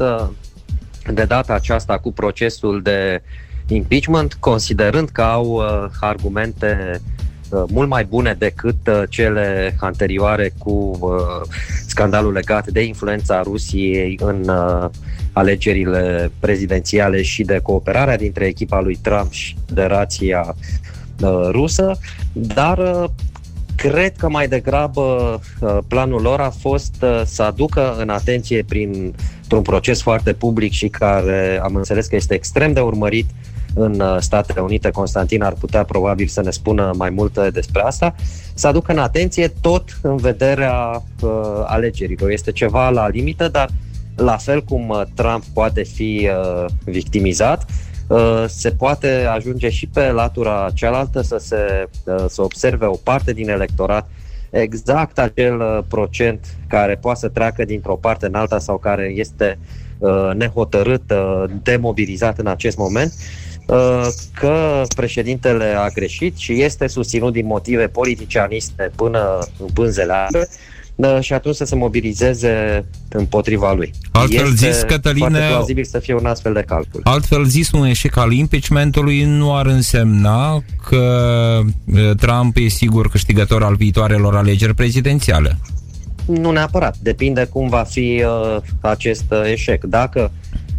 de 1.14 1.24
data 1.24 1.54
aceasta 1.54 1.98
cu 1.98 2.12
procesul 2.12 2.82
de 2.82 3.22
impeachment, 3.68 4.34
considerând 4.34 5.10
că 5.10 5.22
au 5.22 5.46
uh, 5.46 5.86
argumente 6.00 7.02
uh, 7.50 7.64
mult 7.68 7.90
mai 7.90 8.04
bune 8.06 8.36
decât 8.38 8.88
uh, 8.88 9.04
cele 9.10 9.76
anterioare 9.80 10.54
cu 10.58 10.98
uh, 11.00 11.56
scandalul 11.88 12.34
legat 12.34 12.68
de 12.68 12.84
influența 12.84 13.42
Rusiei 13.42 14.20
în 14.22 14.50
uh, 14.50 14.90
alegerile 15.32 16.32
prezidențiale 16.40 17.22
și 17.22 17.44
de 17.44 17.60
cooperarea 17.64 18.18
dintre 18.18 18.46
echipa 18.46 18.82
lui 18.82 19.00
Trump 19.02 19.32
și 19.32 19.56
federația 19.66 20.56
uh, 21.22 21.48
rusă, 21.52 21.98
dar 22.32 22.78
uh, 22.78 23.10
cred 23.76 24.16
că 24.18 24.30
mai 24.30 24.48
degrabă 24.48 25.40
uh, 25.60 25.78
planul 25.88 26.22
lor 26.22 26.40
a 26.40 26.50
fost 26.50 26.96
uh, 27.02 27.22
să 27.26 27.44
aducă 27.44 27.96
în 27.98 28.10
atenție 28.10 28.64
prin 28.64 29.14
un 29.52 29.62
proces 29.62 30.02
foarte 30.02 30.34
public 30.34 30.72
și 30.72 30.88
care 30.88 31.60
am 31.64 31.76
înțeles 31.76 32.08
că 32.08 32.16
este 32.16 32.34
extrem 32.34 32.74
de 32.74 32.80
urmărit 32.80 33.30
în 33.74 34.00
uh, 34.00 34.18
Statele 34.20 34.62
Unite. 34.62 34.90
Constantin 34.90 35.42
ar 35.42 35.54
putea 35.54 35.84
probabil 35.84 36.28
să 36.28 36.42
ne 36.42 36.52
spună 36.52 36.92
mai 36.98 37.10
multe 37.10 37.50
despre 37.50 37.82
asta. 37.82 38.16
Să 38.54 38.68
aducă 38.68 38.92
în 38.92 38.98
atenție 38.98 39.48
tot 39.62 40.00
în 40.02 40.16
vederea 40.16 41.04
uh, 41.22 41.32
alegerilor. 41.66 42.30
Este 42.30 42.52
ceva 42.52 42.90
la 42.90 43.08
limită, 43.08 43.48
dar 43.48 43.70
la 44.16 44.38
fel 44.38 44.64
cum 44.64 44.90
uh, 44.90 45.02
Trump 45.14 45.44
poate 45.54 45.84
fi 45.84 46.30
uh, 46.30 46.66
victimizat, 46.84 47.62
uh, 47.62 47.95
se 48.48 48.72
poate 48.72 49.26
ajunge 49.26 49.70
și 49.70 49.88
pe 49.88 50.12
latura 50.12 50.70
cealaltă 50.74 51.22
să 51.22 51.38
se 51.38 51.90
să 52.28 52.42
observe 52.42 52.86
o 52.86 52.96
parte 53.04 53.34
din 53.34 53.50
electorat 53.50 54.10
exact 54.50 55.20
acel 55.20 55.86
procent 55.88 56.46
care 56.68 56.96
poate 56.96 57.20
să 57.20 57.28
treacă 57.28 57.66
dintr-o 57.66 57.96
parte 57.96 58.26
în 58.26 58.36
alta 58.36 58.60
sau 58.60 58.78
care 58.78 59.12
este 59.16 59.60
nehotărât, 60.34 61.14
demobilizat 61.64 62.40
în 62.40 62.48
acest 62.48 62.78
moment, 62.78 63.14
că 64.34 64.82
președintele 64.96 65.66
a 65.66 65.88
greșit 65.88 66.38
și 66.38 66.62
este 66.62 66.88
susținut 66.88 67.34
din 67.34 67.46
motive 67.46 67.88
politicianiste 67.88 68.92
până 68.96 69.48
în 69.60 69.68
pânzele 69.74 70.28
da, 70.30 70.40
și 71.20 71.34
atunci 71.34 71.56
să 71.56 71.66
se 71.66 71.76
mobilizeze 71.76 72.86
împotriva 73.10 73.74
lui. 73.74 73.92
Altfel 74.12 74.46
este 74.52 74.72
zis, 74.72 74.82
Cătăline... 74.82 75.28
Foarte 75.28 75.48
plauzibil 75.48 75.84
să 75.84 76.00
fie 76.00 76.14
un 76.14 76.26
astfel 76.26 76.54
de 76.54 76.64
calcul. 76.68 77.02
Altfel 77.04 77.44
zis, 77.46 77.72
un 77.72 77.86
eșec 77.86 78.18
al 78.18 78.32
impeachmentului 78.32 79.24
nu 79.24 79.56
ar 79.56 79.66
însemna 79.66 80.64
că 80.88 81.60
Trump 82.18 82.56
e 82.58 82.68
sigur 82.68 83.10
câștigător 83.10 83.64
al 83.64 83.76
viitoarelor 83.76 84.36
alegeri 84.36 84.74
prezidențiale. 84.74 85.58
Nu 86.26 86.52
neapărat. 86.52 86.96
Depinde 87.02 87.46
cum 87.46 87.68
va 87.70 87.84
fi 87.84 88.24
uh, 88.26 88.58
acest 88.82 89.26
uh, 89.32 89.52
eșec. 89.52 89.84
Dacă 89.84 90.32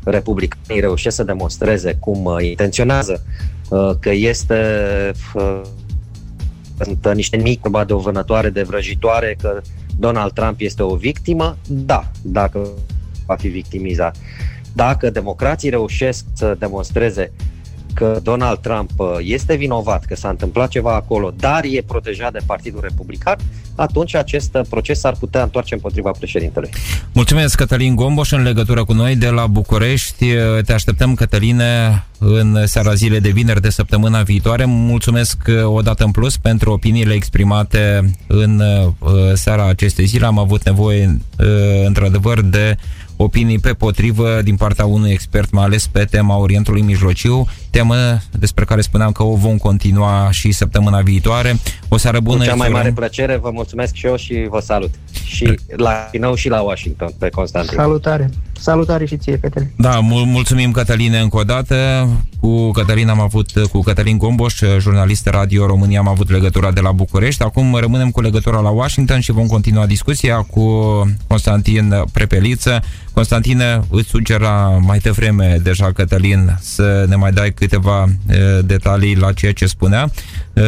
republicanii 0.05 0.81
reușesc 0.81 1.17
să 1.17 1.23
demonstreze 1.23 1.97
cum 2.01 2.25
uh, 2.25 2.37
intenționează 2.49 3.25
uh, 3.69 3.91
că 4.01 4.11
este 4.13 4.61
uh, 5.35 5.61
sunt 6.85 7.15
niște 7.15 7.37
mici, 7.37 7.61
de 7.87 7.93
o 7.93 7.99
vânătoare, 7.99 8.51
de 8.51 8.63
vrăjitoare, 8.63 9.37
că 9.41 9.61
Donald 9.99 10.33
Trump 10.33 10.61
este 10.61 10.83
o 10.83 10.97
victimă? 10.97 11.57
Da, 11.69 12.11
dacă 12.23 12.69
va 13.27 13.35
fi 13.35 13.49
victimizat. 13.49 14.17
Dacă 14.73 15.11
democrații 15.11 15.71
reușesc 15.71 16.25
să 16.33 16.57
demonstreze 16.59 17.33
că 17.97 18.21
Donald 18.23 18.59
Trump 18.59 18.91
uh, 18.97 19.09
este 19.21 19.55
vinovat, 19.55 20.05
că 20.05 20.15
s-a 20.17 20.29
întâmplat 20.29 20.69
ceva 20.69 20.95
acolo, 20.95 21.33
dar 21.37 21.65
e 21.65 21.83
protejat 21.87 22.33
de 22.33 22.39
Partidul 22.47 22.81
Republican, 22.83 23.37
atunci 23.75 24.15
acest 24.15 24.55
uh, 24.55 24.61
proces 24.69 25.05
ar 25.05 25.15
putea 25.21 25.43
întoarce 25.43 25.75
împotriva 25.75 26.11
președintelui. 26.11 26.71
Mulțumesc, 27.13 27.57
Cătălin 27.57 27.95
Gomboș, 27.95 28.31
în 28.31 28.43
legătură 28.43 28.85
cu 28.85 28.93
noi 28.93 29.17
de 29.17 29.29
la 29.29 29.47
București. 29.47 30.25
Uh, 30.25 30.65
te 30.65 30.73
așteptăm, 30.73 31.15
Cătăline, 31.15 32.05
în 32.19 32.67
seara 32.67 32.95
zile 32.95 33.19
de 33.19 33.31
vineri 33.31 33.61
de 33.61 33.71
săptămâna 33.71 34.23
viitoare. 34.23 34.65
Mulțumesc 34.65 35.37
o 35.65 35.81
dată 35.81 36.05
în 36.05 36.11
plus 36.11 36.37
pentru 36.37 36.73
opiniile 36.73 37.15
exprimate 37.15 38.11
în 38.27 38.63
seara 39.35 39.69
acestei 39.69 40.07
zile. 40.07 40.27
Am 40.27 40.39
avut 40.39 40.65
nevoie, 40.65 41.19
într-adevăr, 41.87 42.41
de 42.41 42.77
opinii 43.17 43.59
pe 43.59 43.73
potrivă 43.73 44.41
din 44.43 44.57
partea 44.57 44.85
unui 44.85 45.11
expert, 45.11 45.51
mai 45.51 45.65
ales 45.65 45.87
pe 45.87 46.05
tema 46.05 46.37
Orientului 46.37 46.83
Mijlociu, 46.83 47.47
temă 47.71 48.19
despre 48.39 48.65
care 48.65 48.81
spuneam 48.81 49.13
că 49.13 49.23
o 49.23 49.35
vom 49.35 49.57
continua 49.57 50.29
și 50.31 50.53
săptămâna 50.53 51.01
viitoare. 51.01 51.57
O 51.89 51.97
seară 51.97 52.21
bună! 52.21 52.39
Cu 52.39 52.45
cea 52.45 52.55
mai 52.55 52.69
mare 52.69 52.93
plăcere, 52.93 53.37
vă 53.37 53.51
mulțumesc 53.53 53.95
și 53.95 54.07
eu 54.07 54.17
și 54.17 54.47
vă 54.49 54.61
salut. 54.61 54.91
Și 55.25 55.59
la 55.77 56.09
Chinou 56.11 56.35
și 56.35 56.49
la 56.49 56.61
Washington, 56.61 57.11
pe 57.19 57.29
Constantin. 57.29 57.77
Salutare! 57.77 58.31
Salutare 58.61 59.07
și 59.07 59.17
ție, 59.17 59.39
Cătălin! 59.39 59.71
Da, 59.77 59.99
mul- 60.01 60.25
mulțumim, 60.25 60.71
Cătăline, 60.71 61.19
încă 61.19 61.37
o 61.37 61.43
dată. 61.43 62.09
Cu 62.41 62.71
Cătălin 62.71 63.09
am 63.09 63.21
avut, 63.21 63.51
cu 63.73 63.81
Cătălin 63.81 64.19
Gomboș, 64.19 64.55
jurnalist 64.81 65.27
Radio 65.27 65.67
România, 65.67 65.99
am 65.99 66.09
avut 66.09 66.31
legătura 66.31 66.73
de 66.73 66.81
la 66.81 66.93
București. 66.93 67.43
Acum 67.43 67.75
rămânem 67.75 68.11
cu 68.11 68.21
legătura 68.21 68.61
la 68.61 68.69
Washington 68.69 69.21
și 69.21 69.33
vom 69.33 69.47
continua 69.47 69.87
discuția 69.87 70.37
cu 70.37 70.63
Constantin 71.27 71.95
Prepeliță. 72.13 72.83
Constantine, 73.13 73.81
îți 73.91 74.09
sugera 74.09 74.81
mai 74.83 74.99
devreme 74.99 75.59
deja, 75.63 75.93
Cătălin, 75.93 76.57
să 76.61 77.05
ne 77.09 77.17
mai 77.17 77.33
dai 77.33 77.53
câteva 77.53 78.05
e, 78.29 78.61
detalii 78.65 79.17
la 79.17 79.33
ceea 79.33 79.53
ce 79.53 79.67
spunea. 79.67 80.11
E, 80.55 80.63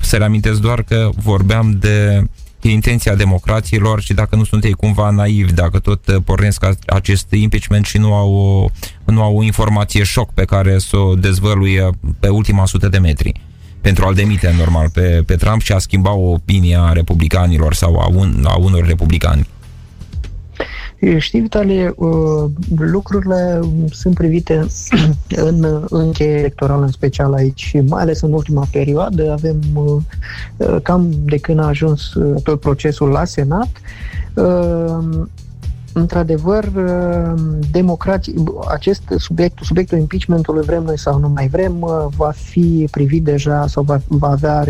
să 0.00 0.16
reamintesc 0.16 0.60
doar 0.60 0.82
că 0.82 1.08
vorbeam 1.16 1.76
de 1.80 2.26
intenția 2.70 3.14
democrațiilor 3.14 4.00
și 4.00 4.14
dacă 4.14 4.36
nu 4.36 4.44
sunt 4.44 4.64
ei 4.64 4.72
cumva 4.72 5.10
naivi, 5.10 5.52
dacă 5.52 5.78
tot 5.78 6.22
pornesc 6.24 6.64
acest 6.86 7.32
impeachment 7.32 7.84
și 7.84 7.98
nu 7.98 8.14
au 8.14 8.34
o, 8.34 8.68
nu 9.12 9.22
au 9.22 9.36
o 9.36 9.42
informație 9.42 10.02
șoc 10.02 10.32
pe 10.32 10.44
care 10.44 10.78
să 10.78 10.96
o 10.96 11.14
dezvăluie 11.14 11.90
pe 12.20 12.28
ultima 12.28 12.66
sută 12.66 12.88
de 12.88 12.98
metri 12.98 13.40
pentru 13.80 14.04
a-l 14.06 14.14
demite 14.14 14.54
normal 14.58 14.90
pe, 14.90 15.22
pe 15.26 15.34
Trump 15.34 15.62
și 15.62 15.72
a 15.72 15.78
schimba 15.78 16.12
opinia 16.12 16.92
republicanilor 16.92 17.74
sau 17.74 17.98
a, 17.98 18.06
un, 18.06 18.44
a 18.44 18.56
unor 18.56 18.86
republicani. 18.86 19.46
Știi, 21.18 21.40
Vitalie, 21.40 21.92
uh, 21.96 22.44
lucrurile 22.78 23.60
sunt 23.90 24.14
privite 24.14 24.66
în 25.50 25.84
încheie 25.88 26.38
electorală, 26.38 26.84
în 26.84 26.90
special 26.90 27.32
aici, 27.32 27.76
mai 27.86 28.02
ales 28.02 28.20
în 28.20 28.32
ultima 28.32 28.66
perioadă. 28.72 29.32
Avem 29.32 29.58
uh, 29.74 30.76
cam 30.82 31.10
de 31.24 31.36
când 31.36 31.58
a 31.58 31.66
ajuns 31.66 32.14
uh, 32.14 32.42
tot 32.42 32.60
procesul 32.60 33.08
la 33.08 33.24
Senat, 33.24 33.68
într-adevăr, 35.98 36.64
uh, 36.64 37.40
democrații, 37.70 38.34
acest 38.68 39.02
subiect, 39.16 39.58
subiectul 39.62 39.98
impeachmentului, 39.98 40.64
vrem 40.64 40.82
noi 40.82 40.98
sau 40.98 41.18
nu 41.18 41.28
mai 41.28 41.48
vrem, 41.48 41.80
uh, 41.80 42.06
va 42.16 42.30
fi 42.30 42.88
privit 42.90 43.24
deja 43.24 43.66
sau 43.66 43.82
va, 43.82 43.98
va 44.08 44.30
avea 44.30 44.64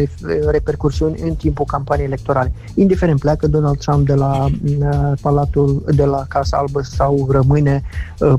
repercursiuni 0.51 1.21
în 1.21 1.35
timpul 1.35 1.65
campaniei 1.65 2.07
electorale. 2.07 2.53
Indiferent 2.75 3.21
pleacă 3.21 3.47
Donald 3.47 3.79
Trump 3.79 4.07
de 4.07 4.15
la 4.15 4.45
uh, 4.45 5.13
Palatul, 5.21 5.85
de 5.95 6.05
la 6.05 6.25
Casa 6.29 6.57
Albă 6.57 6.81
sau 6.83 7.27
rămâne 7.31 7.83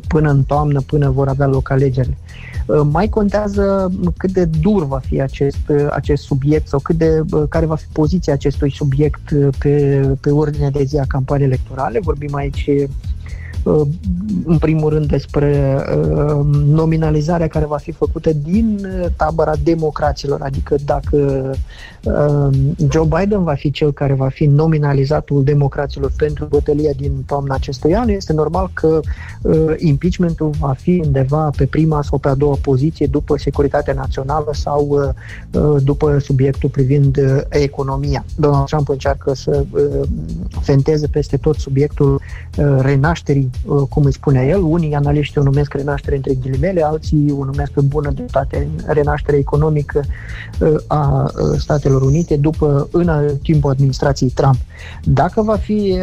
până 0.07 0.29
în 0.29 0.43
toamnă, 0.43 0.81
până 0.81 1.09
vor 1.09 1.27
avea 1.27 1.47
loc 1.47 1.69
alegerile. 1.69 2.17
Mai 2.91 3.09
contează 3.09 3.91
cât 4.17 4.31
de 4.31 4.45
dur 4.45 4.85
va 4.85 4.99
fi 4.99 5.21
acest, 5.21 5.71
acest 5.89 6.23
subiect 6.23 6.67
sau 6.67 6.79
cât 6.79 6.95
de, 6.95 7.21
care 7.49 7.65
va 7.65 7.75
fi 7.75 7.85
poziția 7.91 8.33
acestui 8.33 8.71
subiect 8.71 9.33
pe, 9.59 10.01
pe 10.21 10.31
ordinea 10.31 10.69
de 10.69 10.83
zi 10.83 10.97
a 10.97 11.05
campaniei 11.07 11.47
electorale. 11.47 11.99
Vorbim 11.99 12.35
aici 12.35 12.69
Uh, 12.69 13.16
în 14.45 14.57
primul 14.57 14.89
rând 14.89 15.05
despre 15.05 15.77
uh, 15.97 16.45
nominalizarea 16.65 17.47
care 17.47 17.65
va 17.65 17.77
fi 17.77 17.91
făcută 17.91 18.33
din 18.33 18.79
uh, 18.83 19.05
tabăra 19.15 19.53
democraților, 19.63 20.41
adică 20.41 20.75
dacă 20.85 21.51
Joe 22.91 23.07
Biden 23.19 23.43
va 23.43 23.53
fi 23.53 23.71
cel 23.71 23.93
care 23.93 24.13
va 24.13 24.29
fi 24.29 24.45
nominalizatul 24.45 25.43
democraților 25.43 26.11
pentru 26.17 26.45
bătălia 26.45 26.91
din 26.97 27.11
toamna 27.25 27.55
acestui 27.55 27.95
an, 27.95 28.09
este 28.09 28.33
normal 28.33 28.69
că 28.73 28.99
impeachmentul 29.77 30.49
va 30.59 30.73
fi 30.77 31.01
undeva 31.05 31.49
pe 31.57 31.65
prima 31.65 32.01
sau 32.01 32.17
pe 32.17 32.27
a 32.27 32.35
doua 32.35 32.57
poziție 32.61 33.05
după 33.05 33.37
securitatea 33.37 33.93
națională 33.93 34.49
sau 34.51 35.13
după 35.83 36.17
subiectul 36.19 36.69
privind 36.69 37.45
economia. 37.49 38.25
Donald 38.35 38.65
Trump 38.65 38.89
încearcă 38.89 39.33
să 39.33 39.65
fenteze 40.61 41.07
peste 41.07 41.37
tot 41.37 41.55
subiectul 41.55 42.21
renașterii 42.79 43.49
cum 43.89 44.03
îi 44.03 44.13
spunea 44.13 44.45
el. 44.45 44.61
Unii 44.61 44.93
analiști 44.93 45.37
o 45.37 45.43
numesc 45.43 45.73
renaștere 45.73 46.15
între 46.15 46.33
ghilimele, 46.33 46.83
alții 46.83 47.35
o 47.39 47.43
numesc 47.43 47.71
pe 47.71 47.81
bună 47.81 48.11
dreptate 48.11 48.67
renaștere 48.85 49.37
economică 49.37 50.03
a 50.87 51.31
Statelor 51.57 52.01
Unite 52.01 52.35
după 52.35 52.87
în 52.91 53.11
timpul 53.41 53.69
administrației 53.69 54.29
Trump. 54.29 54.55
Dacă 55.03 55.41
va 55.41 55.55
fi 55.55 55.97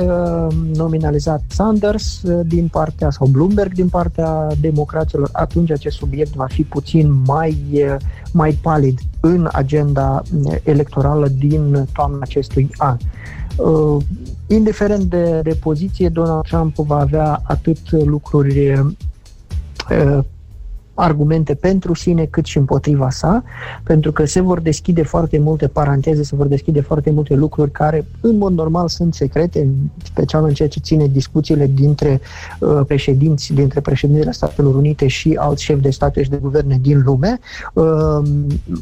nominalizat 0.75 1.43
Sanders 1.47 2.21
din 2.47 2.69
partea 2.69 3.11
sau 3.11 3.27
Bloomberg 3.27 3.73
din 3.73 3.89
partea 3.89 4.49
democraților, 4.61 5.29
atunci 5.33 5.71
acest 5.71 5.97
subiect 5.97 6.35
va 6.35 6.47
fi 6.47 6.63
puțin 6.63 7.23
mai, 7.27 7.85
mai 8.33 8.59
palid 8.63 8.99
în 9.21 9.49
agenda 9.53 10.23
electorală 10.63 11.29
din 11.39 11.87
toamna 11.93 12.19
acestui 12.21 12.71
an. 12.77 12.97
Uh, 13.57 14.03
indiferent 14.47 15.03
de, 15.03 15.41
de 15.43 15.55
poziție, 15.55 16.09
Donald 16.09 16.43
Trump 16.43 16.77
va 16.77 16.99
avea 16.99 17.41
atât 17.45 17.91
lucruri 17.91 18.73
uh, 18.73 20.19
argumente 20.95 21.55
pentru 21.55 21.95
sine 21.95 22.25
cât 22.25 22.45
și 22.45 22.59
împotriva 22.59 23.11
sa, 23.11 23.45
pentru 23.83 24.13
că 24.13 24.25
se 24.25 24.41
vor 24.41 24.61
deschide 24.61 25.03
foarte 25.03 25.39
multe 25.39 25.67
paranteze, 25.67 26.23
se 26.23 26.37
vor 26.37 26.47
deschide 26.47 26.81
foarte 26.81 27.11
multe 27.11 27.35
lucruri 27.35 27.71
care 27.71 28.07
în 28.21 28.39
mod 28.39 28.53
normal 28.53 28.89
sunt 28.89 29.15
secrete, 29.15 29.61
în 29.61 29.73
special 30.03 30.45
în 30.45 30.53
ceea 30.55 30.69
ce 30.69 30.81
ține 30.81 31.07
discuțiile 31.07 31.67
dintre 31.67 32.21
uh, 32.61 32.81
președinți, 32.87 33.53
dintre 33.53 33.81
președintele 33.81 34.33
Statelor 34.33 34.75
Unite 34.75 35.07
și 35.07 35.37
alți 35.39 35.63
șefi 35.63 35.81
de 35.81 35.91
state 35.91 36.23
și 36.23 36.31
de 36.31 36.37
guverne 36.37 36.79
din 36.81 37.03
lume. 37.05 37.39
Uh, 37.73 38.23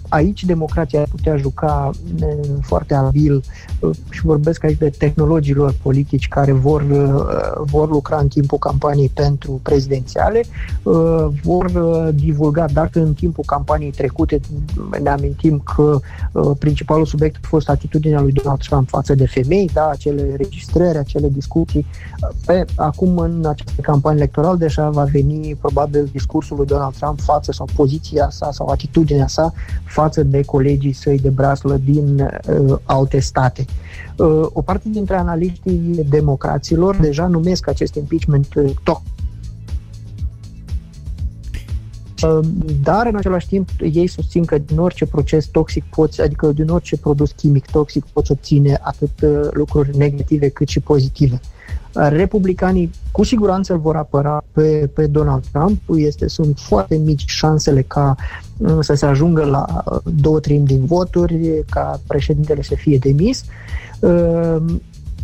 aici 0.09 0.45
democrația 0.45 1.01
ar 1.01 1.09
putea 1.11 1.37
juca 1.37 1.91
uh, 2.23 2.29
foarte 2.61 2.95
abil 2.95 3.43
uh, 3.81 3.91
și 4.11 4.23
vorbesc 4.23 4.65
aici 4.65 4.79
de 4.79 4.91
tehnologilor 4.99 5.75
politici 5.83 6.29
care 6.29 6.53
vor, 6.53 6.83
uh, 6.91 7.63
vor 7.71 7.91
lucra 7.91 8.17
în 8.17 8.29
timpul 8.29 8.59
campaniei 8.59 9.11
pentru 9.15 9.61
prezidențiale, 9.63 10.41
uh, 10.83 11.27
vor 11.43 11.65
uh, 11.65 12.02
divulgat, 12.15 12.73
dacă 12.73 13.01
în 13.01 13.15
timpul 13.15 13.45
campaniei 13.47 13.91
trecute 13.91 14.41
ne 15.03 15.11
amintim 15.11 15.59
că 15.75 16.01
uh, 16.33 16.51
principalul 16.59 17.07
subiect 17.07 17.37
a 17.37 17.47
fost 17.47 17.69
atitudinea 17.69 18.21
lui 18.21 18.33
Donald 18.33 18.61
Trump 18.61 18.89
față 18.89 19.15
de 19.15 19.27
femei, 19.27 19.71
da, 19.73 19.89
acele 19.89 20.35
registrări, 20.37 20.99
acele 20.99 21.29
discuții. 21.29 21.87
Pe, 22.47 22.65
acum, 22.77 23.19
în 23.19 23.45
această 23.47 23.81
campanie 23.81 24.19
electorală, 24.19 24.57
deja 24.57 24.91
va 24.91 25.05
veni 25.05 25.55
probabil 25.55 26.09
discursul 26.13 26.57
lui 26.57 26.67
Donald 26.67 26.95
Trump 26.95 27.21
față 27.21 27.53
sau 27.53 27.69
poziția 27.77 28.31
sa 28.31 28.51
sau 28.53 28.67
atitudinea 28.67 29.27
sa 29.27 29.53
față 29.85 30.23
de 30.23 30.43
colegii 30.43 30.93
săi 30.93 31.19
de 31.19 31.29
braslă 31.29 31.81
din 31.85 32.21
uh, 32.21 32.79
alte 32.85 33.19
state. 33.19 33.65
Uh, 34.17 34.47
o 34.53 34.63
parte 34.63 34.89
dintre 34.89 35.17
analiștii 35.17 36.07
democraților 36.09 36.97
deja 36.97 37.27
numesc 37.27 37.69
acest 37.69 37.95
impeachment 37.95 38.55
uh, 38.55 38.71
dar 42.83 43.07
în 43.07 43.17
același 43.17 43.47
timp 43.47 43.69
ei 43.93 44.07
susțin 44.07 44.45
că 44.45 44.59
din 44.59 44.79
orice 44.79 45.07
proces 45.07 45.47
toxic 45.47 45.85
poți, 45.85 46.21
adică 46.21 46.53
din 46.53 46.69
orice 46.69 46.97
produs 46.97 47.31
chimic 47.31 47.71
toxic 47.71 48.05
poți 48.13 48.33
obține 48.33 48.79
atât 48.83 49.21
uh, 49.23 49.49
lucruri 49.51 49.97
negative 49.97 50.49
cât 50.49 50.69
și 50.69 50.81
pozitive. 50.81 51.41
Republicanii 51.95 52.91
cu 53.11 53.25
siguranță 53.25 53.73
îl 53.73 53.79
vor 53.79 53.97
apăra 53.97 54.45
pe, 54.53 54.91
pe 54.95 55.07
Donald 55.07 55.45
Trump. 55.53 55.81
Este, 55.97 56.29
sunt 56.29 56.59
foarte 56.59 56.97
mici 56.97 57.25
șansele 57.27 57.83
ca 57.83 58.15
uh, 58.57 58.77
să 58.81 58.95
se 58.95 59.07
ajungă 59.07 59.45
la 59.45 59.83
uh, 59.85 59.99
două 60.21 60.41
treimi 60.41 60.67
din 60.67 60.85
voturi, 60.85 61.65
ca 61.71 62.01
președintele 62.07 62.63
să 62.63 62.75
fie 62.75 62.99
demis. 62.99 63.45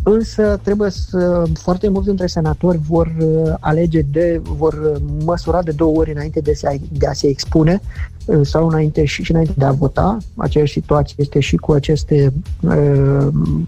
Însă 0.03 0.59
trebuie 0.63 0.89
să, 0.89 1.43
foarte 1.53 1.89
mulți 1.89 2.07
dintre 2.07 2.27
senatori 2.27 2.79
vor 2.87 3.15
uh, 3.19 3.53
alege 3.59 4.01
de, 4.01 4.41
vor 4.43 4.73
uh, 4.73 5.01
măsura 5.25 5.61
de 5.61 5.71
două 5.71 5.97
ori 5.97 6.11
înainte 6.11 6.39
de, 6.39 6.53
se, 6.53 6.79
de 6.91 7.07
a 7.07 7.13
se 7.13 7.27
expune 7.27 7.81
uh, 8.25 8.39
sau 8.41 8.67
înainte 8.67 9.05
și, 9.05 9.23
și 9.23 9.31
înainte 9.31 9.53
de 9.57 9.65
a 9.65 9.71
vota. 9.71 10.17
Aceeași 10.35 10.73
situație 10.73 11.15
este 11.17 11.39
și 11.39 11.55
cu 11.55 11.71
aceste, 11.71 12.33
uh, 12.61 13.27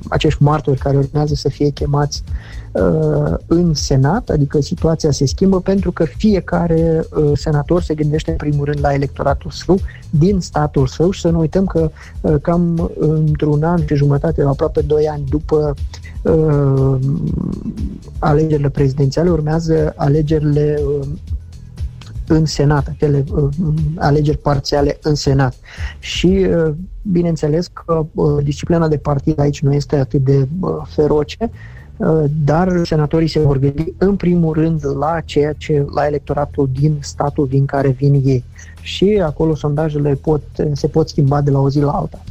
acești 0.09 0.43
martori 0.43 0.79
care 0.79 0.97
urmează 0.97 1.33
să 1.33 1.49
fie 1.49 1.69
chemați 1.69 2.23
uh, 2.71 3.33
în 3.47 3.73
Senat, 3.73 4.29
adică 4.29 4.61
situația 4.61 5.11
se 5.11 5.25
schimbă 5.25 5.61
pentru 5.61 5.91
că 5.91 6.03
fiecare 6.03 7.05
uh, 7.15 7.31
senator 7.33 7.81
se 7.81 7.93
gândește 7.93 8.31
în 8.31 8.37
primul 8.37 8.65
rând 8.65 8.79
la 8.81 8.93
electoratul 8.93 9.51
său 9.51 9.79
din 10.09 10.39
statul 10.39 10.87
său 10.87 11.11
și 11.11 11.21
să 11.21 11.29
nu 11.29 11.39
uităm 11.39 11.65
că 11.65 11.91
uh, 12.21 12.35
cam 12.41 12.91
într-un 12.99 13.63
an 13.63 13.85
și 13.85 13.95
jumătate, 13.95 14.41
aproape 14.41 14.81
doi 14.81 15.07
ani 15.07 15.23
după 15.29 15.73
uh, 15.75 15.99
alegerile 18.19 18.69
prezidențiale, 18.69 19.29
urmează 19.29 19.93
alegerile 19.95 20.79
uh, 20.99 21.07
în 22.27 22.45
Senat, 22.45 22.87
acele 22.87 23.23
uh, 23.31 23.49
alegeri 23.95 24.37
parțiale 24.37 24.97
în 25.01 25.15
Senat. 25.15 25.55
Și 25.99 26.27
uh, 26.27 26.73
bineînțeles 27.01 27.67
că 27.67 28.05
uh, 28.13 28.43
disciplina 28.43 28.87
de 28.87 28.97
partid 28.97 29.39
aici 29.39 29.61
nu 29.61 29.73
este 29.73 29.95
atât 29.95 30.23
de 30.23 30.47
uh, 30.59 30.69
feroce, 30.87 31.51
uh, 31.97 32.23
dar 32.45 32.85
senatorii 32.85 33.27
se 33.27 33.39
vor 33.39 33.57
gândi 33.57 33.93
în 33.97 34.15
primul 34.15 34.53
rând 34.53 34.85
la 34.97 35.19
ceea 35.25 35.53
ce 35.53 35.85
la 35.95 36.05
electoratul 36.05 36.69
din 36.79 36.97
statul 37.01 37.47
din 37.47 37.65
care 37.65 37.89
vin 37.89 38.13
ei. 38.25 38.43
Și 38.81 39.21
acolo 39.25 39.55
sondajele 39.55 40.13
pot, 40.13 40.41
se 40.73 40.87
pot 40.87 41.09
schimba 41.09 41.41
de 41.41 41.51
la 41.51 41.59
o 41.59 41.69
zi 41.69 41.79
la 41.79 41.91
alta 41.91 42.21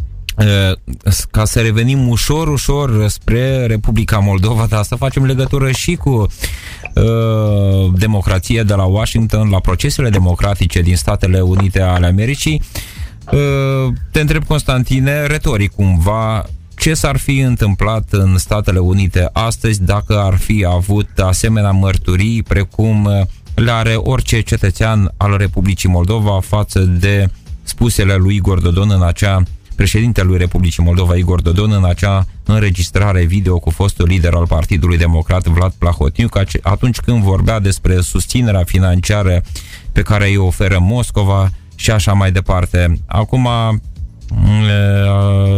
ca 1.30 1.44
să 1.44 1.60
revenim 1.60 2.08
ușor, 2.08 2.48
ușor 2.48 3.08
spre 3.08 3.66
Republica 3.66 4.18
Moldova, 4.18 4.66
dar 4.68 4.82
să 4.82 4.94
facem 4.94 5.24
legătură 5.24 5.70
și 5.70 5.94
cu 5.94 6.10
uh, 6.10 7.92
democrația 7.94 8.62
de 8.62 8.74
la 8.74 8.84
Washington, 8.84 9.48
la 9.48 9.60
procesele 9.60 10.08
democratice 10.08 10.80
din 10.80 10.96
Statele 10.96 11.40
Unite 11.40 11.80
ale 11.80 12.06
Americii. 12.06 12.62
Uh, 13.32 13.92
te 14.10 14.20
întreb, 14.20 14.44
Constantine, 14.44 15.26
retoric 15.26 15.72
cumva, 15.74 16.44
ce 16.76 16.94
s-ar 16.94 17.16
fi 17.16 17.38
întâmplat 17.38 18.04
în 18.10 18.38
Statele 18.38 18.78
Unite 18.78 19.28
astăzi 19.32 19.82
dacă 19.82 20.18
ar 20.18 20.36
fi 20.36 20.66
avut 20.68 21.08
asemenea 21.18 21.70
mărturii 21.70 22.42
precum 22.42 23.08
le 23.54 23.70
are 23.70 23.94
orice 23.94 24.40
cetățean 24.40 25.12
al 25.16 25.36
Republicii 25.36 25.88
Moldova 25.88 26.40
față 26.40 26.80
de 26.80 27.30
spusele 27.62 28.14
lui 28.14 28.34
Igor 28.34 28.60
Dodon 28.60 28.90
în 28.90 29.02
acea 29.02 29.42
președintelui 29.80 30.38
Republicii 30.38 30.82
Moldova 30.82 31.14
Igor 31.14 31.40
Dodon 31.40 31.72
în 31.72 31.84
acea 31.84 32.26
înregistrare 32.44 33.24
video 33.24 33.58
cu 33.58 33.70
fostul 33.70 34.06
lider 34.06 34.34
al 34.34 34.46
Partidului 34.46 34.98
Democrat 34.98 35.46
Vlad 35.46 35.72
Plahotniuc 35.78 36.38
atunci 36.62 37.00
când 37.00 37.22
vorbea 37.22 37.60
despre 37.60 38.00
susținerea 38.00 38.62
financiară 38.64 39.42
pe 39.92 40.02
care 40.02 40.28
îi 40.28 40.36
oferă 40.36 40.78
Moscova 40.80 41.50
și 41.74 41.90
așa 41.90 42.12
mai 42.12 42.32
departe. 42.32 43.00
Acum 43.06 43.48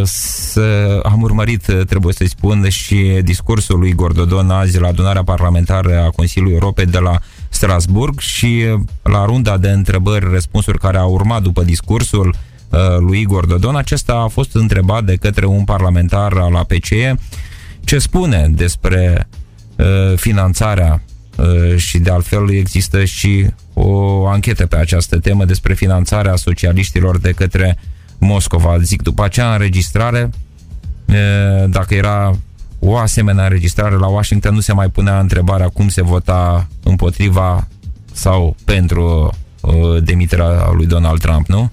să 0.05 1.01
am 1.03 1.23
urmărit, 1.23 1.62
trebuie 1.87 2.14
să-i 2.14 2.29
spun, 2.29 2.68
și 2.68 3.20
discursul 3.23 3.79
lui 3.79 3.93
Gordodon 3.93 4.51
azi 4.51 4.79
la 4.79 4.89
adunarea 4.89 5.25
parlamentară 5.25 6.03
a 6.07 6.11
Consiliului 6.11 6.55
Europei 6.55 6.87
de 6.87 6.99
la 6.99 7.18
Strasburg 7.49 8.20
și 8.20 8.64
la 9.03 9.25
runda 9.25 9.57
de 9.57 9.70
întrebări-răspunsuri 9.70 10.79
care 10.79 10.99
a 10.99 11.05
urmat 11.05 11.43
după 11.43 11.62
discursul 11.62 12.27
Uh, 12.29 12.51
lui 12.99 13.20
Igor 13.20 13.47
Dodon. 13.47 13.77
Acesta 13.77 14.14
a 14.14 14.29
fost 14.29 14.55
întrebat 14.55 15.05
de 15.05 15.16
către 15.16 15.47
un 15.47 15.64
parlamentar 15.64 16.33
al 16.33 16.55
APCE 16.55 17.14
ce 17.85 17.99
spune 17.99 18.49
despre 18.49 19.29
uh, 19.77 20.16
finanțarea 20.16 21.03
uh, 21.37 21.77
și 21.77 21.99
de 21.99 22.11
altfel 22.11 22.51
există 22.51 23.05
și 23.05 23.47
o 23.73 24.27
anchetă 24.27 24.66
pe 24.66 24.77
această 24.77 25.18
temă 25.18 25.45
despre 25.45 25.75
finanțarea 25.75 26.37
socialiștilor 26.37 27.18
de 27.18 27.31
către 27.31 27.79
Moscova. 28.18 28.79
Zic, 28.79 29.03
după 29.03 29.25
acea 29.25 29.53
înregistrare, 29.53 30.31
dacă 31.68 31.95
era 31.95 32.37
o 32.79 32.97
asemenea 32.97 33.45
înregistrare 33.45 33.95
la 33.95 34.07
Washington, 34.07 34.55
nu 34.55 34.61
se 34.61 34.73
mai 34.73 34.89
punea 34.89 35.20
întrebarea 35.20 35.68
cum 35.68 35.89
se 35.89 36.03
vota 36.03 36.68
împotriva 36.83 37.68
sau 38.12 38.57
pentru 38.64 39.33
demiterea 40.03 40.70
lui 40.75 40.87
Donald 40.87 41.20
Trump, 41.20 41.47
nu? 41.47 41.70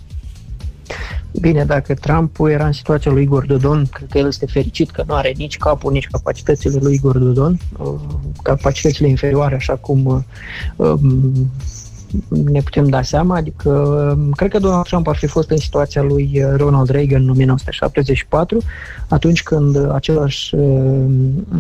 Bine, 1.31 1.65
dacă 1.65 1.93
Trump 1.93 2.37
era 2.39 2.65
în 2.65 2.71
situația 2.71 3.11
lui 3.11 3.23
Igor 3.23 3.45
Dodon, 3.45 3.85
cred 3.91 4.07
că 4.09 4.17
el 4.17 4.27
este 4.27 4.45
fericit 4.45 4.91
că 4.91 5.03
nu 5.07 5.13
are 5.13 5.33
nici 5.37 5.57
capul, 5.57 5.91
nici 5.91 6.07
capacitățile 6.07 6.79
lui 6.81 6.93
Igor 6.93 7.17
Dodon, 7.17 7.59
uh, 7.77 7.99
capacitățile 8.43 9.07
inferioare, 9.07 9.55
așa 9.55 9.75
cum 9.75 10.05
uh, 10.05 10.19
um, 10.75 11.51
ne 12.27 12.61
putem 12.61 12.87
da 12.87 13.01
seama, 13.01 13.35
adică 13.35 13.69
um, 13.69 14.31
cred 14.31 14.51
că 14.51 14.59
Donald 14.59 14.83
Trump 14.83 15.07
ar 15.07 15.15
fi 15.15 15.27
fost 15.27 15.49
în 15.49 15.57
situația 15.57 16.01
lui 16.01 16.31
uh, 16.33 16.53
Ronald 16.57 16.89
Reagan 16.89 17.21
în 17.21 17.29
1974, 17.29 18.61
atunci 19.07 19.43
când 19.43 19.91
același 19.93 20.55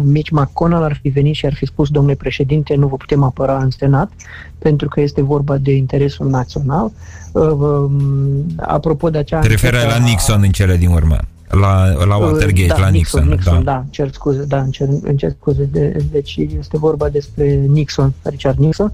Mitch 0.03 0.29
McConnell 0.29 0.83
ar 0.83 0.99
fi 1.01 1.09
venit 1.09 1.35
și 1.35 1.45
ar 1.45 1.53
fi 1.53 1.65
spus, 1.65 1.89
domnule 1.89 2.15
președinte, 2.15 2.75
nu 2.75 2.87
vă 2.87 2.95
putem 2.95 3.23
apăra 3.23 3.57
în 3.57 3.69
Senat, 3.69 4.11
pentru 4.57 4.87
că 4.87 5.01
este 5.01 5.21
vorba 5.21 5.57
de 5.57 5.71
interesul 5.71 6.29
național. 6.29 6.91
Uh, 7.31 7.43
um, 7.43 8.45
apropo 8.57 9.09
de 9.09 9.17
acea... 9.17 9.39
Te 9.39 9.47
referă 9.47 9.77
la 9.87 9.97
Nixon 9.97 10.41
în 10.43 10.51
cele 10.51 10.77
din 10.77 10.89
urmă. 10.89 11.17
La, 11.49 12.05
la 12.05 12.15
Watergate, 12.15 12.67
da, 12.67 12.77
la 12.77 12.87
Nixon. 12.87 13.27
Nixon, 13.27 13.29
Nixon 13.29 13.63
da. 13.63 13.71
da, 13.71 13.85
cer 13.89 14.11
scuze, 14.11 14.43
da, 14.45 14.59
încer, 14.59 14.87
încer 15.03 15.31
scuze. 15.39 15.63
De, 15.63 16.03
deci 16.11 16.35
este 16.59 16.77
vorba 16.77 17.09
despre 17.09 17.45
Nixon, 17.67 18.13
Richard 18.21 18.57
Nixon. 18.57 18.91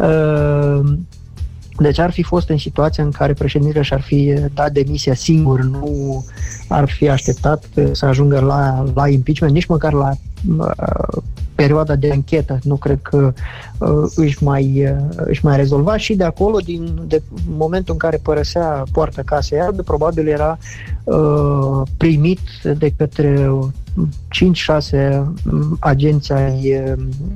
Uh, 0.00 0.92
deci 1.78 1.98
ar 1.98 2.10
fi 2.10 2.22
fost 2.22 2.48
în 2.48 2.58
situația 2.58 3.04
în 3.04 3.10
care 3.10 3.32
președintele 3.32 3.82
și-ar 3.82 4.00
fi 4.00 4.34
dat 4.54 4.72
demisia 4.72 5.14
singur, 5.14 5.62
nu 5.62 6.24
ar 6.68 6.88
fi 6.88 7.08
așteptat 7.08 7.64
să 7.92 8.06
ajungă 8.06 8.40
la, 8.40 8.84
la 8.94 9.08
impeachment, 9.08 9.52
nici 9.52 9.66
măcar 9.66 9.92
la 9.92 10.10
uh, 10.10 10.16
perioada 11.56 11.96
de 11.96 12.10
anchetă. 12.10 12.58
Nu 12.62 12.76
cred 12.76 12.98
că 13.02 13.32
uh, 13.78 14.10
își, 14.14 14.44
mai, 14.44 14.88
uh, 14.90 15.16
își 15.16 15.44
mai 15.44 15.56
rezolva 15.56 15.96
și 15.96 16.14
de 16.14 16.24
acolo, 16.24 16.58
din 16.58 16.98
de 17.06 17.22
momentul 17.56 17.92
în 17.92 17.98
care 17.98 18.20
părăsea 18.22 18.84
poarta 18.92 19.22
casei 19.24 19.60
albe, 19.60 19.82
probabil 19.82 20.26
era 20.26 20.58
uh, 21.04 21.82
primit 21.96 22.40
de 22.78 22.92
către 22.96 23.50
5-6 23.96 25.24
agenți 25.78 26.32
ai 26.32 26.82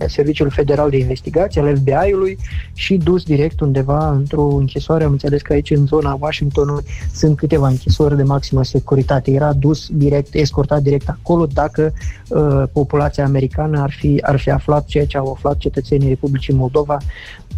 Serviciului 0.06 0.52
Federal 0.52 0.90
de 0.90 0.98
Investigație, 0.98 1.61
al 1.61 1.76
FBI-ului 1.76 2.38
și 2.72 2.96
dus 2.96 3.22
direct 3.22 3.61
undeva 3.61 4.11
într-o 4.11 4.42
închisoare. 4.42 5.04
Am 5.04 5.11
înțeles 5.11 5.42
că 5.42 5.52
aici 5.52 5.70
în 5.70 5.86
zona 5.86 6.16
Washingtonului 6.20 6.84
sunt 7.14 7.36
câteva 7.36 7.68
închisori 7.68 8.16
de 8.16 8.22
maximă 8.22 8.64
securitate. 8.64 9.30
Era 9.30 9.52
dus 9.52 9.88
direct, 9.92 10.34
escortat 10.34 10.82
direct 10.82 11.08
acolo 11.08 11.46
dacă 11.46 11.92
uh, 12.28 12.62
populația 12.72 12.99
americană 13.22 13.80
ar 13.80 13.90
fi, 13.90 14.18
ar 14.22 14.38
fi 14.38 14.51
aflat 14.51 14.86
ceea 14.86 15.07
ce 15.07 15.16
au 15.16 15.32
aflat 15.32 15.57
cetățenii 15.57 16.09
Republicii 16.09 16.55
Moldova 16.55 16.98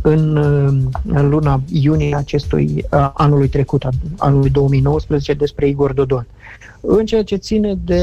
în, 0.02 0.36
în 1.06 1.28
luna 1.28 1.62
iunie 1.72 2.16
acestui 2.16 2.84
uh, 2.90 3.10
anului 3.14 3.48
trecut, 3.48 3.88
anului 4.18 4.50
2019, 4.50 5.32
despre 5.32 5.68
Igor 5.68 5.92
Dodon. 5.92 6.26
În 6.80 7.06
ceea 7.06 7.22
ce 7.22 7.36
ține 7.36 7.74
de... 7.84 8.00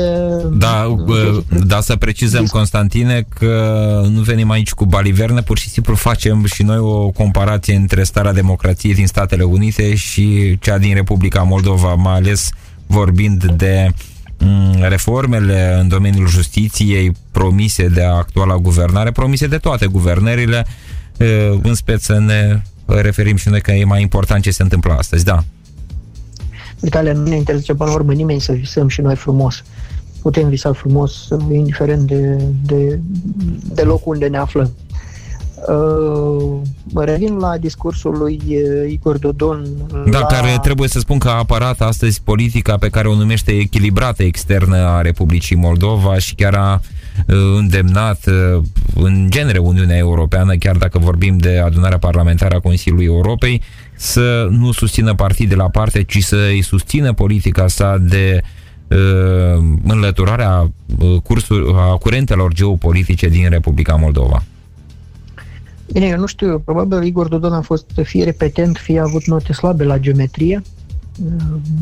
Da, 0.57 0.95
de, 1.07 1.43
da 1.65 1.81
să 1.81 1.95
precizăm, 1.95 2.43
de... 2.43 2.49
Constantine, 2.49 3.25
că 3.39 4.01
nu 4.11 4.21
venim 4.21 4.49
aici 4.49 4.71
cu 4.73 4.85
baliverne, 4.85 5.41
pur 5.41 5.57
și 5.57 5.69
simplu 5.69 5.95
facem 5.95 6.45
și 6.45 6.63
noi 6.63 6.77
o 6.77 7.09
comparație 7.09 7.75
între 7.75 8.03
starea 8.03 8.33
democrației 8.33 8.93
din 8.93 9.07
Statele 9.07 9.43
Unite 9.43 9.95
și 9.95 10.57
cea 10.59 10.77
din 10.77 10.93
Republica 10.93 11.41
Moldova, 11.41 11.93
mai 11.93 12.13
ales 12.13 12.49
vorbind 12.87 13.43
de 13.43 13.87
mm, 13.87 13.93
reformele 14.81 15.77
în 15.81 15.87
domeniul 15.87 16.27
justiției 16.27 17.11
promise 17.31 17.87
de 17.87 18.03
actuala 18.03 18.57
guvernare, 18.57 19.11
promise 19.11 19.47
de 19.47 19.57
toate 19.57 19.85
guvernările, 19.85 20.65
în 21.61 21.75
speță 21.75 22.19
ne 22.19 22.61
referim 22.85 23.35
și 23.35 23.49
noi 23.49 23.61
că 23.61 23.71
e 23.71 23.83
mai 23.83 24.01
important 24.01 24.43
ce 24.43 24.51
se 24.51 24.63
întâmplă 24.63 24.93
astăzi, 24.93 25.25
da. 25.25 25.43
Italia 26.83 27.13
nu 27.13 27.23
ne 27.23 27.35
interzice 27.35 27.73
până 27.73 27.89
la 27.89 27.95
urmă 27.95 28.13
nimeni 28.13 28.41
să 28.41 28.51
visăm 28.51 28.87
și 28.87 29.01
noi 29.01 29.15
frumos. 29.15 29.63
Putem 30.21 30.49
visa 30.49 30.73
frumos, 30.73 31.27
indiferent 31.51 32.07
de, 32.07 32.41
de, 32.63 32.99
de 33.73 33.81
locul 33.81 34.13
unde 34.13 34.27
ne 34.27 34.37
aflăm. 34.37 34.71
Uh, 35.67 36.61
revin 36.95 37.37
la 37.37 37.57
discursul 37.57 38.17
lui 38.17 38.41
uh, 38.47 38.91
Igor 38.91 39.17
Dodon. 39.17 39.65
Da, 40.11 40.19
la... 40.19 40.25
care 40.25 40.57
trebuie 40.61 40.87
să 40.87 40.99
spun 40.99 41.17
că 41.17 41.27
a 41.27 41.37
apărat 41.37 41.81
astăzi 41.81 42.21
politica 42.23 42.77
pe 42.77 42.89
care 42.89 43.07
o 43.07 43.15
numește 43.15 43.51
echilibrată 43.51 44.23
externă 44.23 44.77
a 44.77 45.01
Republicii 45.01 45.55
Moldova 45.55 46.17
și 46.17 46.35
chiar 46.35 46.53
a 46.53 46.81
uh, 47.27 47.35
îndemnat 47.57 48.25
uh, 48.27 48.61
în 48.95 49.27
genere 49.29 49.57
Uniunea 49.57 49.97
Europeană, 49.97 50.55
chiar 50.55 50.75
dacă 50.75 50.99
vorbim 50.99 51.37
de 51.37 51.59
adunarea 51.65 51.97
parlamentară 51.97 52.55
a 52.55 52.59
Consiliului 52.59 53.05
Europei, 53.05 53.61
să 53.95 54.47
nu 54.49 54.71
susțină 54.71 55.13
partide 55.13 55.55
la 55.55 55.69
parte, 55.69 56.03
ci 56.03 56.23
să 56.23 56.47
îi 56.51 56.61
susțină 56.61 57.13
politica 57.13 57.67
sa 57.67 57.97
de 57.97 58.41
uh, 58.87 58.97
înlăturarea 59.87 60.71
uh, 60.99 61.21
cursul, 61.23 61.75
a 61.77 61.97
curentelor 61.97 62.53
geopolitice 62.53 63.27
din 63.27 63.49
Republica 63.49 63.95
Moldova. 63.95 64.43
Bine, 65.91 66.07
eu 66.07 66.17
nu 66.17 66.25
știu, 66.25 66.59
probabil 66.59 67.03
Igor 67.03 67.27
Dodon 67.27 67.53
a 67.53 67.61
fost 67.61 67.91
fie 68.03 68.23
repetent, 68.23 68.77
fie 68.77 68.99
a 68.99 69.03
avut 69.03 69.25
note 69.25 69.53
slabe 69.53 69.83
la 69.83 69.97
geometrie, 69.97 70.61
Ehm, 70.61 70.78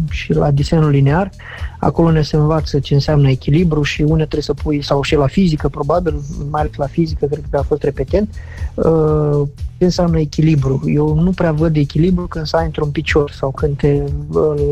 și 0.09 0.33
la 0.33 0.51
desenul 0.51 0.89
linear. 0.89 1.31
Acolo 1.79 2.11
ne 2.11 2.21
se 2.21 2.35
învață 2.35 2.79
ce 2.79 2.93
înseamnă 2.93 3.29
echilibru 3.29 3.81
și 3.81 4.01
unde 4.01 4.15
trebuie 4.15 4.41
să 4.41 4.53
pui, 4.53 4.83
sau 4.83 5.01
și 5.01 5.15
la 5.15 5.27
fizică, 5.27 5.67
probabil, 5.67 6.21
mai 6.49 6.61
ales 6.61 6.75
la 6.75 6.87
fizică, 6.87 7.25
cred 7.25 7.43
că 7.49 7.57
a 7.57 7.61
fost 7.61 7.83
repetent, 7.83 8.29
ehm, 8.75 9.49
ce 9.77 9.83
înseamnă 9.83 10.19
echilibru. 10.19 10.81
Eu 10.85 11.19
nu 11.19 11.31
prea 11.31 11.51
văd 11.51 11.75
echilibru 11.75 12.27
când 12.27 12.45
stai 12.45 12.65
într-un 12.65 12.89
picior 12.89 13.31
sau 13.31 13.51
când 13.51 13.77
te 13.77 14.03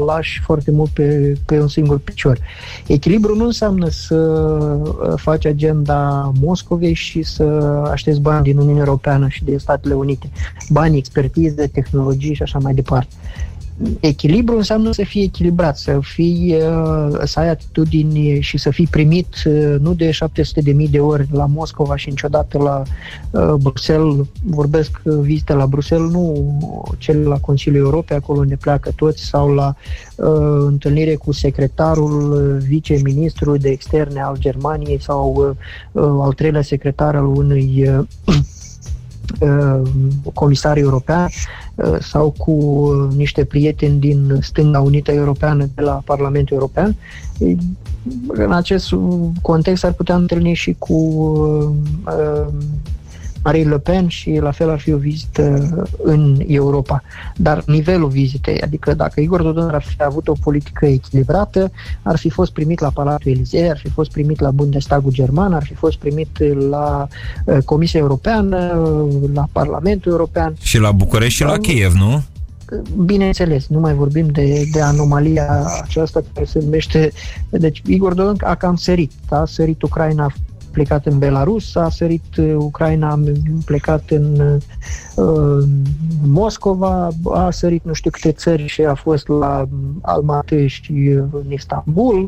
lași 0.05 0.41
foarte 0.41 0.71
mult 0.71 0.89
pe, 0.89 1.37
pe 1.45 1.59
un 1.61 1.67
singur 1.67 1.97
picior. 1.97 2.39
Echilibru 2.87 3.35
nu 3.35 3.45
înseamnă 3.45 3.89
să 3.89 5.15
faci 5.15 5.45
agenda 5.45 6.31
Moscovei 6.41 6.93
și 6.93 7.23
să 7.23 7.43
aștepți 7.91 8.21
bani 8.21 8.43
din 8.43 8.57
Uniunea 8.57 8.83
Europeană 8.85 9.27
și 9.27 9.43
din 9.43 9.57
Statele 9.57 9.93
Unite. 9.93 10.29
Bani, 10.69 10.97
expertiză, 10.97 11.67
tehnologii 11.67 12.33
și 12.33 12.41
așa 12.41 12.59
mai 12.59 12.73
departe 12.73 13.15
echilibru 13.99 14.55
înseamnă 14.55 14.91
să 14.91 15.03
fii 15.03 15.23
echilibrat, 15.23 15.77
să 15.77 15.99
fii, 16.01 16.55
uh, 16.55 17.19
să 17.23 17.39
ai 17.39 17.49
atitudini 17.49 18.41
și 18.41 18.57
să 18.57 18.69
fii 18.69 18.87
primit 18.87 19.27
uh, 19.45 19.75
nu 19.79 19.93
de 19.93 20.11
700 20.11 20.61
de 20.61 20.71
mii 20.71 20.87
de 20.87 20.99
ori 20.99 21.27
la 21.31 21.45
Moscova 21.45 21.95
și 21.95 22.09
niciodată 22.09 22.57
la 22.57 22.83
uh, 23.31 23.53
Bruxelles, 23.53 24.25
vorbesc 24.43 25.01
vizite 25.03 25.53
la 25.53 25.67
Bruxelles, 25.67 26.11
nu 26.11 26.57
cele 26.97 27.23
la 27.23 27.37
Consiliul 27.37 27.83
Europei, 27.83 28.17
acolo 28.17 28.43
ne 28.43 28.55
pleacă 28.55 28.91
toți, 28.95 29.23
sau 29.23 29.53
la 29.53 29.75
uh, 30.15 30.27
întâlnire 30.65 31.15
cu 31.15 31.31
secretarul, 31.31 32.57
viceministru 32.67 33.57
de 33.57 33.69
externe 33.69 34.21
al 34.21 34.37
Germaniei 34.39 35.01
sau 35.01 35.55
uh, 35.91 36.01
al 36.21 36.33
treilea 36.33 36.61
secretar 36.61 37.15
al 37.15 37.25
unui 37.25 37.89
uh, 37.89 38.05
comisar 40.33 40.77
european 40.77 41.27
Uh, 41.75 41.97
sau 41.99 42.33
cu 42.37 42.51
uh, 42.51 43.13
niște 43.15 43.45
prieteni 43.45 43.99
din 43.99 44.37
Stânga 44.41 44.79
Unită 44.79 45.11
Europeană 45.11 45.69
de 45.75 45.81
la 45.81 46.01
Parlamentul 46.05 46.55
European. 46.55 46.95
În 48.27 48.51
acest 48.51 48.89
context 49.41 49.83
ar 49.83 49.93
putea 49.93 50.15
întâlni 50.15 50.53
și 50.53 50.75
cu 50.79 50.93
uh, 50.93 52.45
Marine 53.45 53.69
Le 53.69 53.77
Pen 53.77 54.07
și 54.07 54.37
la 54.41 54.51
fel 54.51 54.69
ar 54.69 54.79
fi 54.79 54.93
o 54.93 54.97
vizită 54.97 55.69
în 56.03 56.41
Europa. 56.47 57.03
Dar 57.35 57.63
nivelul 57.65 58.09
vizitei, 58.09 58.61
adică 58.61 58.93
dacă 58.93 59.19
Igor 59.19 59.41
Dodon 59.41 59.69
ar 59.69 59.83
fi 59.83 59.95
avut 60.03 60.27
o 60.27 60.33
politică 60.43 60.85
echilibrată, 60.85 61.71
ar 62.01 62.17
fi 62.17 62.29
fost 62.29 62.51
primit 62.51 62.79
la 62.79 62.89
Palatul 62.89 63.31
Elisei, 63.31 63.69
ar 63.69 63.77
fi 63.77 63.89
fost 63.89 64.11
primit 64.11 64.39
la 64.39 64.51
Bundestagul 64.51 65.11
German, 65.11 65.53
ar 65.53 65.63
fi 65.63 65.73
fost 65.73 65.97
primit 65.97 66.43
la 66.69 67.07
uh, 67.45 67.57
Comisia 67.65 67.99
Europeană, 67.99 68.57
la 69.33 69.47
Parlamentul 69.51 70.11
European. 70.11 70.53
Și 70.61 70.79
la 70.79 70.91
București 70.91 71.33
și 71.33 71.43
la 71.43 71.57
Kiev, 71.57 71.93
nu? 71.93 72.23
Bineînțeles, 73.05 73.67
nu 73.67 73.79
mai 73.79 73.93
vorbim 73.93 74.27
de, 74.27 74.67
de 74.71 74.81
anomalia 74.81 75.65
aceasta 75.83 76.21
care 76.33 76.45
se 76.45 76.59
numește... 76.63 77.11
Deci 77.49 77.81
Igor 77.85 78.13
Dodon 78.13 78.35
a 78.43 78.55
cam 78.55 78.75
sărit, 78.75 79.11
a 79.29 79.43
sărit 79.45 79.81
Ucraina 79.81 80.31
plecat 80.75 81.05
în 81.05 81.17
Belarus, 81.17 81.75
a 81.75 81.89
sărit 81.89 82.37
uh, 82.37 82.55
Ucraina, 82.57 83.09
a 83.09 83.19
plecat 83.65 84.09
în 84.09 84.59
uh, 85.15 85.63
Moscova, 86.25 87.09
a 87.33 87.51
sărit 87.51 87.85
nu 87.85 87.93
știu 87.93 88.09
câte 88.09 88.31
țări 88.31 88.67
și 88.67 88.81
a 88.81 88.93
fost 88.93 89.27
la 89.27 89.67
Almaty 90.01 90.65
și 90.65 90.91
în 91.31 91.51
Istanbul. 91.51 92.25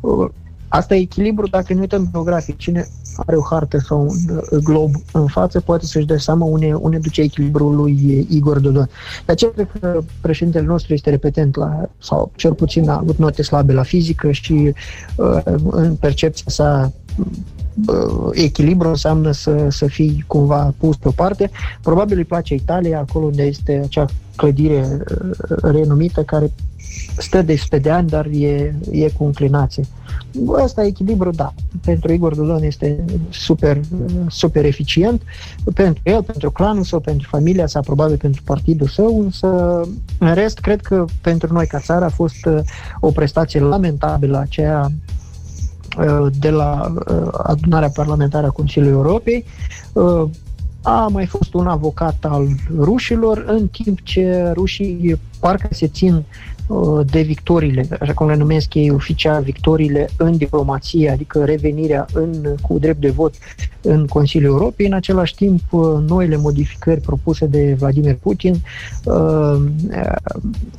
Uh, 0.00 0.28
Asta 0.68 0.94
e 0.94 0.98
echilibru 0.98 1.46
dacă 1.46 1.74
ne 1.74 1.80
uităm 1.80 2.08
geografic. 2.12 2.56
Cine 2.56 2.86
are 3.16 3.36
o 3.36 3.42
hartă 3.50 3.78
sau 3.78 4.00
un 4.00 4.36
uh, 4.36 4.58
glob 4.64 4.90
în 5.12 5.26
față 5.26 5.60
poate 5.60 5.86
să-și 5.86 6.06
dea 6.06 6.18
seama 6.18 6.44
unde, 6.44 6.72
unde 6.74 6.98
duce 6.98 7.20
echilibrul 7.20 7.74
lui 7.74 8.26
Igor 8.30 8.58
Dodon. 8.58 8.88
De 9.26 9.32
aceea 9.32 9.50
cred 9.50 9.68
că 9.80 10.00
președintele 10.20 10.64
nostru 10.64 10.92
este 10.92 11.10
repetent 11.10 11.56
la, 11.56 11.88
sau 11.98 12.32
cel 12.36 12.54
puțin 12.54 12.88
a 12.88 12.96
avut 12.96 13.16
note 13.16 13.42
slabe 13.42 13.72
la 13.72 13.82
fizică 13.82 14.30
și 14.30 14.72
uh, 15.16 15.40
în 15.70 15.94
percepția 15.94 16.44
sa 16.46 16.92
echilibru 18.32 18.88
înseamnă 18.88 19.32
să, 19.32 19.66
să 19.68 19.86
fii 19.86 20.24
cumva 20.26 20.74
pus 20.78 20.96
pe 20.96 21.08
o 21.08 21.10
parte. 21.10 21.50
Probabil 21.82 22.16
îi 22.16 22.24
place 22.24 22.54
Italia, 22.54 22.98
acolo 22.98 23.24
unde 23.24 23.42
este 23.42 23.80
acea 23.84 24.06
clădire 24.36 25.02
uh, 25.10 25.58
renumită 25.62 26.22
care 26.22 26.52
stă 27.16 27.42
de 27.42 27.56
sute 27.56 27.78
de 27.78 27.90
ani, 27.90 28.08
dar 28.08 28.26
e, 28.26 28.74
e 28.90 29.08
cu 29.08 29.24
înclinație. 29.24 29.84
Asta 30.62 30.84
echilibru, 30.84 31.30
da. 31.30 31.54
Pentru 31.84 32.12
Igor 32.12 32.34
Dodon 32.34 32.62
este 32.62 33.04
super, 33.30 33.80
super 34.28 34.64
eficient. 34.64 35.22
Pentru 35.74 36.02
el, 36.04 36.22
pentru 36.22 36.50
clanul 36.50 36.84
său, 36.84 37.00
pentru 37.00 37.28
familia 37.30 37.66
sa, 37.66 37.80
probabil 37.80 38.16
pentru 38.16 38.42
partidul 38.44 38.86
său, 38.86 39.20
însă 39.20 39.48
în 40.18 40.34
rest, 40.34 40.58
cred 40.58 40.80
că 40.80 41.04
pentru 41.20 41.52
noi 41.52 41.66
ca 41.66 41.78
țară 41.78 42.04
a 42.04 42.08
fost 42.08 42.46
uh, 42.46 42.58
o 43.00 43.10
prestație 43.10 43.60
lamentabilă 43.60 44.38
aceea 44.38 44.90
Uh, 44.90 45.17
de 46.38 46.50
la 46.50 46.92
uh, 46.94 47.28
adunarea 47.42 47.88
parlamentară 47.88 48.46
a 48.46 48.50
Consiliului 48.50 48.96
Europei. 48.96 49.44
Uh, 49.92 50.24
a 50.82 51.08
mai 51.12 51.26
fost 51.26 51.54
un 51.54 51.66
avocat 51.66 52.24
al 52.28 52.46
rușilor, 52.78 53.44
în 53.46 53.68
timp 53.68 54.00
ce 54.02 54.52
rușii 54.54 55.20
parcă 55.40 55.68
se 55.70 55.86
țin 55.86 56.14
Uh, 56.14 56.57
de 57.10 57.20
victoriile, 57.20 57.88
așa 58.00 58.12
cum 58.12 58.28
le 58.28 58.36
numesc 58.36 58.74
ei 58.74 58.90
oficial, 58.90 59.42
victoriile 59.42 60.08
în 60.16 60.36
diplomație, 60.36 61.10
adică 61.10 61.44
revenirea 61.44 62.06
în, 62.12 62.54
cu 62.62 62.78
drept 62.78 63.00
de 63.00 63.10
vot 63.10 63.34
în 63.80 64.06
Consiliul 64.06 64.52
Europei. 64.52 64.86
În 64.86 64.92
același 64.92 65.34
timp, 65.34 65.60
uh, 65.70 65.82
noile 66.06 66.36
modificări 66.36 67.00
propuse 67.00 67.46
de 67.46 67.76
Vladimir 67.78 68.14
Putin 68.14 68.62
uh, 69.04 69.60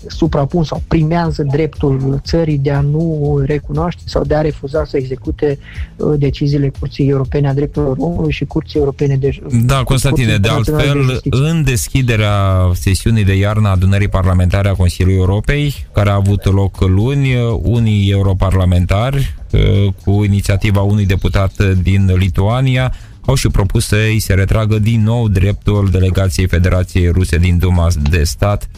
suprapun 0.07 0.63
sau 0.63 0.81
primează 0.87 1.43
dreptul 1.43 2.21
țării 2.23 2.57
de 2.57 2.71
a 2.71 2.81
nu 2.81 3.37
recunoaște 3.45 4.01
sau 4.05 4.23
de 4.23 4.35
a 4.35 4.41
refuza 4.41 4.85
să 4.85 4.97
execute 4.97 5.59
uh, 5.95 6.13
deciziile 6.17 6.71
Curții 6.79 7.09
Europene 7.09 7.47
a 7.47 7.53
Drepturilor 7.53 7.95
Omului 7.99 8.31
și 8.31 8.45
Curții 8.45 8.79
Europene 8.79 9.15
de 9.15 9.39
Da, 9.65 9.83
Constantine, 9.83 10.37
de 10.37 10.49
altfel, 10.49 11.21
de 11.23 11.37
în 11.37 11.63
deschiderea 11.63 12.71
sesiunii 12.73 13.23
de 13.23 13.35
iarnă 13.35 13.67
a 13.67 13.71
adunării 13.71 14.07
parlamentare 14.07 14.69
a 14.69 14.73
Consiliului 14.73 15.19
Europei, 15.19 15.78
care 15.93 16.09
a 16.09 16.13
avut 16.13 16.45
loc 16.45 16.82
luni, 16.82 17.36
unii 17.61 18.09
europarlamentari, 18.09 19.36
uh, 19.51 19.93
cu 20.05 20.23
inițiativa 20.23 20.82
unui 20.82 21.05
deputat 21.05 21.63
din 21.63 22.13
Lituania, 22.17 22.93
au 23.25 23.36
și 23.36 23.47
propus 23.47 23.86
să 23.86 23.95
îi 23.95 24.19
se 24.19 24.34
retragă 24.34 24.80
din 24.80 25.03
nou 25.03 25.27
dreptul 25.27 25.89
delegației 25.91 26.47
Federației 26.47 27.07
Ruse 27.07 27.38
din 27.38 27.57
Duma 27.57 27.88
de 28.09 28.23
Stat 28.23 28.69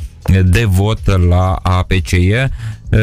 de 0.45 0.63
vot 0.63 1.27
la 1.27 1.59
APCE. 1.61 2.51
Uh, 2.91 2.99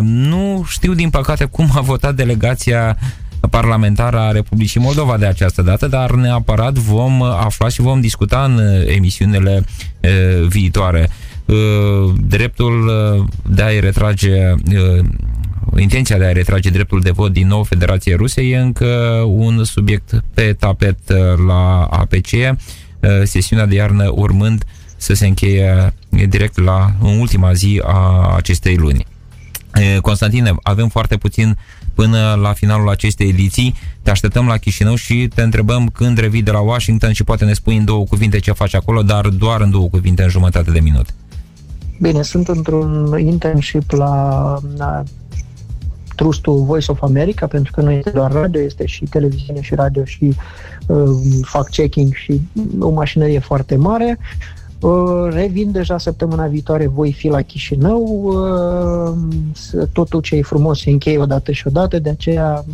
nu 0.00 0.64
știu, 0.68 0.94
din 0.94 1.10
păcate, 1.10 1.44
cum 1.44 1.70
a 1.74 1.80
votat 1.80 2.14
delegația 2.14 2.96
parlamentară 3.50 4.18
a 4.18 4.30
Republicii 4.30 4.80
Moldova 4.80 5.16
de 5.16 5.26
această 5.26 5.62
dată, 5.62 5.86
dar 5.86 6.10
neapărat 6.10 6.72
vom 6.72 7.22
afla 7.22 7.68
și 7.68 7.80
vom 7.80 8.00
discuta 8.00 8.44
în 8.44 8.60
emisiunile 8.86 9.64
uh, 10.00 10.46
viitoare. 10.48 11.10
Uh, 11.46 12.14
dreptul 12.26 12.86
uh, 12.86 13.24
de 13.54 13.62
a-i 13.62 13.80
retrage 13.80 14.52
uh, 14.52 15.04
intenția 15.78 16.18
de 16.18 16.24
a 16.24 16.32
retrage 16.32 16.70
dreptul 16.70 17.00
de 17.00 17.10
vot 17.10 17.32
din 17.32 17.46
nou 17.46 17.62
Federației 17.62 18.14
Ruse 18.14 18.42
e 18.42 18.58
încă 18.58 18.86
un 19.26 19.64
subiect 19.64 20.24
pe 20.34 20.52
tapet 20.52 20.98
la 21.46 21.84
APC, 21.84 22.58
sesiunea 23.24 23.66
de 23.66 23.74
iarnă 23.74 24.12
urmând 24.14 24.64
să 24.96 25.14
se 25.14 25.26
încheie 25.26 25.94
direct 26.28 26.58
la 26.60 26.94
în 27.02 27.18
ultima 27.18 27.52
zi 27.52 27.80
a 27.84 28.32
acestei 28.36 28.76
luni. 28.76 29.06
Constantine, 30.00 30.54
avem 30.62 30.88
foarte 30.88 31.16
puțin 31.16 31.58
până 31.94 32.38
la 32.42 32.52
finalul 32.52 32.88
acestei 32.88 33.28
ediții. 33.28 33.74
Te 34.02 34.10
așteptăm 34.10 34.46
la 34.46 34.56
Chișinău 34.56 34.94
și 34.94 35.28
te 35.34 35.42
întrebăm 35.42 35.88
când 35.88 36.18
revii 36.18 36.42
de 36.42 36.50
la 36.50 36.60
Washington 36.60 37.12
și 37.12 37.24
poate 37.24 37.44
ne 37.44 37.52
spui 37.52 37.76
în 37.76 37.84
două 37.84 38.04
cuvinte 38.04 38.38
ce 38.38 38.52
faci 38.52 38.74
acolo, 38.74 39.02
dar 39.02 39.28
doar 39.28 39.60
în 39.60 39.70
două 39.70 39.88
cuvinte, 39.88 40.22
în 40.22 40.28
jumătate 40.28 40.70
de 40.70 40.80
minut. 40.80 41.06
Bine, 42.00 42.22
sunt 42.22 42.48
într-un 42.48 43.18
internship 43.18 43.90
la, 43.90 44.56
la 44.76 45.02
trustul 46.16 46.64
Voice 46.64 46.90
of 46.90 47.02
America, 47.02 47.46
pentru 47.46 47.72
că 47.72 47.80
nu 47.80 47.90
este 47.90 48.10
doar 48.10 48.32
radio, 48.32 48.60
este 48.60 48.86
și 48.86 49.04
televiziune 49.04 49.60
și 49.60 49.74
radio 49.74 50.04
și 50.04 50.34
uh, 50.86 51.08
fact-checking 51.42 52.14
și 52.14 52.40
o 52.78 52.90
mașinărie 52.90 53.38
foarte 53.38 53.76
mare. 53.76 54.18
Uh, 54.20 54.65
revin 55.30 55.70
deja 55.70 55.98
săptămâna 55.98 56.46
viitoare, 56.46 56.86
voi 56.86 57.12
fi 57.12 57.28
la 57.28 57.42
Chișinău, 57.42 58.02
uh, 58.02 59.86
totul 59.92 60.20
ce 60.20 60.36
e 60.36 60.42
frumos 60.42 60.80
se 60.80 60.90
încheie 60.90 61.18
odată 61.18 61.52
și 61.52 61.66
odată, 61.66 61.98
de 61.98 62.08
aceea 62.08 62.64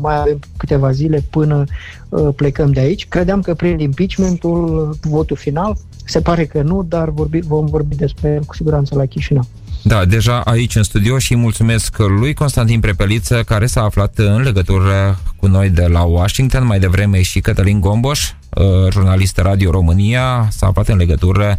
mai 0.00 0.18
avem 0.18 0.38
câteva 0.56 0.90
zile 0.90 1.24
până 1.30 1.64
uh, 2.08 2.28
plecăm 2.36 2.72
de 2.72 2.80
aici. 2.80 3.06
Credeam 3.08 3.40
că 3.40 3.54
prin 3.54 3.78
impeachmentul, 3.78 4.96
votul 5.00 5.36
final, 5.36 5.76
se 6.04 6.20
pare 6.20 6.44
că 6.44 6.62
nu, 6.62 6.82
dar 6.88 7.10
vorbi, 7.10 7.40
vom 7.40 7.66
vorbi 7.66 7.94
despre 7.94 8.28
el 8.28 8.42
cu 8.42 8.54
siguranță 8.54 8.94
la 8.94 9.04
Chișinău. 9.04 9.46
Da, 9.84 10.04
deja 10.04 10.40
aici 10.40 10.76
în 10.76 10.82
studio 10.82 11.18
și 11.18 11.36
mulțumesc 11.36 11.98
lui 11.98 12.34
Constantin 12.34 12.80
Prepeliță, 12.80 13.42
care 13.46 13.66
s-a 13.66 13.82
aflat 13.82 14.18
în 14.18 14.42
legătură 14.42 15.18
cu 15.36 15.46
noi 15.46 15.70
de 15.70 15.86
la 15.86 16.02
Washington, 16.02 16.66
mai 16.66 16.78
devreme 16.78 17.22
și 17.22 17.40
Cătălin 17.40 17.80
Gomboș, 17.80 18.30
uh, 18.30 18.41
jurnalist 18.90 19.38
Radio 19.38 19.70
România, 19.70 20.48
s-a 20.50 20.66
aflat 20.66 20.88
în 20.88 20.96
legătură 20.96 21.58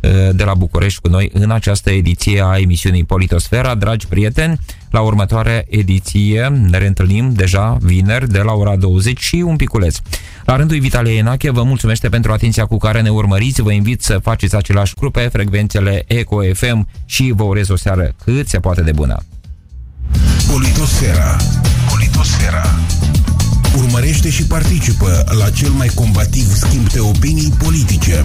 uh, 0.00 0.10
de 0.32 0.44
la 0.44 0.54
București 0.54 1.00
cu 1.00 1.08
noi 1.08 1.30
în 1.32 1.50
această 1.50 1.90
ediție 1.90 2.42
a 2.44 2.56
emisiunii 2.58 3.04
Politosfera. 3.04 3.74
Dragi 3.74 4.06
prieteni, 4.06 4.58
la 4.90 5.00
următoarea 5.00 5.64
ediție 5.68 6.48
ne 6.70 6.78
reîntâlnim 6.78 7.32
deja 7.32 7.76
vineri 7.80 8.28
de 8.28 8.38
la 8.38 8.52
ora 8.52 8.76
20 8.76 9.20
și 9.20 9.34
un 9.34 9.56
piculeț. 9.56 9.96
La 10.44 10.56
rândul 10.56 10.78
Vitalie 10.78 11.16
Enache, 11.16 11.50
vă 11.50 11.62
mulțumește 11.62 12.08
pentru 12.08 12.32
atenția 12.32 12.64
cu 12.64 12.76
care 12.76 13.00
ne 13.00 13.10
urmăriți. 13.10 13.62
Vă 13.62 13.72
invit 13.72 14.02
să 14.02 14.18
faceți 14.18 14.56
același 14.56 14.92
lucru 14.94 15.10
pe 15.10 15.28
frecvențele 15.32 16.04
Eco 16.06 16.40
FM 16.52 16.88
și 17.04 17.32
vă 17.36 17.42
urez 17.42 17.68
o 17.68 17.76
seară 17.76 18.14
cât 18.24 18.48
se 18.48 18.58
poate 18.58 18.82
de 18.82 18.92
bună. 18.92 19.22
Politosfera. 20.50 21.36
Politosfera. 21.90 22.64
Urmărește 23.76 24.30
și 24.30 24.46
participă 24.46 25.24
la 25.38 25.50
cel 25.50 25.70
mai 25.70 25.88
combativ 25.94 26.54
schimb 26.54 26.88
de 26.88 27.00
opinii 27.00 27.52
politice. 27.58 28.24